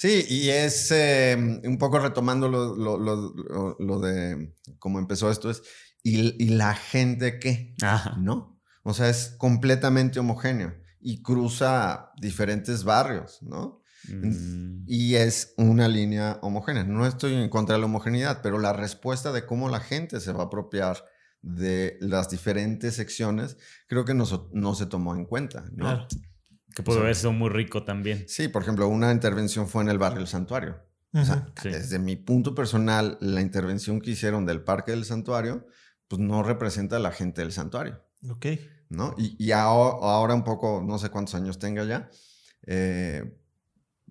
Sí, 0.00 0.24
y 0.30 0.48
es 0.48 0.90
eh, 0.92 1.36
un 1.62 1.76
poco 1.76 1.98
retomando 1.98 2.48
lo, 2.48 2.74
lo- 2.74 2.96
lo- 3.78 4.00
de 4.00 4.54
cómo 4.78 4.98
empezó 4.98 5.30
esto, 5.30 5.50
es, 5.50 5.62
¿y, 6.02 6.42
y 6.42 6.48
la 6.48 6.72
gente 6.74 7.38
qué? 7.38 7.74
Ajá. 7.82 8.16
¿No? 8.18 8.58
O 8.82 8.94
sea, 8.94 9.10
es 9.10 9.34
completamente 9.36 10.18
homogéneo 10.18 10.74
y 11.02 11.20
cruza 11.20 12.12
diferentes 12.18 12.82
barrios, 12.84 13.42
¿no? 13.42 13.82
Mm. 14.08 14.84
Y 14.86 15.16
es 15.16 15.52
una 15.58 15.86
línea 15.86 16.38
homogénea. 16.40 16.84
No 16.84 17.06
estoy 17.06 17.34
en 17.34 17.50
contra 17.50 17.74
de 17.74 17.80
la 17.80 17.86
homogeneidad, 17.86 18.40
pero 18.42 18.58
la 18.58 18.72
respuesta 18.72 19.32
de 19.32 19.44
cómo 19.44 19.68
la 19.68 19.80
gente 19.80 20.20
se 20.20 20.32
va 20.32 20.44
a 20.44 20.46
apropiar 20.46 21.04
de 21.42 21.98
las 22.00 22.30
diferentes 22.30 22.94
secciones, 22.94 23.58
creo 23.86 24.06
que 24.06 24.14
no, 24.14 24.24
no 24.54 24.74
se 24.74 24.86
tomó 24.86 25.14
en 25.14 25.26
cuenta, 25.26 25.66
¿no? 25.72 25.84
Claro. 25.84 26.06
Que 26.74 26.82
pudo 26.82 27.00
haber 27.00 27.14
sido 27.16 27.32
muy 27.32 27.48
rico 27.50 27.84
también. 27.84 28.24
Sí, 28.28 28.48
por 28.48 28.62
ejemplo, 28.62 28.86
una 28.88 29.12
intervención 29.12 29.68
fue 29.68 29.82
en 29.82 29.88
el 29.90 29.98
barrio 29.98 30.20
El 30.20 30.26
Santuario. 30.26 30.78
O 31.12 31.24
sea. 31.24 31.46
Sí. 31.60 31.70
desde 31.70 31.98
mi 31.98 32.14
punto 32.16 32.54
personal, 32.54 33.18
la 33.20 33.40
intervención 33.40 34.00
que 34.00 34.10
hicieron 34.12 34.46
del 34.46 34.62
Parque 34.62 34.92
del 34.92 35.04
Santuario, 35.04 35.66
pues 36.06 36.20
no 36.20 36.42
representa 36.44 36.96
a 36.96 37.00
la 37.00 37.10
gente 37.10 37.40
del 37.42 37.50
santuario, 37.52 38.00
Ok. 38.28 38.46
¿no? 38.88 39.14
Y, 39.18 39.34
y 39.44 39.50
ahora, 39.52 39.96
ahora 40.06 40.34
un 40.34 40.44
poco, 40.44 40.84
no 40.86 40.98
sé 40.98 41.08
cuántos 41.10 41.34
años 41.34 41.58
tenga 41.58 41.84
ya, 41.84 42.10
eh, 42.66 43.36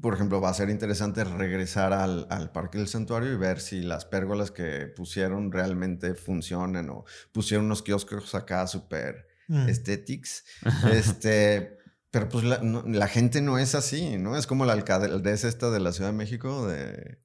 por 0.02 0.14
ejemplo, 0.14 0.40
va 0.42 0.50
a 0.50 0.54
ser 0.54 0.70
interesante 0.70 1.24
regresar 1.26 1.92
al, 1.94 2.26
al 2.30 2.52
Parque 2.52 2.78
del 2.78 2.88
Santuario 2.88 3.32
y 3.34 3.38
ver 3.38 3.60
si 3.60 3.82
las 3.82 4.06
pérgolas 4.06 4.52
que 4.52 4.88
pusieron 4.88 5.52
realmente 5.52 6.16
funcionan 6.16 6.90
o 6.90 7.04
pusieron 7.34 7.66
unos 7.66 7.82
kioscos 7.82 8.36
acá 8.36 8.66
súper 8.68 9.28
Mm. 9.50 9.66
aesthetics. 9.68 10.44
Este, 10.94 11.79
pero 12.12 12.30
pues 12.30 12.44
la, 12.44 12.60
no- 12.60 12.84
la 12.88 13.08
gente 13.08 13.42
no 13.42 13.58
es 13.58 13.76
así, 13.76 14.18
¿no? 14.18 14.36
Es 14.38 14.48
como 14.48 14.66
la 14.66 14.74
alcaldesa 14.74 15.48
esta 15.48 15.70
de 15.72 15.80
la 15.80 15.92
Ciudad 15.92 16.12
de 16.12 16.18
México, 16.18 16.68
de... 16.68 17.20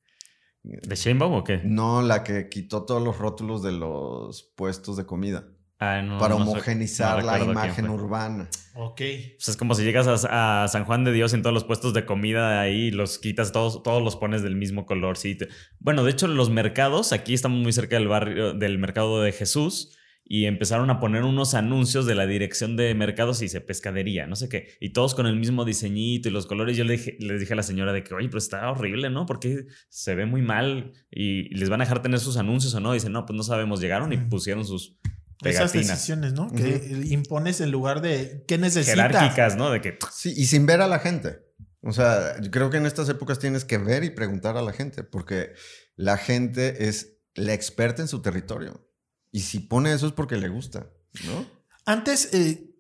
¿De 0.63 0.97
Sheinbaum 0.97 1.35
o 1.35 1.45
qué? 1.45 1.61
No, 1.63 2.01
la 2.01 2.25
que 2.25 2.49
quitó 2.49 2.85
todos 2.87 3.03
los 3.03 3.19
rótulos 3.19 3.63
de 3.63 3.73
los 3.73 4.45
puestos 4.57 4.97
de 4.97 5.05
comida 5.05 5.47
Ah, 5.79 6.01
no, 6.01 6.19
para 6.19 6.37
no 6.37 6.43
homogenizar 6.43 7.19
no 7.19 7.27
la 7.27 7.39
imagen 7.41 7.91
urbana. 7.91 8.49
Ok. 8.75 8.97
Pues 9.37 9.49
es 9.49 9.57
como 9.59 9.75
si 9.75 9.83
llegas 9.85 10.07
a, 10.07 10.63
a 10.65 10.69
San 10.69 10.85
Juan 10.87 11.05
de 11.05 11.13
Dios 11.13 11.35
en 11.35 11.43
todos 11.43 11.53
los 11.53 11.65
puestos 11.65 11.93
de 11.93 12.07
comida 12.07 12.61
ahí, 12.63 12.91
los 12.91 13.19
quitas 13.19 13.53
todos, 13.53 13.83
todos 13.83 14.03
los 14.03 14.17
pones 14.17 14.43
del 14.43 14.57
mismo 14.57 14.87
color. 14.87 15.19
Sí. 15.19 15.37
Bueno, 15.81 16.03
de 16.05 16.13
hecho, 16.13 16.29
los 16.29 16.49
mercados, 16.49 17.13
aquí 17.13 17.35
estamos 17.35 17.61
muy 17.61 17.73
cerca 17.73 17.97
del 17.97 18.09
barrio, 18.09 18.55
del 18.55 18.79
mercado 18.79 19.21
de 19.21 19.33
Jesús, 19.33 19.99
y 20.27 20.47
empezaron 20.47 20.89
a 20.91 21.01
poner 21.01 21.23
unos 21.23 21.55
anuncios 21.55 22.07
de 22.07 22.15
la 22.15 22.27
dirección 22.27 22.77
de 22.77 22.95
mercados 22.95 23.43
y 23.43 23.45
dice 23.45 23.61
pescadería, 23.61 24.27
no 24.27 24.37
sé 24.37 24.49
qué, 24.49 24.69
y 24.81 24.91
todos 24.95 25.15
con 25.15 25.27
el 25.27 25.37
mismo 25.37 25.65
diseñito 25.67 26.29
y 26.29 26.33
los 26.33 26.47
colores. 26.47 26.77
Yo 26.77 26.85
le 26.85 26.97
dije, 26.97 27.17
les 27.21 27.41
dije 27.41 27.53
a 27.53 27.57
la 27.57 27.63
señora 27.63 27.93
de 27.93 28.03
que, 28.03 28.15
oye, 28.15 28.29
pero 28.29 28.39
está 28.39 28.71
horrible, 28.71 29.11
¿no? 29.11 29.27
Porque 29.27 29.67
se 29.89 30.15
ve 30.15 30.25
muy 30.25 30.41
mal 30.41 30.93
y 31.11 31.55
les 31.55 31.69
van 31.69 31.83
a 31.83 31.85
dejar 31.85 32.01
tener 32.01 32.21
sus 32.21 32.39
anuncios 32.39 32.75
o 32.75 32.81
no. 32.81 32.93
Dice, 32.95 33.11
no, 33.11 33.27
pues 33.27 33.37
no 33.37 33.43
sabemos, 33.43 33.81
llegaron 33.81 34.13
y 34.13 34.17
pusieron 34.17 34.65
sus 34.65 34.99
Esas 35.45 35.73
pegatinas 35.73 35.89
decisiones, 35.89 36.33
¿no? 36.33 36.51
Que 36.51 37.03
impones 37.11 37.61
en 37.61 37.71
lugar 37.71 38.01
de 38.01 38.45
qué 38.49 38.57
necesitas. 38.57 38.95
jerárquicas, 38.95 39.57
¿no? 39.57 39.71
De 39.71 39.83
que 39.83 39.99
Sí, 40.11 40.33
y 40.35 40.47
sin 40.47 40.65
ver 40.65 40.81
a 40.81 40.89
la 40.89 41.01
gente. 41.01 41.45
O 41.83 41.93
sea, 41.93 42.41
yo 42.41 42.51
creo 42.51 42.71
que 42.71 42.79
en 42.79 42.87
estas 42.87 43.11
épocas 43.11 43.39
tienes 43.39 43.67
que 43.67 43.77
ver 43.77 44.05
y 44.05 44.11
preguntar 44.11 44.57
a 44.57 44.63
la 44.63 44.73
gente, 44.73 45.05
porque 45.05 45.53
la 45.97 46.17
gente 46.17 46.89
es 46.89 47.19
la 47.35 47.53
experta 47.53 48.01
en 48.01 48.09
su 48.09 48.23
territorio. 48.23 48.89
Y 49.35 49.41
si 49.41 49.59
pone 49.59 49.93
eso 49.93 50.07
es 50.07 50.13
porque 50.13 50.37
le 50.37 50.49
gusta, 50.49 50.87
¿no? 51.27 51.45
Antes, 51.87 52.33
eh, 52.35 52.71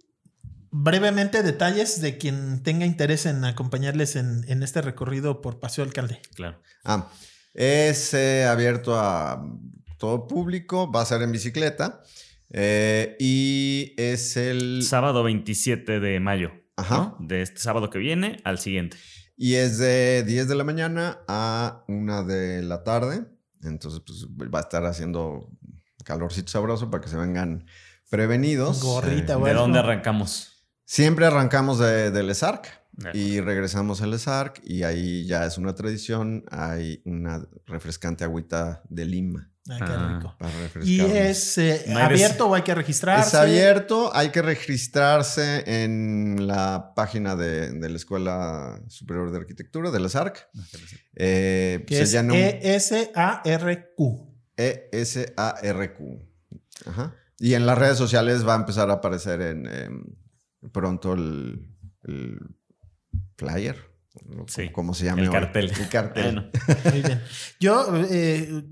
brevemente, 0.70 1.42
detalles 1.42 2.00
de 2.00 2.16
quien 2.16 2.62
tenga 2.62 2.86
interés 2.86 3.26
en 3.26 3.44
acompañarles 3.44 4.14
en, 4.14 4.44
en 4.46 4.62
este 4.62 4.80
recorrido 4.80 5.40
por 5.40 5.58
Paseo 5.58 5.82
Alcalde. 5.82 6.22
Claro. 6.36 6.62
Ah, 6.84 7.10
es 7.54 8.14
eh, 8.14 8.44
abierto 8.44 8.96
a 8.96 9.44
todo 9.98 10.28
público, 10.28 10.92
va 10.92 11.02
a 11.02 11.06
ser 11.06 11.22
en 11.22 11.32
bicicleta 11.32 12.04
eh, 12.50 13.16
y 13.18 13.92
es 13.96 14.36
el... 14.36 14.84
Sábado 14.84 15.24
27 15.24 15.98
de 15.98 16.20
mayo. 16.20 16.52
Ajá. 16.76 17.16
¿no? 17.18 17.26
De 17.26 17.42
este 17.42 17.58
sábado 17.58 17.90
que 17.90 17.98
viene 17.98 18.40
al 18.44 18.60
siguiente. 18.60 18.96
Y 19.36 19.54
es 19.54 19.78
de 19.78 20.22
10 20.22 20.46
de 20.46 20.54
la 20.54 20.62
mañana 20.62 21.18
a 21.26 21.82
1 21.88 22.24
de 22.26 22.62
la 22.62 22.84
tarde. 22.84 23.24
Entonces, 23.64 24.02
pues 24.06 24.28
va 24.54 24.60
a 24.60 24.62
estar 24.62 24.84
haciendo 24.84 25.50
calorcito 26.04 26.50
sabroso 26.52 26.90
para 26.90 27.02
que 27.02 27.08
se 27.10 27.16
vengan 27.16 27.66
prevenidos. 28.10 28.82
Gorrita, 28.82 29.32
Eh, 29.32 29.36
Bueno. 29.36 29.54
¿De 29.56 29.60
dónde 29.62 29.78
arrancamos? 29.80 30.50
siempre 30.84 31.26
arrancamos 31.26 31.78
de, 31.78 32.10
del 32.10 32.28
ESARC 32.30 32.68
y 33.14 33.40
regresamos 33.40 34.02
al 34.02 34.12
ESARC 34.14 34.60
y 34.64 34.82
ahí 34.84 35.26
ya 35.26 35.46
es 35.46 35.58
una 35.58 35.74
tradición. 35.74 36.44
Hay 36.50 37.02
una 37.04 37.42
refrescante 37.66 38.22
agüita 38.24 38.82
de 38.88 39.04
lima 39.06 39.50
Ah, 39.66 39.78
qué 39.78 39.84
Ah. 39.86 40.18
rico. 40.18 40.36
para 40.38 40.52
¿Y 40.84 41.00
es 41.00 41.56
eh, 41.56 41.84
No 41.88 41.98
abierto 41.98 42.46
o 42.50 42.54
hay 42.54 42.60
que 42.60 42.74
registrarse? 42.74 43.28
Es 43.28 43.34
abierto, 43.34 44.14
hay 44.14 44.28
que 44.28 44.42
registrarse 44.42 45.64
en 45.84 46.46
la 46.46 46.92
página 46.94 47.34
de, 47.34 47.70
de 47.72 47.88
la 47.88 47.96
Escuela 47.96 48.78
Superior 48.88 49.30
de 49.32 49.38
Arquitectura, 49.38 49.90
de 49.90 50.00
la 50.00 50.10
SARC. 50.10 50.46
Eh, 51.16 51.82
Que 51.86 52.02
es 52.02 52.12
E-S-A-R-Q. 53.14 54.33
E 54.56 54.88
E-S-A-R-Q. 54.92 56.20
Ajá. 56.86 57.14
Y 57.38 57.54
en 57.54 57.66
las 57.66 57.76
redes 57.78 57.98
sociales 57.98 58.46
va 58.46 58.54
a 58.54 58.58
empezar 58.58 58.90
a 58.90 58.94
aparecer 58.94 59.40
en 59.40 59.66
em, 59.66 60.04
pronto 60.72 61.14
el, 61.14 61.68
el 62.04 62.38
flyer. 63.36 63.76
Sí, 64.46 64.70
Como 64.70 64.94
se 64.94 65.06
llama 65.06 65.22
el 65.22 65.30
cartel. 65.30 65.72
El 65.78 65.88
cartel. 65.88 66.24
Bueno, 66.24 66.50
Muy 66.92 67.02
bien. 67.02 67.20
Yo, 67.58 67.86
eh, 68.08 68.62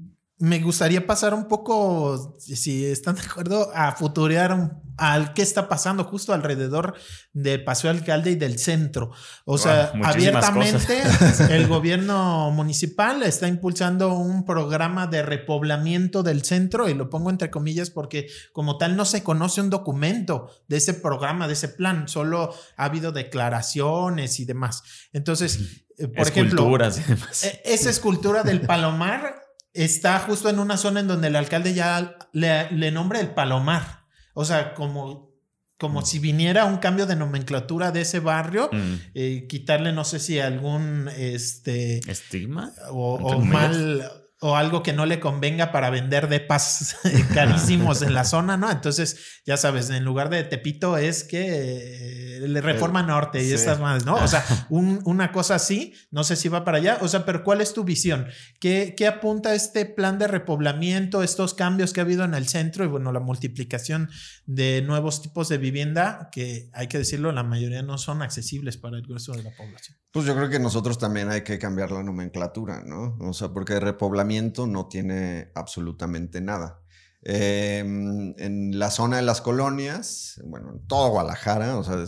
me 0.43 0.59
gustaría 0.59 1.07
pasar 1.07 1.35
un 1.35 1.47
poco, 1.47 2.37
si 2.41 2.85
están 2.85 3.15
de 3.15 3.21
acuerdo, 3.21 3.71
a 3.77 3.93
futurear 3.93 4.77
al 4.97 5.35
qué 5.35 5.43
está 5.43 5.69
pasando 5.69 6.03
justo 6.03 6.35
alrededor 6.35 6.95
del 7.33 7.63
Paseo 7.63 7.93
Alcalde 7.93 8.33
y 8.33 8.35
del 8.35 8.59
centro. 8.59 9.13
O 9.45 9.57
sea, 9.57 9.93
abiertamente 10.03 11.01
el 11.49 11.69
gobierno 11.69 12.51
municipal 12.51 13.23
está 13.23 13.47
impulsando 13.47 14.15
un 14.15 14.45
programa 14.45 15.07
de 15.07 15.23
repoblamiento 15.23 16.25
del 16.25 16.43
centro 16.43 16.89
y 16.89 16.95
lo 16.95 17.09
pongo 17.09 17.31
entre 17.31 17.49
comillas 17.49 17.91
porque 17.91 18.27
como 18.53 18.79
tal 18.79 18.97
no 18.97 19.05
se 19.05 19.23
conoce 19.23 19.61
un 19.61 19.71
documento 19.71 20.51
de 20.67 20.79
ese 20.79 20.95
programa, 20.95 21.47
de 21.47 21.53
ese 21.53 21.69
plan, 21.69 22.09
solo 22.09 22.53
ha 22.77 22.85
habido 22.85 23.13
declaraciones 23.13 24.41
y 24.41 24.45
demás. 24.45 24.83
Entonces, 25.13 25.85
eh, 25.99 26.09
por 26.09 26.27
ejemplo, 26.27 26.69
e, 26.81 27.63
esa 27.65 27.91
escultura 27.91 28.43
del 28.43 28.63
Palomar 28.63 29.42
está 29.75 30.19
justo 30.21 30.49
en 30.49 30.59
una 30.59 30.77
zona 30.77 31.01
en 31.01 31.09
donde 31.09 31.29
el 31.29 31.37
alcalde 31.37 31.75
ya 31.75 32.17
le, 32.33 32.91
nombra 32.91 33.21
el 33.21 33.31
Palomar. 33.31 34.05
O 34.35 34.45
sea, 34.45 34.75
como, 34.75 35.31
como 35.79 36.01
mm. 36.01 36.05
si 36.05 36.19
viniera 36.19 36.65
un 36.65 36.79
cambio 36.79 37.07
de 37.07 37.17
nomenclatura 37.17 37.91
de 37.91 38.03
ese 38.03 38.21
barrio, 38.21 38.71
mm. 38.73 38.95
eh, 39.15 39.47
quitarle, 39.49 39.93
no 39.93 40.05
sé 40.05 40.21
si 40.21 40.39
algún 40.39 41.09
este 41.17 41.99
estigma 42.11 42.73
o 42.91 43.41
mal 43.41 44.22
o 44.45 44.57
algo 44.57 44.83
que 44.83 44.93
no 44.93 45.07
le 45.07 45.21
convenga 45.21 45.71
para 45.71 45.89
vender 45.89 46.29
depas 46.29 46.97
carísimos 47.35 48.03
en 48.03 48.13
la 48.13 48.25
zona, 48.25 48.57
¿no? 48.57 48.71
Entonces, 48.73 49.41
ya 49.47 49.57
sabes, 49.57 49.89
en 49.91 50.05
lugar 50.05 50.31
de 50.31 50.43
Tepito 50.43 50.99
es 50.99 51.23
que 51.23 52.41
le 52.41 52.61
Reforma 52.61 53.05
Norte 53.05 53.45
y 53.45 53.53
estas 53.53 53.79
madres, 53.79 54.05
¿no? 54.05 54.17
O 54.17 54.27
sea, 54.27 54.45
una 54.69 55.31
cosa 55.31 55.55
así, 55.55 55.95
no 56.11 56.25
sé 56.25 56.35
si 56.35 56.49
va 56.49 56.65
para 56.65 56.79
allá, 56.79 56.99
o 57.03 57.09
sea, 57.09 57.25
pero 57.25 57.45
¿cuál 57.45 57.61
es 57.61 57.73
tu 57.73 57.85
visión? 57.85 58.27
¿Qué, 58.59 58.95
¿Qué 58.97 59.07
apunta 59.07 59.55
este 59.55 59.87
plan 59.87 60.19
de 60.19 60.27
repoblamiento, 60.27 61.23
estos 61.23 61.55
cambios 61.55 61.93
que 61.93 62.01
ha 62.01 62.03
habido 62.03 62.25
en 62.25 62.35
el 62.35 62.49
centro 62.49 62.85
y 62.85 62.89
bueno, 62.89 63.13
la 63.13 63.21
multiplicación 63.21 64.11
de 64.47 64.83
nuevos 64.83 65.23
tipos 65.23 65.49
de 65.51 65.59
vivienda 65.59 66.31
que 66.33 66.69
hay 66.73 66.89
que 66.89 66.99
decirlo, 66.99 67.31
la 67.31 67.45
mayoría 67.45 67.83
no 67.83 67.97
son 67.97 68.23
accesibles 68.23 68.77
para 68.77 68.97
el 68.97 69.03
grueso 69.03 69.33
de 69.35 69.45
la 69.45 69.51
población? 69.57 69.97
Pues 70.11 70.27
yo 70.27 70.35
creo 70.35 70.51
que 70.51 70.59
nosotros 70.59 70.99
también 70.99 71.31
hay 71.31 71.43
que 71.43 71.59
cambiar 71.59 71.91
la 71.91 72.03
nomenclatura, 72.03 72.83
¿no? 72.85 73.17
O 73.21 73.33
sea, 73.33 73.49
porque 73.49 73.81
repoblamiento 73.81 74.32
no 74.67 74.87
tiene 74.89 75.51
absolutamente 75.55 76.41
nada. 76.41 76.81
Em, 77.23 78.35
en 78.39 78.79
la 78.79 78.91
zona 78.91 79.17
de 79.17 79.23
las 79.23 79.41
colonias, 79.41 80.41
bueno, 80.45 80.73
en 80.73 80.87
todo 80.87 81.11
Guadalajara, 81.11 81.77
o 81.77 81.85
sea, 81.85 82.05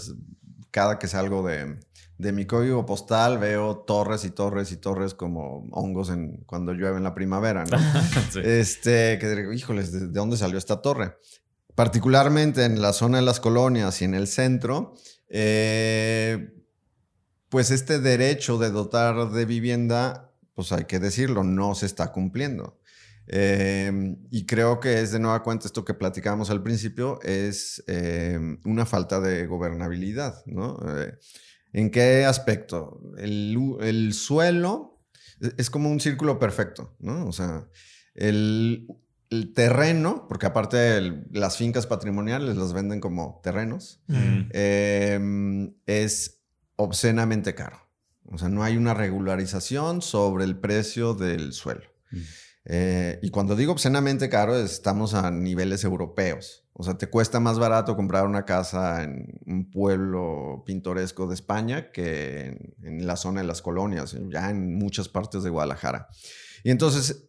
cada 0.70 0.98
que 0.98 1.06
salgo 1.06 1.46
de, 1.46 1.78
de 2.18 2.32
mi 2.32 2.46
código 2.46 2.86
postal 2.86 3.38
veo 3.38 3.78
torres 3.78 4.24
y 4.24 4.30
torres 4.30 4.70
y 4.72 4.76
torres 4.76 5.14
como 5.14 5.66
hongos 5.72 6.10
en, 6.10 6.44
cuando 6.46 6.72
llueve 6.72 6.96
en 6.96 7.04
la 7.04 7.14
primavera, 7.14 7.64
¿no? 7.64 7.76
Este, 8.42 9.18
que 9.18 9.28
digo, 9.28 9.52
híjoles, 9.52 9.92
¿de, 9.92 10.08
dónde 10.08 10.36
salió 10.36 10.58
esta 10.58 10.80
torre? 10.80 11.16
Particularmente 11.74 12.64
en 12.64 12.80
la 12.80 12.92
zona 12.92 13.18
de 13.18 13.24
las 13.24 13.40
colonias 13.40 14.00
y 14.00 14.04
en 14.04 14.14
el 14.14 14.28
centro, 14.28 14.94
eh, 15.28 16.54
pues 17.48 17.70
este 17.70 17.98
derecho 17.98 18.58
de 18.58 18.70
dotar 18.70 19.30
de 19.30 19.44
vivienda, 19.44 20.32
pues 20.54 20.72
hay 20.72 20.84
que 20.84 20.98
decirlo, 20.98 21.44
no 21.44 21.74
se 21.74 21.86
está 21.86 22.12
cumpliendo. 22.12 22.78
Em, 23.26 24.18
y 24.30 24.44
creo 24.44 24.80
que 24.80 25.00
es 25.00 25.12
de 25.12 25.18
nueva 25.18 25.42
cuenta 25.42 25.66
esto 25.66 25.84
que 25.84 25.94
platicábamos 25.94 26.50
al 26.50 26.62
principio, 26.62 27.20
es 27.22 27.82
em, 27.86 28.58
una 28.64 28.84
falta 28.84 29.20
de 29.20 29.46
gobernabilidad, 29.46 30.44
¿no? 30.46 30.78
Eh, 30.86 31.14
¿En 31.72 31.90
qué 31.90 32.24
aspecto? 32.24 33.00
El, 33.16 34.12
suelo 34.12 35.00
e, 35.40 35.52
es 35.56 35.70
como 35.70 35.90
un 35.90 36.00
círculo 36.00 36.38
perfecto, 36.38 36.94
¿no? 37.00 37.26
O 37.26 37.32
sea, 37.32 37.66
el, 38.14 38.86
terreno, 39.54 40.26
porque 40.28 40.46
aparte 40.46 41.00
las 41.32 41.56
fincas 41.56 41.88
patrimoniales 41.88 42.56
las 42.56 42.72
venden 42.72 43.00
como 43.00 43.40
terrenos, 43.42 44.00
mm. 44.06 44.50
em, 44.52 45.74
es 45.86 46.44
obscenamente 46.76 47.52
caro. 47.54 47.83
O 48.30 48.38
sea, 48.38 48.48
no 48.48 48.62
hay 48.62 48.76
una 48.76 48.94
regularización 48.94 50.02
sobre 50.02 50.44
el 50.44 50.56
precio 50.58 51.14
del 51.14 51.52
suelo. 51.52 51.84
Mm. 52.10 52.18
Eh, 52.66 53.18
y 53.22 53.30
cuando 53.30 53.56
digo 53.56 53.72
obscenamente 53.72 54.28
caro, 54.28 54.56
estamos 54.56 55.14
a 55.14 55.30
niveles 55.30 55.84
europeos. 55.84 56.64
O 56.72 56.82
sea, 56.82 56.94
te 56.94 57.06
cuesta 57.08 57.38
más 57.38 57.58
barato 57.58 57.94
comprar 57.94 58.26
una 58.26 58.44
casa 58.44 59.04
en 59.04 59.38
un 59.46 59.70
pueblo 59.70 60.64
pintoresco 60.66 61.26
de 61.26 61.34
España 61.34 61.92
que 61.92 62.74
en, 62.82 63.06
la 63.06 63.16
zona 63.16 63.42
de 63.42 63.46
las 63.46 63.62
colonias, 63.62 64.16
ya 64.28 64.50
en 64.50 64.74
muchas 64.74 65.08
partes 65.08 65.44
de 65.44 65.50
Guadalajara. 65.50 66.08
Y 66.64 66.70
entonces 66.70 67.28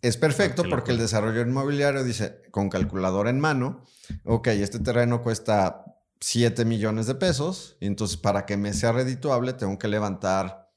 es 0.00 0.16
perfecto 0.16 0.62
porque 0.70 0.92
el 0.92 0.98
desarrollo 0.98 1.42
inmobiliario 1.42 2.04
dice, 2.04 2.40
con 2.50 2.70
calculadora 2.70 3.28
en 3.28 3.40
mano, 3.40 3.84
ok, 4.24 4.48
este 4.48 4.78
terreno 4.78 5.20
cuesta 5.20 5.84
7 6.20 6.64
millones 6.64 7.06
de 7.06 7.14
pesos, 7.14 7.76
y 7.80 7.86
entonces 7.86 8.16
para 8.16 8.46
que 8.46 8.56
me 8.56 8.72
sea 8.72 8.92
redituable 8.92 9.52
tengo 9.52 9.78
que 9.78 9.88
levantar 9.88 10.72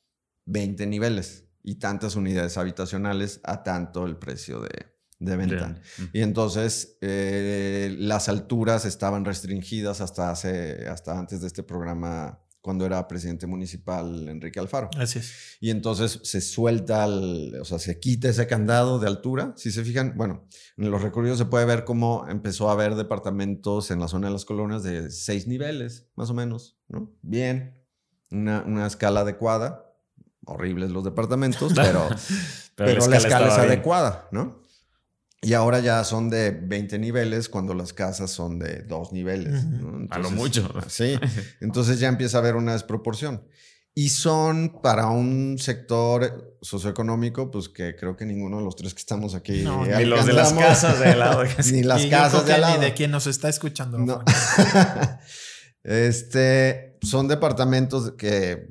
20 0.45 0.85
niveles 0.87 1.45
y 1.63 1.75
tantas 1.75 2.15
unidades 2.15 2.57
habitacionales 2.57 3.39
a 3.43 3.63
tanto 3.63 4.05
el 4.05 4.17
precio 4.17 4.61
de, 4.61 4.87
venta. 5.19 5.75
Y 6.13 6.21
entonces 6.21 6.97
eh, 7.01 7.95
las 7.99 8.29
alturas 8.29 8.85
estaban 8.85 9.25
restringidas 9.25 10.01
hasta, 10.01 10.31
hace, 10.31 10.87
hasta 10.87 11.17
antes 11.17 11.41
de 11.41 11.47
este 11.47 11.63
programa 11.63 12.39
cuando 12.61 12.85
era 12.85 13.07
presidente 13.07 13.47
municipal 13.47 14.27
Enrique 14.27 14.59
Alfaro. 14.59 14.89
Así 14.97 15.19
es. 15.19 15.57
Y 15.59 15.69
entonces 15.69 16.19
se 16.23 16.41
suelta, 16.41 17.07
o 17.07 17.65
sea, 17.65 17.79
se 17.79 17.99
quita 17.99 18.29
ese 18.29 18.47
candado 18.47 18.99
de 18.99 19.07
altura. 19.07 19.53
Si 19.55 19.71
se 19.71 19.83
fijan, 19.83 20.13
bueno, 20.17 20.47
en 20.77 20.91
los 20.91 21.01
recorridos 21.01 21.37
se 21.37 21.45
puede 21.45 21.65
ver 21.65 21.85
cómo 21.85 22.25
empezó 22.27 22.69
a 22.69 22.73
haber 22.73 22.95
departamentos 22.95 23.91
en 23.91 23.99
la 23.99 24.07
zona 24.07 24.27
de 24.27 24.33
las 24.33 24.45
colonias 24.45 24.83
de 24.83 25.09
seis 25.09 25.47
niveles, 25.47 26.09
más 26.15 26.29
o 26.29 26.33
menos, 26.33 26.77
¿no? 26.87 27.13
Bien, 27.21 27.81
una, 28.31 28.63
una 28.65 28.87
escala 28.87 29.21
adecuada. 29.21 29.85
Horribles 30.45 30.91
los 30.91 31.03
departamentos, 31.03 31.73
pero, 31.75 32.07
pero, 32.75 33.07
la 33.07 33.17
escala 33.17 33.47
es 33.49 33.57
adecuada, 33.57 34.27
¿no? 34.31 34.61
Y 35.41 35.53
ahora 35.53 35.79
ya 35.79 36.03
son 36.03 36.29
de 36.29 36.51
20 36.51 36.99
niveles 36.99 37.47
cuando 37.47 37.73
las 37.73 37.93
casas 37.93 38.29
son 38.29 38.59
de 38.59 38.83
dos 38.83 39.13
niveles. 39.13 39.63
a 40.09 40.19
lo 40.19 40.31
mucho. 40.31 40.69
Sí. 40.87 41.17
Entonces 41.61 41.99
ya 41.99 42.09
empieza 42.09 42.37
a 42.37 42.41
haber 42.41 42.55
una 42.55 42.73
desproporción. 42.73 43.43
Y 43.95 44.09
son 44.09 44.79
para 44.81 45.07
un 45.07 45.57
sector 45.57 46.57
socioeconómico, 46.61 47.51
pues 47.51 47.69
que 47.69 47.95
creo 47.95 48.15
que 48.15 48.25
ninguno 48.25 48.57
de 48.57 48.63
los 48.63 48.75
tres 48.75 48.93
que 48.93 48.99
estamos 48.99 49.33
aquí. 49.33 49.63
ni 49.63 50.05
los 50.05 50.25
de 50.25 50.33
las 50.33 50.53
casas 50.53 50.99
de 50.99 51.07
al 51.07 51.19
lado. 51.19 51.43
ni 51.71 51.83
las 51.83 52.05
casas 52.05 52.45
de 52.45 52.53
al 52.53 52.61
lado. 52.61 52.77
Ni 52.77 52.85
de 52.85 52.93
quien 52.93 53.11
nos 53.11 53.25
está 53.27 53.49
escuchando. 53.49 53.97
No. 53.97 54.23
este, 55.83 56.97
son 57.01 57.27
departamentos 57.27 58.11
que 58.17 58.69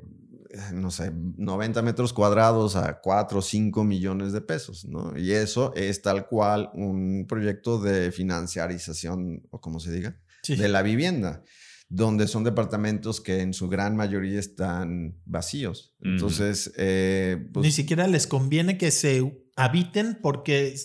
no 0.73 0.89
sé, 0.91 1.11
90 1.13 1.81
metros 1.81 2.13
cuadrados 2.13 2.75
a 2.75 2.99
4 2.99 3.39
o 3.39 3.41
5 3.41 3.83
millones 3.83 4.33
de 4.33 4.41
pesos, 4.41 4.85
¿no? 4.85 5.17
Y 5.17 5.31
eso 5.31 5.73
es 5.75 6.01
tal 6.01 6.27
cual 6.27 6.71
un 6.73 7.25
proyecto 7.27 7.79
de 7.79 8.11
financiarización, 8.11 9.43
o 9.51 9.61
como 9.61 9.79
se 9.79 9.91
diga, 9.91 10.19
de 10.47 10.69
la 10.69 10.81
vivienda, 10.81 11.43
donde 11.89 12.27
son 12.27 12.43
departamentos 12.43 13.21
que 13.21 13.41
en 13.41 13.53
su 13.53 13.67
gran 13.67 13.95
mayoría 13.95 14.39
están 14.39 15.19
vacíos. 15.25 15.95
Entonces, 16.01 16.71
eh, 16.77 17.49
pues 17.53 17.65
Ni 17.65 17.71
siquiera 17.71 18.07
les 18.07 18.25
conviene 18.25 18.77
que 18.77 18.91
se 18.91 19.43
habiten 19.55 20.19
porque 20.21 20.75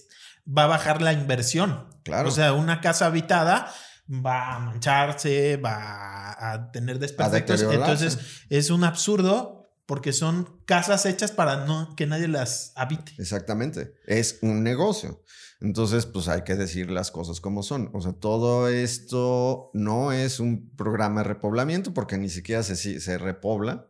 va 0.47 0.65
a 0.65 0.69
bajar 0.69 1.01
la 1.01 1.12
inversión. 1.12 1.87
Claro. 2.05 2.29
O 2.29 2.33
sea, 2.33 2.53
una 2.53 2.81
casa 2.81 3.07
habitada 3.07 3.73
va 4.09 4.57
a 4.57 4.59
mancharse, 4.61 5.57
va 5.57 6.53
a 6.53 6.71
tener 6.71 6.99
desperfectos. 6.99 7.63
Entonces 7.63 8.19
es 8.51 8.71
un 8.71 8.85
absurdo 8.85 9.65
porque 9.87 10.13
son 10.13 10.61
casas 10.65 11.07
hechas 11.07 11.31
para 11.33 11.67
no, 11.67 11.95
que 11.97 12.07
nadie 12.07 12.29
las 12.29 12.73
habite. 12.75 13.13
Exactamente. 13.19 13.95
Es 14.07 14.39
un 14.43 14.63
negocio. 14.63 15.23
Entonces, 15.61 16.07
pues 16.07 16.29
hay 16.29 16.43
que 16.43 16.57
decir 16.57 16.91
las 16.91 17.11
cosas 17.11 17.41
como 17.41 17.63
son. 17.63 17.91
O 17.95 18.01
sea, 18.01 18.13
todo 18.13 18.69
esto 18.69 19.71
no 19.73 20.13
es 20.13 20.41
un 20.41 20.71
programa 20.77 21.23
de 21.23 21.29
repoblamiento 21.29 21.95
porque 21.95 22.19
ni 22.19 22.29
siquiera 22.29 22.63
se, 22.63 22.77
se 22.77 23.19
repobla. 23.19 23.89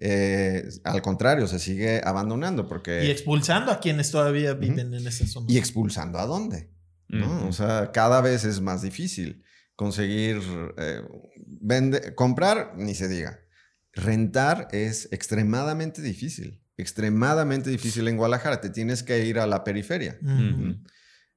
Eh, 0.00 0.68
al 0.84 1.02
contrario, 1.02 1.46
se 1.48 1.58
sigue 1.58 2.00
abandonando 2.04 2.68
porque... 2.68 3.04
Y 3.04 3.10
expulsando 3.10 3.72
a 3.72 3.80
quienes 3.80 4.10
todavía 4.10 4.54
viven 4.54 4.94
en 4.94 5.06
esa 5.06 5.26
zona. 5.26 5.46
¿Y 5.48 5.58
expulsando 5.58 6.18
a 6.18 6.26
dónde? 6.26 6.70
O 7.46 7.52
sea, 7.52 7.90
cada 7.92 8.20
vez 8.20 8.44
es 8.44 8.60
más 8.60 8.82
difícil 8.82 9.42
conseguir, 9.76 10.40
eh, 10.76 11.02
comprar, 12.14 12.74
ni 12.76 12.94
se 12.94 13.08
diga. 13.08 13.40
Rentar 13.92 14.68
es 14.72 15.08
extremadamente 15.12 16.02
difícil, 16.02 16.62
extremadamente 16.76 17.70
difícil 17.70 18.08
en 18.08 18.16
Guadalajara. 18.16 18.60
Te 18.60 18.70
tienes 18.70 19.02
que 19.02 19.24
ir 19.24 19.38
a 19.38 19.46
la 19.46 19.64
periferia. 19.64 20.18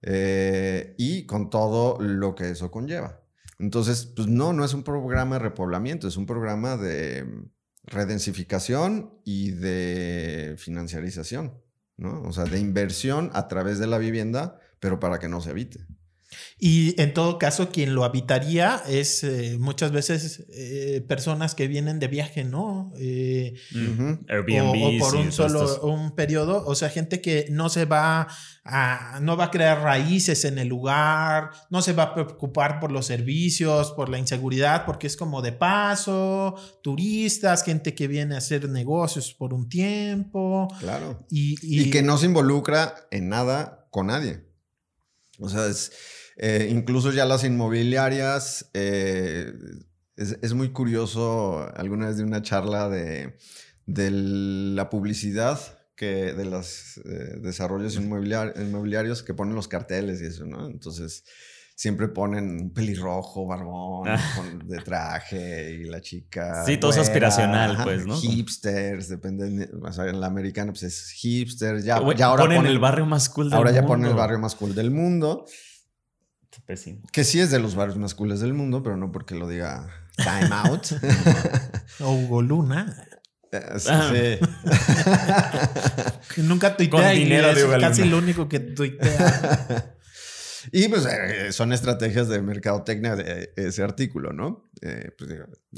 Eh, 0.02 0.96
y 0.98 1.26
con 1.26 1.50
todo 1.50 2.02
lo 2.02 2.34
que 2.36 2.50
eso 2.50 2.72
conlleva. 2.72 3.22
Entonces, 3.60 4.12
pues 4.16 4.28
no, 4.28 4.54
no 4.54 4.66
es 4.66 4.74
un 4.74 4.84
programa 4.84 5.36
de 5.36 5.44
repoblamiento, 5.44 6.08
es 6.08 6.18
un 6.18 6.26
programa 6.26 6.78
de 6.78 7.28
redensificación 7.84 9.22
y 9.24 9.52
de 9.52 10.56
financiarización. 10.58 11.62
¿no? 11.98 12.24
O 12.24 12.34
sea, 12.34 12.46
de 12.46 12.60
inversión 12.60 13.30
a 13.34 13.48
través 13.48 13.78
de 13.78 13.86
la 13.86 14.00
vivienda, 14.00 14.60
pero 14.82 15.00
para 15.00 15.20
que 15.20 15.30
no 15.30 15.40
se 15.40 15.52
habite. 15.52 15.86
Y 16.58 17.00
en 17.02 17.14
todo 17.14 17.38
caso, 17.38 17.70
quien 17.70 17.94
lo 17.94 18.04
habitaría 18.04 18.82
es 18.88 19.24
eh, 19.24 19.58
muchas 19.60 19.92
veces 19.92 20.46
eh, 20.54 21.04
personas 21.08 21.56
que 21.56 21.68
vienen 21.68 22.00
de 22.00 22.08
viaje, 22.08 22.44
¿no? 22.44 22.94
Eh, 22.98 23.56
Airbnb. 24.30 24.96
O, 24.96 25.00
por 25.00 25.16
un 25.16 25.32
solo 25.32 25.82
un 25.82 26.16
periodo. 26.16 26.64
O 26.66 26.76
sea, 26.76 26.90
gente 26.90 27.20
que 27.20 27.48
no 27.50 27.68
se 27.70 27.86
va 27.86 28.28
a, 28.64 29.20
no 29.22 29.36
va 29.36 29.46
a 29.46 29.52
crear 29.52 29.82
raíces 29.82 30.46
en 30.46 30.58
el 30.58 30.70
lugar, 30.70 31.50
no 31.70 31.82
se 31.82 31.94
va 31.94 32.04
a 32.04 32.14
preocupar 32.14 32.80
por 32.80 32.92
los 32.92 33.08
servicios, 33.08 33.92
por 33.92 34.08
la 34.08 34.18
inseguridad, 34.18 34.86
porque 34.86 35.08
es 35.08 35.18
como 35.18 35.42
de 35.42 35.52
paso, 35.52 36.56
turistas, 36.82 37.64
gente 37.64 37.94
que 37.94 38.08
viene 38.08 38.36
a 38.36 38.38
hacer 38.38 38.70
negocios 38.70 39.34
por 39.34 39.54
un 39.54 39.68
tiempo. 39.68 40.68
Claro. 40.80 41.26
y 41.30 41.90
que 41.90 42.04
no 42.04 42.18
se 42.18 42.28
involucra 42.28 42.96
en 43.12 43.28
nada 43.28 43.88
con 43.90 44.08
nadie. 44.08 44.51
O 45.42 45.50
sea, 45.50 45.68
es 45.68 45.92
eh, 46.38 46.70
incluso 46.72 47.12
ya 47.12 47.26
las 47.26 47.44
inmobiliarias, 47.44 48.70
eh, 48.74 49.54
es, 50.16 50.54
muy 50.54 50.72
curioso, 50.72 51.70
alguna 51.76 52.08
vez 52.08 52.18
de 52.18 52.24
una 52.24 52.42
charla 52.42 52.90
de, 52.90 53.36
la 53.86 54.90
publicidad 54.90 55.60
que 55.96 56.34
de 56.34 56.46
los 56.46 56.98
eh, 57.06 57.38
desarrollos 57.42 57.96
inmobiliarios 57.96 59.24
que 59.24 59.34
ponen 59.34 59.56
los 59.56 59.68
carteles 59.68 60.22
y 60.22 60.26
eso, 60.26 60.46
¿no? 60.46 60.68
Entonces, 60.68 61.26
siempre 61.82 62.10
ponen 62.10 62.62
un 62.62 62.70
pelirrojo, 62.70 63.48
barbón, 63.48 64.08
ah. 64.08 64.20
de 64.66 64.78
traje 64.82 65.72
y 65.72 65.86
la 65.86 66.00
chica. 66.00 66.64
Sí, 66.64 66.78
todo 66.78 66.92
es 66.92 67.00
aspiracional, 67.00 67.76
pues, 67.84 68.06
¿no? 68.06 68.16
Hipsters, 68.16 69.10
depende. 69.10 69.68
O 69.82 69.92
sea, 69.92 70.06
en 70.06 70.22
la 70.22 70.28
americana, 70.28 70.74
pues 70.74 70.84
es 70.84 71.10
hipster. 71.10 71.82
Ya, 71.82 71.96
ahora 71.96 72.44
ponen, 72.44 72.68
el 72.68 72.78
barrio 72.78 73.08
más 73.08 73.30
cool 73.30 73.46
del 73.46 73.58
mundo. 73.58 73.58
Ahora 73.58 73.72
ya 73.72 73.88
ponen 73.88 74.12
el 74.12 74.14
barrio 74.14 74.38
más 74.38 74.54
cool 74.54 74.76
del 74.76 74.92
mundo. 74.92 75.46
Que 77.12 77.24
sí 77.24 77.40
es 77.40 77.50
de 77.50 77.58
los 77.58 77.74
barrios 77.74 77.98
más 77.98 78.14
cooles 78.14 78.42
del 78.42 78.54
mundo, 78.54 78.84
pero 78.84 78.96
no 78.96 79.12
porque 79.12 79.34
lo 79.34 79.48
diga 79.48 79.90
Time 80.18 80.50
Out. 80.52 80.86
o 82.02 82.12
Hugo 82.12 82.44
Luna. 82.44 82.96
Eh, 83.52 83.60
ah. 83.90 84.12
sí. 84.14 84.38
Nunca 86.44 86.78
tuitea 86.78 87.16
y 87.16 87.34
es 87.34 87.66
casi 87.80 88.04
lo 88.04 88.20
único 88.20 88.48
que 88.48 88.60
tuitea. 88.60 89.96
y 90.72 90.88
pues 90.88 91.06
eh, 91.06 91.52
son 91.52 91.74
estrategias 91.74 92.28
de 92.30 92.42
mercadotecnia 92.42 93.16
de 93.16 93.54
ese 93.56 93.84
artículo, 93.84 94.34
¿no? 94.34 94.72
Eh, 94.82 95.12
pues, 95.18 95.32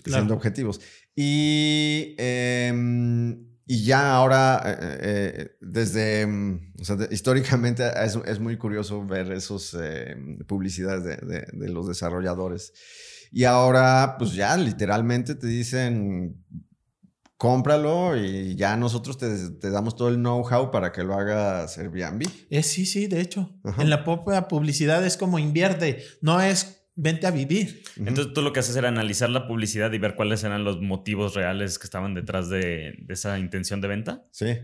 siendo 0.05 0.33
objetivos. 0.33 0.81
Y 1.15 2.15
em, 2.17 3.53
y 3.65 3.85
ya 3.85 4.13
ahora, 4.13 4.61
eh, 4.65 4.99
eh, 5.01 5.57
desde, 5.61 6.27
mm, 6.27 6.73
o 6.81 6.83
sea, 6.83 6.97
históricamente 7.11 7.83
es, 8.25 8.39
muy 8.39 8.57
curioso 8.57 9.05
ver 9.05 9.31
esas 9.31 9.75
eh, 9.79 10.15
publicidades 10.47 11.03
de, 11.03 11.47
de, 11.51 11.69
los 11.69 11.87
desarrolladores. 11.87 12.73
Y 13.31 13.45
ahora, 13.45 14.15
pues 14.19 14.33
ya 14.33 14.55
literalmente 14.57 15.35
te 15.35 15.47
dicen, 15.47 16.43
cómpralo 17.43 18.15
y 18.15 18.55
ya 18.55 18.77
nosotros 18.77 19.17
te, 19.17 19.49
te 19.49 19.69
damos 19.69 19.97
todo 19.97 20.07
el 20.07 20.15
know-how 20.15 20.71
para 20.71 20.93
que 20.93 21.03
lo 21.03 21.13
hagas 21.13 21.77
Airbnb. 21.77 22.25
Eh, 22.49 22.63
sí, 22.63 22.85
sí, 22.85 23.07
de 23.07 23.19
hecho. 23.19 23.53
En 23.77 23.89
la 23.89 24.05
propia 24.05 24.47
publicidad 24.47 25.05
es 25.05 25.17
como 25.17 25.39
invierte, 25.39 26.01
no 26.21 26.39
es 26.39 26.85
vente 26.95 27.27
a 27.27 27.31
vivir. 27.31 27.83
Entonces 27.97 28.33
tú 28.33 28.41
lo 28.41 28.53
que 28.53 28.61
haces 28.61 28.77
era 28.77 28.87
analizar 28.87 29.29
la 29.29 29.45
publicidad 29.45 29.91
y 29.91 29.97
ver 29.97 30.15
cuáles 30.15 30.45
eran 30.45 30.63
los 30.63 30.79
motivos 30.79 31.35
reales 31.35 31.79
que 31.79 31.83
estaban 31.83 32.13
detrás 32.13 32.47
de, 32.47 33.05
esa 33.09 33.37
intención 33.37 33.81
de 33.81 33.89
venta. 33.89 34.23
Sí. 34.31 34.59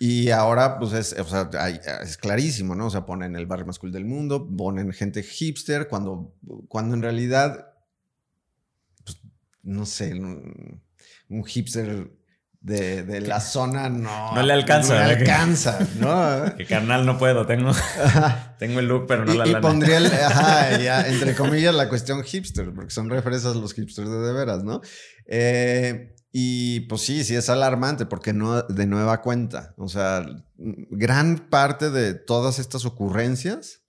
Y 0.00 0.30
ahora, 0.30 0.78
pues 0.78 0.94
es, 0.94 1.12
o 1.12 1.24
sea, 1.26 1.50
es 2.02 2.16
clarísimo, 2.16 2.74
¿no? 2.74 2.86
O 2.86 2.90
sea, 2.90 3.04
ponen 3.04 3.36
el 3.36 3.44
barrio 3.44 3.66
más 3.66 3.78
cool 3.78 3.92
del 3.92 4.06
mundo, 4.06 4.48
ponen 4.56 4.94
gente 4.94 5.22
hipster, 5.22 5.88
cuando, 5.88 6.34
cuando 6.68 6.94
en 6.94 7.02
realidad, 7.02 7.68
pues, 9.04 9.18
no 9.62 9.84
sé, 9.84 10.14
un 11.34 11.44
hipster 11.44 12.10
de, 12.64 13.20
la 13.20 13.40
zona 13.40 13.90
no, 13.90 14.34
no 14.34 14.42
le 14.42 14.52
alcanza. 14.52 14.98
No 14.98 15.06
le 15.06 15.14
alcanza, 15.16 15.78
¿no? 15.98 16.54
que 16.56 16.64
carnal 16.64 17.04
no 17.04 17.18
puedo, 17.18 17.46
tengo, 17.46 17.72
tengo 18.58 18.80
el 18.80 18.88
look, 18.88 19.06
pero 19.06 19.26
no 19.26 19.34
la 19.34 19.46
y 19.46 19.54
pondría, 19.56 19.98
el, 19.98 20.06
ajá, 20.26 20.78
ya, 20.78 21.06
entre 21.06 21.34
comillas, 21.34 21.74
la 21.74 21.88
cuestión 21.88 22.22
hipster, 22.22 22.72
porque 22.72 22.90
son 22.90 23.10
referencias 23.10 23.54
los 23.56 23.74
hipsters 23.74 24.08
de 24.08 24.18
de 24.18 24.32
veras, 24.32 24.64
¿no? 24.64 24.80
Eh, 25.26 26.14
y 26.32 26.80
pues 26.80 27.02
sí, 27.02 27.22
sí 27.22 27.36
es 27.36 27.48
alarmante 27.50 28.06
porque 28.06 28.32
no 28.32 28.62
de 28.62 28.86
nueva 28.86 29.20
cuenta. 29.20 29.74
O 29.76 29.88
sea, 29.88 30.26
gran 30.56 31.48
parte 31.50 31.90
de 31.90 32.14
todas 32.14 32.58
estas 32.58 32.84
ocurrencias 32.86 33.83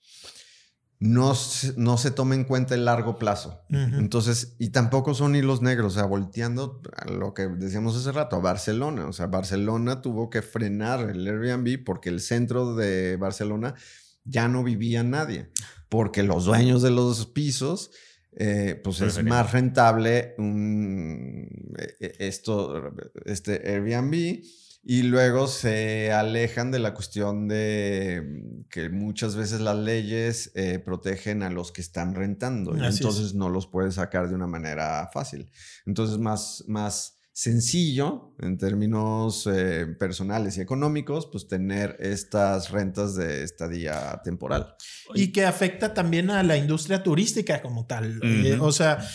no, 1.00 1.34
no 1.76 1.98
se 1.98 2.12
toma 2.12 2.36
en 2.36 2.46
cuenta 2.46 2.76
el 2.76 2.86
largo 2.86 3.18
plazo. 3.18 3.62
Entonces, 3.70 4.56
y 4.60 4.70
tampoco 4.70 5.14
son 5.14 5.36
hilos 5.36 5.62
negros, 5.62 5.94
o 5.94 6.00
sea, 6.00 6.06
volteando 6.06 6.82
a 6.96 7.10
lo 7.10 7.34
que 7.34 7.48
decíamos 7.48 7.96
hace 7.98 8.12
rato, 8.12 8.38
a 8.38 8.40
Barcelona. 8.40 9.08
O 9.08 9.14
sea, 9.14 9.28
Barcelona 9.28 10.02
tuvo 10.02 10.30
que 10.30 10.42
frenar 10.42 11.10
el 11.10 11.28
Airbnb 11.28 11.84
porque 11.84 12.10
el 12.10 12.22
centro 12.22 12.76
de 12.76 13.18
Barcelona 13.18 13.76
ya 14.24 14.48
no 14.48 14.64
vivía 14.64 15.04
nadie, 15.04 15.50
porque 15.90 16.24
los 16.24 16.46
dueños 16.46 16.82
de 16.82 16.92
los 16.92 17.26
pisos, 17.28 17.92
eh, 18.38 18.80
pues 18.84 19.02
es 19.02 19.24
más 19.24 19.52
rentable 19.52 20.34
un, 20.38 21.48
e, 21.78 21.96
e, 22.00 22.28
esto, 22.28 22.92
este 23.26 23.62
Airbnb 23.70 24.44
y 24.88 25.02
luego 25.02 25.48
se 25.48 26.12
alejan 26.12 26.70
de 26.70 26.78
la 26.78 26.94
cuestión 26.94 27.48
de 27.48 28.64
que 28.70 28.90
muchas 28.90 29.36
veces 29.36 29.60
las 29.60 29.76
leyes 29.76 30.52
eh, 30.54 30.78
protegen 30.78 31.42
a 31.42 31.50
los 31.50 31.72
que 31.72 31.82
están 31.82 32.14
rentando. 32.14 32.76
entonces 32.76 33.34
no 33.34 33.50
los 33.50 33.66
puedes 33.66 33.96
sacar 33.96 34.30
de 34.30 34.36
una 34.36 34.46
manera 34.46 35.10
fácil. 35.12 35.50
Entonces 35.88 36.20
más, 36.20 36.64
más 36.68 37.15
sencillo 37.36 38.34
en 38.40 38.58
términos 38.58 39.46
eh, 39.46 39.86
personales 40.00 40.58
y 40.58 40.62
económicos, 40.62 41.28
pues 41.30 41.50
tener 41.50 41.98
estas 42.00 42.72
rentas 42.72 43.14
de 43.18 43.44
estadía 43.44 44.22
temporal. 44.24 44.74
Y 45.14 45.34
que 45.34 45.46
afecta 45.46 45.94
también 45.94 46.30
a 46.30 46.44
la 46.44 46.56
industria 46.56 47.04
turística 47.04 47.62
como 47.62 47.86
tal. 47.88 48.22
Eh, 48.24 48.58
o 48.62 48.72
sea, 48.72 49.06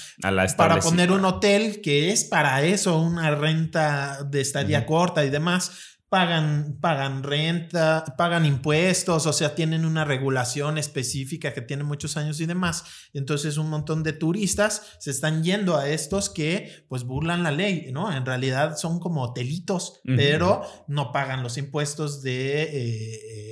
para 0.59 0.81
poner 0.81 1.13
un 1.13 1.25
hotel 1.25 1.81
que 1.81 2.13
es 2.13 2.25
para 2.25 2.63
eso, 2.63 3.01
una 3.01 3.35
renta 3.35 4.23
de 4.25 4.43
estadía 4.43 4.85
corta 4.85 5.25
y 5.25 5.31
demás, 5.31 5.99
pagan, 6.11 6.77
pagan 6.81 7.23
renta, 7.23 8.05
pagan 8.19 8.45
impuestos, 8.45 9.27
o 9.27 9.33
sea, 9.33 9.55
tienen 9.55 9.85
una 9.87 10.05
regulación 10.05 10.77
específica 10.77 11.55
que 11.55 11.63
tiene 11.63 11.85
muchos 11.85 12.17
años 12.17 12.41
y 12.41 12.47
demás. 12.47 12.85
Entonces 13.15 13.57
un 13.59 13.71
montón 13.71 14.03
de 14.03 14.13
turistas 14.13 14.97
se 14.99 15.13
están 15.13 15.45
yendo 15.45 15.77
a 15.77 15.89
estos 15.89 16.29
que 16.29 16.85
pues 16.89 17.05
burlan 17.05 17.45
la 17.45 17.53
ley, 17.53 17.91
¿no? 17.93 18.13
En 18.13 18.27
realidad 18.27 18.77
son 18.77 18.99
como 18.99 19.23
hotelitos, 19.23 20.01
pero 20.05 20.63
no 20.89 21.13
pagan 21.13 21.45
los 21.45 21.57
impuestos 21.57 22.23
de 22.23 22.63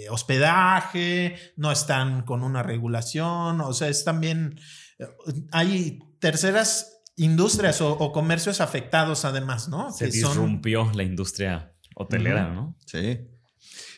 eh, 0.04 0.08
hospedaje, 0.10 1.36
no 1.56 1.70
están 1.70 2.22
con 2.22 2.42
una 2.42 2.64
regulación, 2.64 3.60
o 3.60 3.72
sea, 3.72 3.86
es 3.86 4.02
también, 4.02 4.58
eh, 4.98 5.06
hay 5.52 6.00
terceras 6.18 7.02
industrias 7.14 7.80
o, 7.80 8.10
comercios 8.10 8.60
afectados 8.60 9.24
además, 9.24 9.68
¿no? 9.68 9.92
Se 9.92 10.06
disrumpió 10.06 10.90
la 10.92 11.04
industria 11.04 11.72
hotelera, 11.98 12.50
¿no? 12.54 12.76
Sí. 12.86 13.28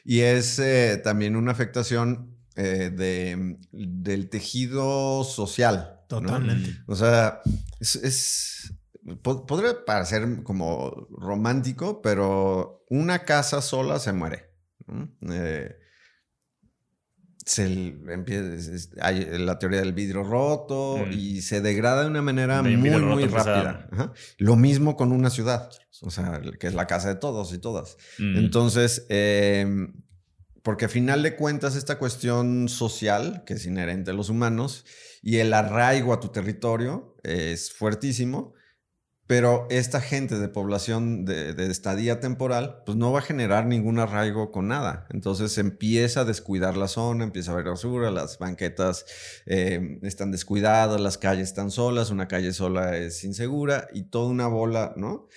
Y 0.05 0.21
es 0.21 0.59
eh, 0.59 1.01
también 1.03 1.37
una 1.37 1.53
afectación 1.53 2.35
eh, 2.57 2.91
de, 2.91 3.59
del 3.71 4.29
tejido 4.29 5.23
social. 5.25 6.01
Totalmente. 6.09 6.77
O 6.87 6.97
sea, 6.97 7.41
es, 7.79 8.75
podría 9.23 9.85
parecer 9.85 10.43
como 10.43 11.09
romántico, 11.11 12.03
pero 12.03 12.85
una 12.89 13.21
casa 13.21 13.63
sola 13.63 13.99
se 13.99 14.13
muere. 14.13 14.51
Eh, 15.31 15.77
se 17.45 17.97
empieza, 18.09 18.91
hay 19.01 19.27
la 19.39 19.59
teoría 19.59 19.81
del 19.81 19.93
vidrio 19.93 20.23
roto 20.23 20.99
mm. 21.07 21.13
y 21.13 21.43
se 21.43 21.61
degrada 21.61 22.03
de 22.03 22.09
una 22.09 22.23
manera 22.23 22.63
muy, 22.63 22.77
muy 22.77 23.25
rápida. 23.27 23.89
Lo 24.39 24.57
mismo 24.57 24.97
con 24.97 25.13
una 25.13 25.31
ciudad, 25.31 25.71
o 26.03 26.11
sea, 26.11 26.41
que 26.59 26.67
es 26.67 26.75
la 26.75 26.87
casa 26.87 27.09
de 27.09 27.15
todos 27.15 27.53
y 27.53 27.59
todas. 27.59 27.97
Mm. 28.19 28.37
Entonces, 28.37 29.07
em, 29.09 29.95
porque 30.63 30.85
a 30.85 30.89
final 30.89 31.23
de 31.23 31.37
cuentas 31.37 31.77
esta 31.77 31.99
cuestión 31.99 32.69
social, 32.69 33.45
que 33.47 33.55
es 33.55 33.67
inherente 33.67 34.11
a 34.11 34.15
los 34.15 34.29
humanos, 34.29 34.85
y 35.23 35.39
el 35.39 35.53
arraigo 35.53 36.13
a 36.13 36.21
tu 36.21 36.29
territorio 36.29 37.17
es 37.23 37.73
fuertísimo, 37.73 38.55
pero 39.31 39.69
esta 39.71 40.01
gente 40.01 40.41
de 40.41 40.49
población 40.49 41.25
de, 41.25 41.55
estadía 41.71 42.19
temporal, 42.19 42.83
pues 42.85 42.99
no 42.99 43.13
va 43.13 43.21
a 43.21 43.23
generar 43.23 43.65
ningún 43.65 44.01
arraigo 44.01 44.51
con 44.51 44.67
nada. 44.67 45.07
Entonces 45.11 45.57
empieza 45.57 46.23
a 46.23 46.25
descuidar 46.25 46.77
la 46.77 46.89
zona, 46.89 47.23
empieza 47.23 47.53
a 47.53 47.55
haber 47.55 47.67
basura, 47.67 48.11
las 48.11 48.41
banquetas 48.41 49.07
eh, 49.47 50.01
están 50.03 50.33
descuidadas, 50.33 51.01
las 51.01 51.17
calles 51.17 51.47
están 51.47 51.71
solas, 51.71 52.11
una 52.11 52.27
calle 52.27 52.53
sola 52.53 52.97
es 52.97 53.23
insegura 53.23 53.87
y 53.95 54.03
toda 54.03 54.29
una 54.31 54.49
bola, 54.49 54.95
¿no? 54.97 55.29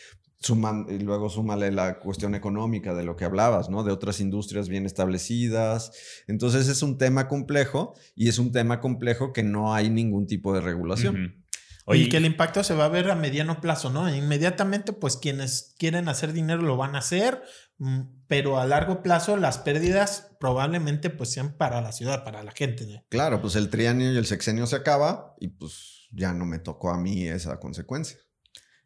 y 0.90 0.98
luego 0.98 1.30
súmale 1.30 1.72
la 1.72 2.00
cuestión 2.00 2.34
económica 2.34 2.96
de 2.96 3.04
lo 3.04 3.16
que 3.16 3.26
hablabas, 3.26 3.70
¿no? 3.70 3.84
De 3.84 3.92
otras 3.92 4.20
industrias 4.20 4.70
bien 4.70 4.88
establecidas. 4.88 5.92
Entonces 6.28 6.68
es 6.68 6.82
un 6.82 6.98
tema 6.98 7.28
complejo 7.28 7.94
y 8.16 8.28
es 8.28 8.40
un 8.40 8.52
tema 8.52 8.82
complejo 8.82 9.34
que 9.34 9.44
no 9.44 9.76
hay 9.76 9.92
ningún 9.92 10.26
tipo 10.26 10.52
de 10.54 10.62
regulación. 10.62 11.43
Y 11.88 12.08
que 12.08 12.18
el 12.18 12.26
impacto 12.26 12.64
se 12.64 12.76
va 12.76 12.86
a 12.86 12.90
ver 12.90 13.12
a 13.12 13.16
mediano 13.16 13.60
plazo, 13.60 13.90
¿no? 13.90 14.14
Inmediatamente, 14.14 14.94
pues 14.94 15.18
quienes 15.18 15.76
quieren 15.78 16.08
hacer 16.08 16.32
dinero 16.32 16.62
lo 16.62 16.78
van 16.78 16.96
a 16.96 17.00
hacer, 17.00 17.42
mm, 17.78 18.02
pero 18.28 18.60
a 18.60 18.66
largo 18.66 19.04
plazo 19.04 19.36
las 19.36 19.58
pérdidas 19.58 20.32
probablemente 20.40 21.10
pues 21.10 21.32
sean 21.32 21.58
para 21.58 21.82
la 21.82 21.92
ciudad, 21.92 22.24
para 22.24 22.44
la 22.44 22.52
gente. 22.52 23.04
Claro, 23.10 23.42
pues 23.42 23.56
el 23.56 23.70
trienio 23.70 24.14
y 24.14 24.18
el 24.18 24.26
sexenio 24.26 24.66
se 24.66 24.78
acaba 24.78 25.36
y 25.40 25.50
pues 25.50 26.08
ya 26.12 26.34
no 26.34 26.46
me 26.46 26.60
tocó 26.60 26.90
a 26.90 26.98
mí 26.98 27.28
esa 27.28 27.60
consecuencia. 27.60 28.18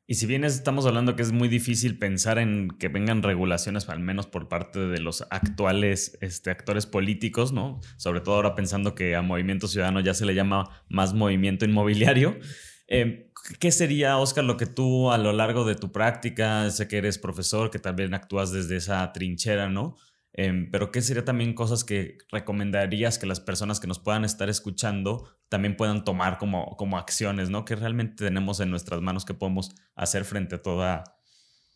Y 0.10 0.16
si 0.16 0.26
bien 0.26 0.46
estamos 0.46 0.86
hablando 0.86 1.18
que 1.18 1.22
es 1.22 1.34
muy 1.34 1.50
difícil 1.50 2.00
pensar 2.00 2.40
en 2.40 2.70
que 2.80 2.88
vengan 2.88 3.24
regulaciones, 3.24 3.90
al 3.90 4.00
menos 4.00 4.26
por 4.26 4.48
parte 4.48 4.80
de 4.80 5.02
los 5.02 5.28
actuales 5.32 6.18
este, 6.22 6.50
actores 6.50 6.86
políticos, 6.86 7.52
¿no? 7.52 7.82
Sobre 7.98 8.22
todo 8.22 8.36
ahora 8.36 8.56
pensando 8.56 8.96
que 8.96 9.18
a 9.18 9.22
Movimiento 9.22 9.68
Ciudadano 9.68 10.00
ya 10.00 10.14
se 10.14 10.26
le 10.26 10.34
llama 10.34 10.86
más 10.88 11.14
movimiento 11.14 11.66
inmobiliario. 11.66 12.40
Eh, 12.88 13.32
¿Qué 13.60 13.72
sería, 13.72 14.18
Oscar, 14.18 14.44
lo 14.44 14.58
que 14.58 14.66
tú 14.66 15.12
a 15.12 15.18
lo 15.18 15.32
largo 15.34 15.66
de 15.66 15.76
tu 15.76 15.92
práctica, 15.92 16.70
sé 16.72 16.88
que 16.88 16.98
eres 16.98 17.18
profesor, 17.18 17.70
que 17.70 17.80
también 17.80 18.14
actúas 18.14 18.52
desde 18.52 18.78
esa 18.78 19.12
trinchera, 19.14 19.70
¿no? 19.70 19.96
Em, 20.34 20.70
pero 20.72 20.92
¿qué 20.92 21.02
sería 21.02 21.26
también 21.26 21.54
cosas 21.54 21.84
que 21.84 22.18
recomendarías 22.32 23.18
que 23.18 23.26
las 23.26 23.40
personas 23.40 23.80
que 23.80 23.88
nos 23.88 24.00
puedan 24.00 24.24
estar 24.24 24.50
escuchando 24.50 25.30
también 25.50 25.76
puedan 25.76 26.04
tomar 26.04 26.38
como, 26.38 26.76
como 26.78 26.98
acciones, 26.98 27.50
¿no? 27.50 27.66
Que 27.66 27.76
realmente 27.76 28.26
tenemos 28.26 28.60
en 28.60 28.70
nuestras 28.70 29.02
manos 29.02 29.26
que 29.26 29.34
podemos 29.34 29.72
hacer 29.96 30.26
frente 30.26 30.56
a 30.56 30.62
toda, 30.62 31.04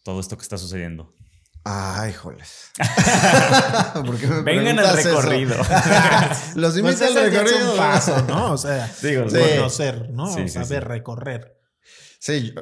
todo 0.04 0.20
esto 0.20 0.38
que 0.38 0.44
está 0.44 0.58
sucediendo. 0.58 1.16
Ay, 1.64 2.14
joles. 2.14 2.72
Vengan 4.44 4.80
al 4.80 4.96
recorrido. 4.96 5.56
Los 6.56 6.76
invito 6.78 6.98
pues 6.98 7.16
al 7.16 7.32
recorrido. 7.32 7.72
un 7.72 7.78
paso, 7.78 8.22
¿no? 8.24 8.54
O 8.54 8.58
sea, 8.58 8.92
conocer, 9.02 10.10
¿no? 10.10 10.48
Saber 10.48 10.86
recorrer. 10.86 11.60
Sí, 12.20 12.54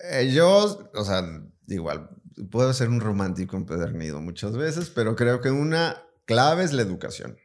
eh, 0.00 0.32
yo, 0.32 0.90
o 0.94 1.04
sea, 1.04 1.22
igual, 1.68 2.10
puedo 2.50 2.72
ser 2.72 2.88
un 2.88 3.00
romántico 3.00 3.56
empedernido 3.56 4.20
muchas 4.20 4.56
veces, 4.56 4.90
pero 4.90 5.14
creo 5.14 5.40
que 5.40 5.50
una 5.50 6.02
clave 6.24 6.64
es 6.64 6.72
la 6.72 6.82
educación. 6.82 7.36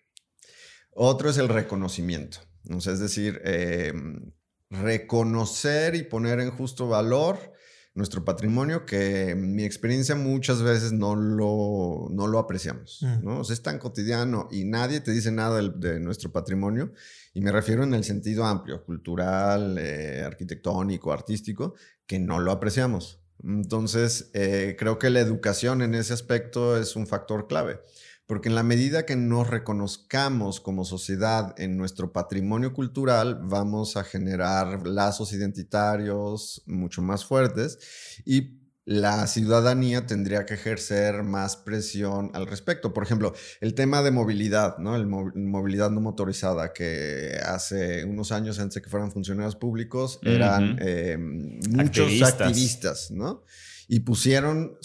Otro 0.92 1.30
es 1.30 1.38
el 1.38 1.50
reconocimiento. 1.50 2.40
es 2.70 3.00
decir, 3.00 3.40
em, 3.46 4.34
reconocer 4.70 5.96
y 5.96 6.04
poner 6.04 6.40
en 6.40 6.52
justo 6.52 6.88
valor 6.88 7.54
nuestro 7.98 8.24
patrimonio 8.24 8.86
que 8.86 9.32
en 9.32 9.56
mi 9.56 9.64
experiencia 9.64 10.14
muchas 10.14 10.62
veces 10.62 10.94
no 10.94 11.16
lo, 11.16 12.08
no 12.12 12.28
lo 12.28 12.38
apreciamos. 12.38 13.00
Mm. 13.02 13.26
¿no? 13.26 13.42
es 13.42 13.62
tan 13.64 13.80
cotidiano 13.80 14.48
y 14.52 14.66
nadie 14.66 15.02
te 15.02 15.12
dice 15.12 15.32
nada 15.32 15.62
de, 15.62 16.00
nuestro 16.00 16.32
patrimonio. 16.32 16.94
Y 17.34 17.42
me 17.42 17.52
refiero 17.52 17.84
en 17.84 17.96
el 17.96 18.04
sentido 18.04 18.46
amplio, 18.46 18.84
cultural, 18.86 19.78
eh, 19.80 20.22
arquitectónico, 20.24 21.12
artístico, 21.12 21.74
que 22.06 22.20
no 22.20 22.40
lo 22.40 22.52
apreciamos. 22.52 23.20
Entonces, 23.44 24.30
eh, 24.34 24.76
creo 24.78 25.00
que 25.00 25.10
la 25.10 25.20
educación 25.20 25.82
en 25.82 25.96
ese 25.96 26.14
aspecto 26.14 26.78
es 26.78 26.96
un 26.96 27.08
factor 27.08 27.48
clave, 27.48 27.80
porque 28.28 28.50
en 28.50 28.56
la 28.56 28.64
medida 28.64 29.06
que 29.06 29.16
nos 29.16 29.50
reconozcamos 29.50 30.60
como 30.60 30.84
sociedad 30.84 31.56
en 31.58 31.78
nuestro 31.78 32.12
patrimonio 32.12 32.74
cultural, 32.74 33.40
vamos 33.42 33.96
a 33.96 34.04
generar 34.04 34.86
lazos 34.86 35.32
identitarios 35.32 36.62
mucho 36.68 37.02
más 37.02 37.26
fuertes 37.26 37.80
y 38.26 38.58
la 38.84 39.28
ciudadanía 39.28 40.06
tendría 40.06 40.46
que 40.46 40.54
ejercer 40.54 41.24
más 41.24 41.58
presión 41.58 42.32
al 42.34 42.48
respecto. 42.48 42.94
Por 42.94 43.04
ejemplo, 43.04 43.34
el 43.60 43.74
tema 43.74 44.02
de 44.02 44.12
movilidad, 44.12 44.78
¿no? 44.78 44.96
El 44.96 45.08
movilidad 45.08 45.92
no 45.92 46.00
motorizada, 46.00 46.72
que 46.72 47.38
hace 47.46 48.06
unos 48.06 48.32
años 48.32 48.60
antes 48.60 48.76
de 48.76 48.82
que 48.82 48.90
fueran 48.90 49.12
funcionarios 49.12 49.58
públicos, 49.58 50.20
eran 50.24 50.78
eh, 50.82 51.18
muchos 51.18 52.22
activistas. 52.22 53.12
¿no? 53.12 53.44
Y 53.88 54.02
pusieron 54.02 54.78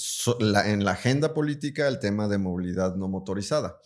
en 0.65 0.85
la 0.85 0.93
agenda 0.93 1.35
política 1.35 1.89
el 1.89 1.99
tema 1.99 2.29
de 2.29 2.39
movilidad 2.39 2.95
no 2.97 3.09
motorizada. 3.09 3.79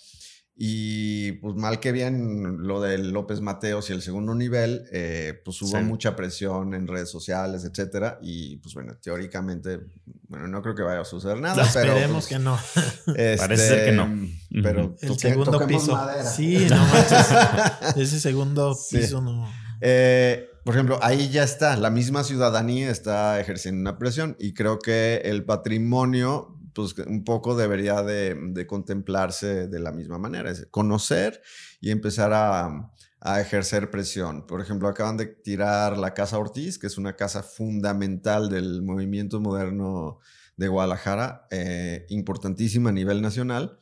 Y 0.59 1.33
pues 1.33 1.55
mal 1.55 1.81
que 1.81 1.93
bien 1.93 2.67
lo 2.67 2.81
de 2.81 2.97
López 2.97 3.43
Mateos 3.43 3.91
y 3.91 3.93
el 3.93 4.01
segundo 4.01 4.35
nivel, 4.35 4.89
eh, 4.91 5.39
pues 5.45 5.61
hubo 5.61 5.79
mucha 5.83 6.17
presión 6.17 6.73
en 6.73 6.87
redes 6.87 7.11
sociales, 7.11 7.65
etcétera. 7.67 8.19
Y 8.23 8.57
pues 8.57 8.73
bueno, 8.73 8.97
teóricamente, 8.97 9.81
bueno, 10.29 10.49
no 10.49 10.63
creo 10.63 10.75
que 10.75 10.83
vaya 10.83 11.03
a 11.03 11.05
suceder 11.05 11.39
nada. 11.43 11.63
pero, 11.75 11.93
esperemos 11.93 12.27
que 12.27 12.39
no. 12.39 12.59
Este, 13.09 13.37
Parece 13.37 13.69
ser 13.69 13.85
que 13.85 13.93
no. 13.93 14.29
Pero 14.63 14.97
el 14.99 15.19
segundo 15.19 15.67
piso. 15.67 16.01
Sí, 16.35 16.67
no 16.71 16.87
manches. 16.87 17.97
Ese 17.97 18.19
segundo 18.19 18.75
piso 18.91 19.21
no. 19.21 19.53
Eh, 19.83 20.49
por 20.67 20.75
ejemplo, 20.75 20.99
ahí 21.01 21.31
ya 21.31 21.45
está, 21.45 21.77
la 21.77 21.91
misma 21.91 22.25
ciudadanía 22.25 22.91
está 22.91 23.39
ejerciendo 23.39 23.81
una 23.81 24.01
presión 24.01 24.35
y 24.41 24.53
creo 24.53 24.81
que 24.81 25.19
el 25.25 25.45
patrimonio 25.45 26.59
pues 26.75 26.93
un 27.07 27.23
poco 27.23 27.55
debería 27.55 28.03
de, 28.03 28.67
contemplarse 28.67 29.69
de 29.69 29.79
la 29.79 29.93
misma 29.93 30.19
manera, 30.19 30.51
es 30.51 30.67
conocer 30.73 31.41
y 31.81 31.93
empezar 31.93 32.33
a, 32.35 32.93
ejercer 33.41 33.93
presión. 33.93 34.45
Por 34.49 34.61
ejemplo, 34.61 34.89
acaban 34.89 35.17
de 35.17 35.27
tirar 35.27 35.99
la 35.99 36.15
Casa 36.15 36.37
Ortiz, 36.37 36.81
que 36.81 36.89
es 36.89 36.99
una 36.99 37.15
casa 37.15 37.45
fundamental 37.45 38.49
del 38.49 38.83
movimiento 38.83 39.41
moderno 39.41 40.19
de 40.57 40.67
Guadalajara, 40.67 41.47
eh, 41.53 42.07
importantísima 42.09 42.91
a 42.91 42.93
nivel 42.93 43.23
nacional. 43.23 43.79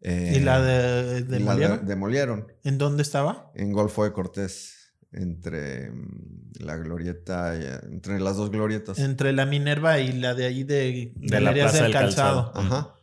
¿Y 0.00 0.40
la 0.40 0.62
de, 0.62 1.22
demolieron? 1.22 1.86
demolieron. 1.86 2.52
¿En 2.62 2.78
dónde 2.78 3.02
estaba? 3.02 3.52
En 3.54 3.72
Golfo 3.72 4.04
de 4.04 4.12
Cortés 4.12 4.73
entre 5.14 5.90
mm, 5.90 6.52
la 6.60 6.76
glorieta, 6.76 7.54
entre 7.84 8.20
las 8.20 8.36
dos 8.36 8.50
glorietas. 8.50 8.98
Entre 8.98 9.32
la 9.32 9.46
Minerva 9.46 9.98
y 10.00 10.12
la 10.12 10.34
de 10.34 10.46
ahí 10.46 10.64
de, 10.64 11.12
de 11.16 11.40
la 11.40 11.52
Plaza 11.52 11.84
del 11.84 11.92
Calzado. 11.92 12.52
Ajá. 12.54 12.94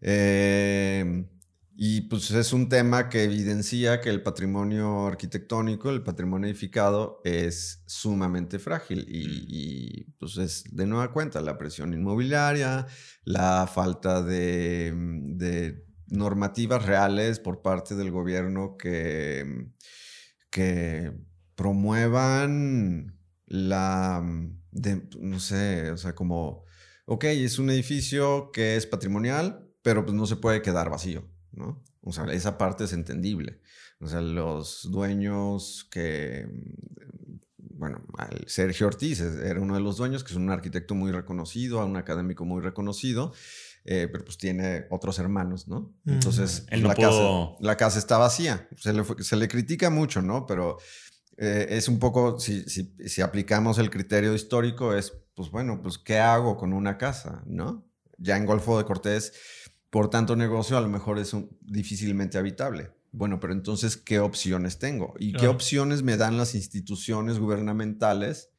Eh, 0.00 1.26
y 1.82 2.02
pues 2.02 2.30
es 2.30 2.52
un 2.52 2.68
tema 2.68 3.08
que 3.08 3.24
evidencia 3.24 4.02
que 4.02 4.10
el 4.10 4.22
patrimonio 4.22 5.06
arquitectónico, 5.06 5.88
el 5.88 6.02
patrimonio 6.02 6.48
edificado 6.48 7.22
es 7.24 7.82
sumamente 7.86 8.58
frágil 8.58 9.06
y, 9.08 9.46
y 9.48 10.04
pues 10.18 10.36
es 10.36 10.64
de 10.70 10.84
nueva 10.84 11.10
cuenta 11.10 11.40
la 11.40 11.56
presión 11.56 11.94
inmobiliaria, 11.94 12.86
la 13.24 13.66
falta 13.66 14.22
de, 14.22 14.92
de 14.94 15.86
normativas 16.08 16.84
reales 16.84 17.38
por 17.40 17.62
parte 17.62 17.94
del 17.94 18.10
gobierno 18.10 18.76
que 18.76 19.70
que 20.50 21.12
promuevan 21.54 23.18
la, 23.46 24.20
mm, 24.22 24.60
no 25.20 25.40
sé, 25.40 25.90
o 25.90 25.96
sea, 25.96 26.14
como, 26.14 26.64
ok, 27.06 27.24
es 27.24 27.58
un 27.58 27.70
edificio 27.70 28.50
que 28.52 28.76
es 28.76 28.86
patrimonial, 28.86 29.68
pero 29.82 30.04
pues 30.04 30.14
no 30.16 30.26
se 30.26 30.36
puede 30.36 30.62
quedar 30.62 30.90
vacío, 30.90 31.28
¿no? 31.52 31.82
O 32.02 32.12
sea, 32.12 32.24
esa 32.32 32.58
parte 32.58 32.84
es 32.84 32.92
entendible. 32.92 33.60
O 34.00 34.06
sea, 34.08 34.20
los 34.20 34.88
dueños 34.90 35.86
que, 35.90 36.46
mm, 36.50 37.78
bueno, 37.78 38.04
Sergio 38.46 38.86
Ortiz 38.86 39.20
era 39.20 39.60
uno 39.60 39.74
de 39.74 39.80
los 39.80 39.96
dueños, 39.96 40.24
que 40.24 40.32
es 40.32 40.36
un 40.36 40.50
arquitecto 40.50 40.94
muy 40.94 41.12
reconocido, 41.12 41.84
un 41.84 41.96
académico 41.96 42.44
muy 42.44 42.62
reconocido, 42.62 43.32
eh, 43.84 44.08
pero 44.10 44.24
pues 44.24 44.36
tiene 44.36 44.86
otros 44.90 45.18
hermanos, 45.18 45.68
¿no? 45.68 45.94
Entonces, 46.06 46.66
la, 46.70 46.94
casa, 46.94 47.56
la, 47.60 47.76
casa, 47.76 47.98
está 47.98 48.18
vacía. 48.18 48.68
Se 48.76 48.92
le, 48.92 49.04
se 49.20 49.36
le 49.36 49.48
critica 49.48 49.90
mucho, 49.90 50.20
¿no? 50.20 50.46
Pero 50.46 50.78
eh, 51.38 51.66
es 51.70 51.88
un 51.88 51.98
poco, 51.98 52.38
si, 52.38 52.64
si, 52.64 52.94
si, 53.06 53.22
aplicamos 53.22 53.78
el 53.78 53.88
criterio 53.88 54.34
histórico, 54.34 54.94
es, 54.94 55.12
pues 55.34 55.50
bueno, 55.50 55.80
pues 55.82 55.96
¿qué 55.96 56.18
hago 56.18 56.56
con 56.56 56.72
una 56.74 56.98
casa, 56.98 57.42
¿no? 57.46 57.86
Ya 58.18 58.36
en 58.36 58.44
Golfo 58.44 58.76
de 58.76 58.84
Cortés, 58.84 59.32
por 59.88 60.10
tanto 60.10 60.36
negocio, 60.36 60.76
a 60.76 60.82
lo 60.82 60.88
mejor 60.88 61.18
es 61.18 61.34
difícilmente 61.62 62.36
habitable. 62.36 62.90
Bueno, 63.12 63.40
pero 63.40 63.54
entonces, 63.54 63.96
¿qué 63.96 64.20
opciones 64.20 64.78
tengo? 64.78 65.14
¿Y 65.18 65.32
qué 65.32 65.48
opciones 65.48 66.02
me 66.02 66.16
dan 66.16 66.36
las 66.36 66.54
instituciones 66.54 67.38
gubernamentales 67.38 68.50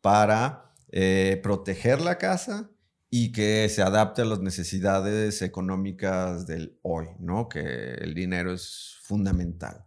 para 0.00 0.74
eh, 0.90 1.40
proteger 1.42 2.00
la 2.02 2.18
casa 2.18 2.70
y 3.16 3.30
que 3.30 3.68
se 3.68 3.80
adapte 3.80 4.22
a 4.22 4.24
las 4.24 4.40
necesidades 4.40 5.40
económicas 5.40 6.48
del 6.48 6.80
hoy, 6.82 7.06
¿no? 7.20 7.48
Que 7.48 7.94
el 7.94 8.12
dinero 8.12 8.52
es 8.52 8.96
fundamental. 9.04 9.84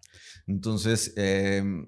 Entonces, 0.48 1.12
em, 1.18 1.86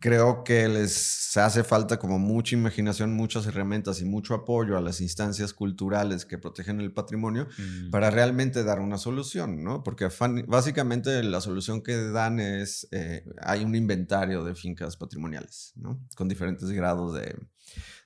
creo 0.00 0.42
que 0.42 0.66
les 0.66 1.36
hace 1.36 1.62
falta 1.62 2.00
como 2.00 2.18
mucha 2.18 2.56
imaginación, 2.56 3.14
muchas 3.14 3.46
herramientas 3.46 4.00
y 4.00 4.04
mucho 4.04 4.34
apoyo 4.34 4.76
a 4.76 4.80
las 4.80 5.00
instancias 5.00 5.54
culturales 5.54 6.24
que 6.24 6.38
protegen 6.38 6.80
el 6.80 6.92
patrimonio 6.92 7.46
mm. 7.56 7.90
para 7.90 8.10
realmente 8.10 8.64
dar 8.64 8.80
una 8.80 8.98
solución, 8.98 9.62
¿no? 9.62 9.84
Porque 9.84 10.08
básicamente 10.48 11.22
la 11.22 11.40
solución 11.40 11.82
que 11.82 11.96
dan 12.10 12.40
es, 12.40 12.88
eh, 12.90 13.24
hay 13.42 13.62
un 13.62 13.76
inventario 13.76 14.42
de 14.42 14.56
fincas 14.56 14.96
patrimoniales, 14.96 15.72
¿no? 15.76 16.04
Con 16.16 16.26
diferentes 16.26 16.68
grados 16.72 17.14
de, 17.14 17.36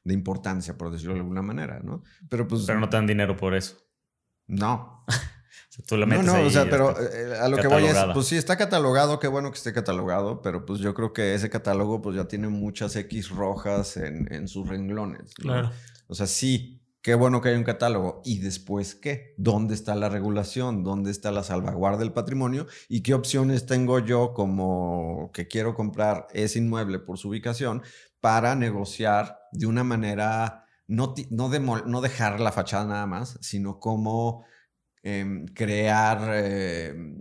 de 0.05 0.15
importancia, 0.15 0.77
por 0.77 0.91
decirlo 0.93 1.15
de 1.15 1.21
alguna 1.21 1.43
manera, 1.43 1.81
¿no? 1.83 2.03
Pero 2.29 2.47
pues... 2.47 2.63
Pero 2.67 2.79
no 2.79 2.89
te 2.89 2.97
dan 2.97 3.07
dinero 3.07 3.37
por 3.37 3.55
eso. 3.55 3.77
No. 4.47 5.05
tú 5.89 5.97
lo 5.97 6.07
no, 6.07 6.11
metes 6.11 6.27
no, 6.27 6.35
ahí 6.35 6.47
o 6.47 6.51
sea, 6.51 6.69
pero 6.69 6.95
eh, 7.01 7.39
a 7.41 7.49
lo 7.49 7.57
que 7.57 7.67
voy 7.67 7.85
es, 7.85 7.97
pues 8.13 8.27
sí, 8.27 8.37
está 8.37 8.57
catalogado, 8.57 9.19
qué 9.19 9.29
bueno 9.29 9.51
que 9.51 9.57
esté 9.57 9.73
catalogado, 9.73 10.43
pero 10.43 10.65
pues 10.67 10.81
yo 10.81 10.95
creo 10.95 11.13
que 11.13 11.35
ese 11.35 11.51
catálogo 11.51 12.03
pues 12.03 12.17
ya 12.17 12.29
tiene 12.29 12.49
muchas 12.49 12.95
X 12.97 13.31
rojas 13.31 13.97
en, 13.97 14.33
en 14.33 14.47
sus 14.47 14.69
renglones. 14.69 15.35
¿no? 15.39 15.53
Claro. 15.53 15.71
O 16.07 16.15
sea, 16.15 16.27
sí, 16.27 16.84
qué 17.05 17.15
bueno 17.15 17.43
que 17.43 17.51
hay 17.51 17.57
un 17.57 17.65
catálogo. 17.65 18.23
¿Y 18.25 18.39
después 18.39 18.95
qué? 18.95 19.35
¿Dónde 19.37 19.75
está 19.75 19.95
la 19.95 20.09
regulación? 20.09 20.83
¿Dónde 20.83 21.11
está 21.11 21.31
la 21.31 21.45
salvaguarda 21.45 21.99
del 21.99 22.15
patrimonio? 22.15 22.67
¿Y 22.89 23.03
qué 23.03 23.13
opciones 23.13 23.67
tengo 23.67 23.99
yo 23.99 24.33
como 24.33 25.31
que 25.35 25.47
quiero 25.47 25.75
comprar 25.75 26.27
ese 26.33 26.61
inmueble 26.61 26.99
por 26.99 27.19
su 27.19 27.29
ubicación 27.29 27.83
para 28.21 28.55
negociar 28.55 29.39
de 29.53 29.67
una 29.67 29.85
manera, 29.85 30.65
no, 30.87 31.15
no 31.31 32.01
dejar 32.01 32.41
la 32.41 32.53
fachada 32.53 32.87
nada 32.87 33.07
más, 33.07 33.39
sino 33.43 33.79
como 33.79 34.47
em, 35.03 35.45
crear 35.49 36.35
em, 36.35 37.19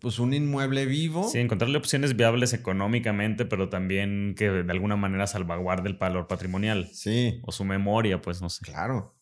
pues 0.00 0.18
un 0.18 0.32
inmueble 0.34 0.86
vivo? 0.86 1.28
Sí, 1.28 1.38
encontrarle 1.38 1.78
opciones 1.78 2.16
viables 2.16 2.52
económicamente, 2.52 3.44
pero 3.44 3.68
también 3.68 4.34
que 4.36 4.50
de 4.50 4.72
alguna 4.72 4.96
manera 4.96 5.26
salvaguarde 5.26 5.88
el 5.88 5.96
valor 5.96 6.26
patrimonial 6.26 6.88
Sí. 6.92 7.40
o 7.44 7.52
su 7.52 7.64
memoria, 7.64 8.20
pues 8.20 8.40
no 8.42 8.48
sé. 8.50 8.64
Claro. 8.64 9.14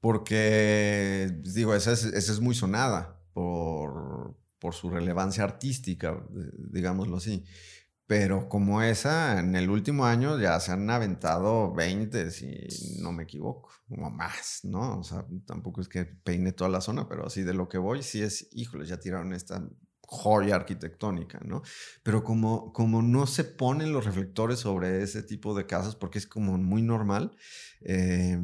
Porque, 0.00 1.28
pues, 1.42 1.54
digo, 1.54 1.74
esa 1.74 1.92
es, 1.92 2.04
esa 2.04 2.32
es 2.32 2.40
muy 2.40 2.54
sonada 2.54 3.20
por, 3.32 4.36
por 4.58 4.74
su 4.74 4.90
relevancia 4.90 5.44
artística, 5.44 6.22
digámoslo 6.70 7.16
así. 7.16 7.44
Pero 8.08 8.48
como 8.48 8.82
esa, 8.82 9.40
en 9.40 9.56
el 9.56 9.68
último 9.68 10.06
año 10.06 10.38
ya 10.38 10.60
se 10.60 10.70
han 10.70 10.88
aventado 10.90 11.74
20, 11.74 12.30
si 12.30 12.56
no 13.02 13.10
me 13.10 13.24
equivoco, 13.24 13.68
o 13.90 14.10
más, 14.10 14.60
¿no? 14.62 15.00
O 15.00 15.02
sea, 15.02 15.26
tampoco 15.44 15.80
es 15.80 15.88
que 15.88 16.04
peine 16.04 16.52
toda 16.52 16.70
la 16.70 16.80
zona, 16.80 17.08
pero 17.08 17.26
así 17.26 17.42
de 17.42 17.52
lo 17.54 17.68
que 17.68 17.78
voy, 17.78 18.04
sí 18.04 18.22
es, 18.22 18.48
híjole, 18.52 18.86
ya 18.86 19.00
tiraron 19.00 19.32
esta 19.32 19.68
joya 20.06 20.54
arquitectónica, 20.56 21.40
¿no? 21.44 21.62
Pero 22.02 22.24
como, 22.24 22.72
como 22.72 23.02
no 23.02 23.26
se 23.26 23.44
ponen 23.44 23.92
los 23.92 24.04
reflectores 24.04 24.60
sobre 24.60 25.02
ese 25.02 25.22
tipo 25.22 25.54
de 25.54 25.66
casas, 25.66 25.96
porque 25.96 26.18
es 26.18 26.26
como 26.26 26.56
muy 26.58 26.82
normal, 26.82 27.36
eh, 27.82 28.40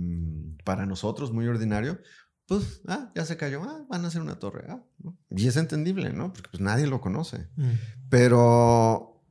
para 0.65 0.87
nosotros 0.87 1.33
muy 1.33 1.47
ordinario, 1.47 1.99
pues, 2.47 2.83
ah, 2.89 3.13
ya 3.15 3.25
se 3.25 3.37
cayó, 3.37 3.63
ah, 3.63 3.87
van 3.89 4.05
a 4.05 4.09
hacer 4.09 4.21
una 4.21 4.39
torre, 4.39 4.67
ah, 4.69 4.83
¿no? 4.99 5.17
Y 5.31 5.47
es 5.47 5.57
entendible, 5.57 6.13
¿no? 6.13 6.33
Porque 6.33 6.51
pues 6.51 6.61
nadie 6.61 6.87
lo 6.87 7.01
conoce. 7.01 7.49
Mm. 7.57 7.71
Pero 8.11 9.25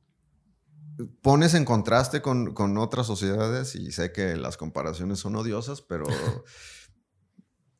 pones 1.20 1.54
en 1.54 1.64
contraste 1.64 2.22
con, 2.22 2.54
con 2.54 2.78
otras 2.78 3.06
sociedades 3.06 3.74
y 3.74 3.92
sé 3.92 4.12
que 4.12 4.36
las 4.36 4.56
comparaciones 4.56 5.18
son 5.18 5.36
odiosas, 5.36 5.82
pero... 5.82 6.06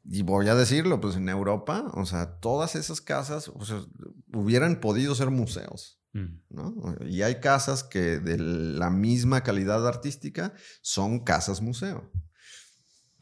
Y 0.05 0.23
voy 0.23 0.49
a 0.49 0.55
decirlo, 0.55 1.01
pues 1.01 1.17
en 1.17 1.29
Europa, 1.29 1.91
o 1.95 2.05
sea, 2.07 2.39
todas 2.41 2.75
esas 2.75 3.01
casas 3.01 3.49
o 3.49 3.65
sea, 3.65 3.83
hubieran 4.33 4.81
podido 4.81 5.15
ser 5.15 5.31
museos. 5.31 6.01
Mm. 6.13 6.41
¿no? 6.51 6.75
Y 7.07 7.23
hay 7.23 7.41
casas 7.41 7.85
que 7.85 8.19
de 8.19 8.39
la 8.39 8.91
misma 8.91 9.43
calidad 9.43 9.87
artística 9.87 10.55
son 10.83 11.21
casas 11.21 11.63
museo. 11.63 12.11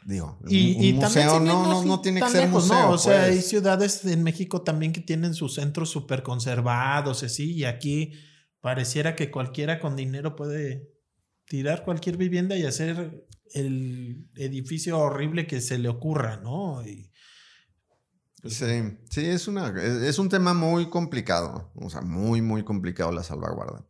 Digo, 0.07 0.39
Y, 0.49 0.77
un, 0.77 0.83
y 0.83 0.93
un 0.93 1.01
también 1.01 1.27
museo 1.27 1.41
no, 1.41 1.67
no, 1.67 1.85
no 1.85 2.01
tiene 2.01 2.21
que 2.21 2.29
ser 2.29 2.45
lejos, 2.47 2.65
museo. 2.65 2.83
¿no? 2.83 2.91
O 2.93 2.99
sea, 2.99 3.25
hay 3.25 3.35
pues. 3.35 3.49
ciudades 3.49 4.05
en 4.07 4.23
México 4.23 4.63
también 4.63 4.93
que 4.93 5.01
tienen 5.01 5.35
sus 5.35 5.55
centros 5.55 5.91
súper 5.91 6.23
conservados, 6.23 7.23
así, 7.23 7.53
y 7.53 7.65
aquí 7.65 8.13
pareciera 8.61 9.15
que 9.15 9.31
cualquiera 9.31 9.79
con 9.79 9.97
dinero 9.97 10.37
puede 10.37 10.91
tirar 11.45 11.85
cualquier 11.85 12.17
vivienda 12.17 12.57
y 12.57 12.65
hacer 12.65 13.27
el 13.55 14.29
edificio 14.37 14.99
horrible 14.99 15.47
que 15.47 15.61
se 15.61 15.79
le 15.79 15.89
ocurra, 15.89 16.39
¿no? 16.39 16.83
Pues, 18.43 18.55
Sí, 18.55 18.83
sí, 19.11 19.27
es, 19.27 19.49
una, 19.49 19.69
es 19.69 20.03
es 20.03 20.19
un 20.19 20.29
tema 20.29 20.55
muy 20.55 20.89
complicado, 20.89 21.71
o 21.75 21.91
sea, 21.91 22.01
muy, 22.01 22.41
muy 22.41 22.65
complicado 22.65 23.13
la 23.13 23.23
salvaguarda. 23.23 23.85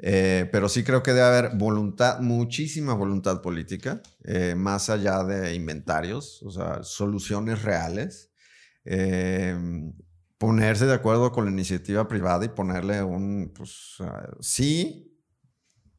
Eh, 0.00 0.48
pero 0.50 0.68
sí 0.68 0.82
creo 0.82 1.02
que 1.02 1.12
debe 1.12 1.26
haber 1.26 1.56
voluntad, 1.56 2.18
muchísima 2.20 2.94
voluntad 2.94 3.40
política, 3.40 4.02
eh, 4.24 4.54
más 4.56 4.90
allá 4.90 5.22
de 5.22 5.54
inventarios, 5.54 6.42
o 6.42 6.50
sea, 6.50 6.82
soluciones 6.82 7.62
reales. 7.62 8.32
Eh, 8.84 9.56
ponerse 10.38 10.86
de 10.86 10.94
acuerdo 10.94 11.32
con 11.32 11.46
la 11.46 11.50
iniciativa 11.52 12.06
privada 12.08 12.44
y 12.44 12.48
ponerle 12.48 13.02
un, 13.02 13.52
pues, 13.56 13.96
sí, 14.40 15.16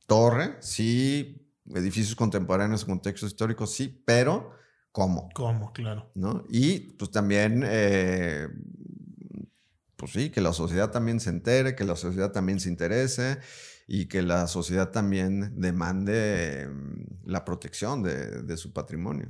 torre, 0.05 0.57
sí, 0.59 1.44
edificios 1.73 2.15
contemporáneos, 2.15 2.85
contextos 2.85 3.31
históricos, 3.31 3.73
sí, 3.73 4.03
pero 4.05 4.51
¿cómo? 4.91 5.29
¿Cómo? 5.33 5.73
Claro. 5.73 6.11
¿no? 6.15 6.43
Y 6.49 6.91
pues 6.93 7.11
también, 7.11 7.63
eh, 7.65 8.47
pues 9.95 10.11
sí, 10.11 10.29
que 10.29 10.41
la 10.41 10.53
sociedad 10.53 10.91
también 10.91 11.19
se 11.19 11.29
entere, 11.29 11.75
que 11.75 11.83
la 11.83 11.95
sociedad 11.95 12.31
también 12.31 12.59
se 12.59 12.69
interese 12.69 13.39
y 13.87 14.07
que 14.07 14.21
la 14.21 14.47
sociedad 14.47 14.91
también 14.91 15.59
demande 15.59 16.63
eh, 16.63 16.69
la 17.25 17.45
protección 17.45 18.03
de, 18.03 18.41
de 18.43 18.57
su 18.57 18.73
patrimonio. 18.73 19.29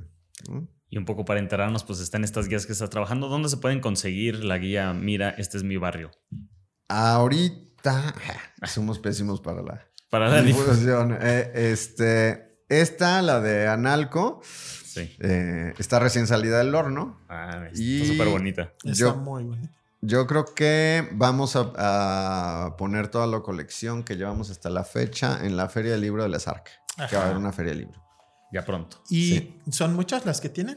¿no? 0.50 0.68
Y 0.88 0.98
un 0.98 1.04
poco 1.04 1.24
para 1.24 1.40
enterarnos, 1.40 1.84
pues 1.84 2.00
están 2.00 2.22
estas 2.22 2.48
guías 2.48 2.66
que 2.66 2.72
estás 2.72 2.90
trabajando. 2.90 3.28
¿Dónde 3.28 3.48
se 3.48 3.56
pueden 3.56 3.80
conseguir 3.80 4.44
la 4.44 4.58
guía? 4.58 4.92
Mira, 4.92 5.30
este 5.30 5.56
es 5.56 5.64
mi 5.64 5.76
barrio. 5.76 6.10
Ahorita 6.88 8.14
somos 8.66 8.98
pésimos 8.98 9.40
para 9.40 9.62
la 9.62 9.88
Para 10.10 10.28
la 10.28 10.42
difusión. 10.42 11.16
Eh, 11.20 11.50
este, 11.72 12.60
esta, 12.68 13.22
la 13.22 13.40
de 13.40 13.66
Analco, 13.68 14.40
Sí. 14.44 15.14
eh, 15.20 15.74
está 15.78 15.98
recién 15.98 16.26
salida 16.26 16.58
del 16.58 16.74
horno. 16.74 17.20
Ah, 17.28 17.68
Y- 17.74 18.02
está 18.02 18.12
súper 18.12 18.28
bonita. 18.28 18.62
Está 18.84 18.92
Yo- 18.92 19.16
muy 19.16 19.44
bonito. 19.44 19.72
Yo 20.02 20.26
creo 20.26 20.44
que 20.54 21.08
vamos 21.12 21.56
a, 21.56 21.72
a 22.66 22.76
poner 22.76 23.08
toda 23.08 23.26
la 23.26 23.40
colección 23.40 24.04
que 24.04 24.16
llevamos 24.16 24.50
hasta 24.50 24.70
la 24.70 24.84
fecha 24.84 25.44
en 25.44 25.56
la 25.56 25.68
Feria 25.68 25.92
del 25.92 26.02
Libro 26.02 26.22
de 26.22 26.28
Les 26.28 26.46
Arca, 26.46 26.70
que 27.10 27.16
va 27.16 27.22
a 27.22 27.24
haber 27.26 27.36
una 27.38 27.52
Feria 27.52 27.70
del 27.72 27.80
Libro. 27.80 28.00
Ya 28.52 28.64
pronto. 28.64 29.02
¿Y 29.10 29.28
Sí. 29.38 29.58
son 29.72 29.94
muchas 29.94 30.24
las 30.24 30.40
que 30.40 30.48
tienen? 30.48 30.76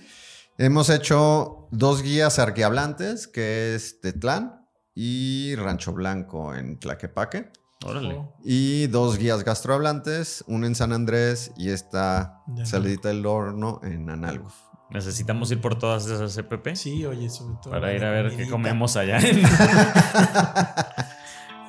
Hemos 0.58 0.90
hecho 0.90 1.68
dos 1.70 2.02
guías 2.02 2.40
arquehablantes, 2.40 3.28
que 3.28 3.76
es 3.76 4.02
Tetlán 4.02 4.66
y 4.96 5.54
Rancho 5.56 5.94
Blanco 5.94 6.56
en 6.56 6.80
Tlaquepaque. 6.80 7.52
Órale. 7.86 8.28
Y 8.44 8.88
dos 8.88 9.18
guías 9.18 9.44
gastrohablantes, 9.46 10.44
una 10.48 10.68
en 10.68 10.76
San 10.76 10.92
Andrés 10.92 11.52
y 11.56 11.70
esta 11.70 12.42
De 12.46 12.66
salidita 12.66 13.08
del 13.08 13.26
horno 13.26 13.80
en 13.84 14.10
Analgo. 14.10 14.50
Necesitamos 14.90 15.50
ir 15.52 15.62
por 15.62 15.78
todas 15.78 16.06
esas 16.08 16.36
EPP 16.38 16.76
Sí, 16.76 17.06
oye, 17.06 17.30
sobre 17.30 17.56
todo. 17.62 17.72
para 17.72 17.94
ir 17.94 18.04
a 18.04 18.10
ver 18.12 18.36
qué 18.36 18.50
comemos 18.50 18.98
allá. 18.98 19.20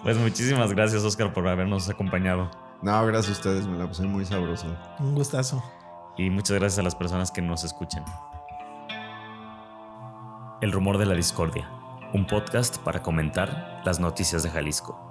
pues 0.03 0.17
muchísimas 0.17 0.73
gracias, 0.73 1.05
Oscar, 1.05 1.33
por 1.33 1.47
habernos 1.47 1.89
acompañado. 1.89 2.51
No, 2.83 3.05
gracias 3.07 3.29
a 3.37 3.39
ustedes, 3.39 3.67
me 3.67 3.77
la 3.79 3.87
pasé 3.87 4.03
muy 4.03 4.25
sabroso. 4.25 4.67
Un 4.99 5.15
gustazo. 5.15 5.63
Y 6.17 6.29
muchas 6.31 6.59
gracias 6.59 6.79
a 6.79 6.83
las 6.83 6.95
personas 6.97 7.31
que 7.31 7.43
nos 7.43 7.63
escuchan. 7.63 8.05
El 10.61 10.73
rumor 10.73 10.99
de 10.99 11.07
la 11.07 11.15
discordia, 11.15 11.71
un 12.13 12.27
podcast 12.27 12.79
para 12.79 13.03
comentar 13.03 13.81
las 13.85 14.01
noticias 14.01 14.43
de 14.43 14.51
Jalisco. 14.51 15.10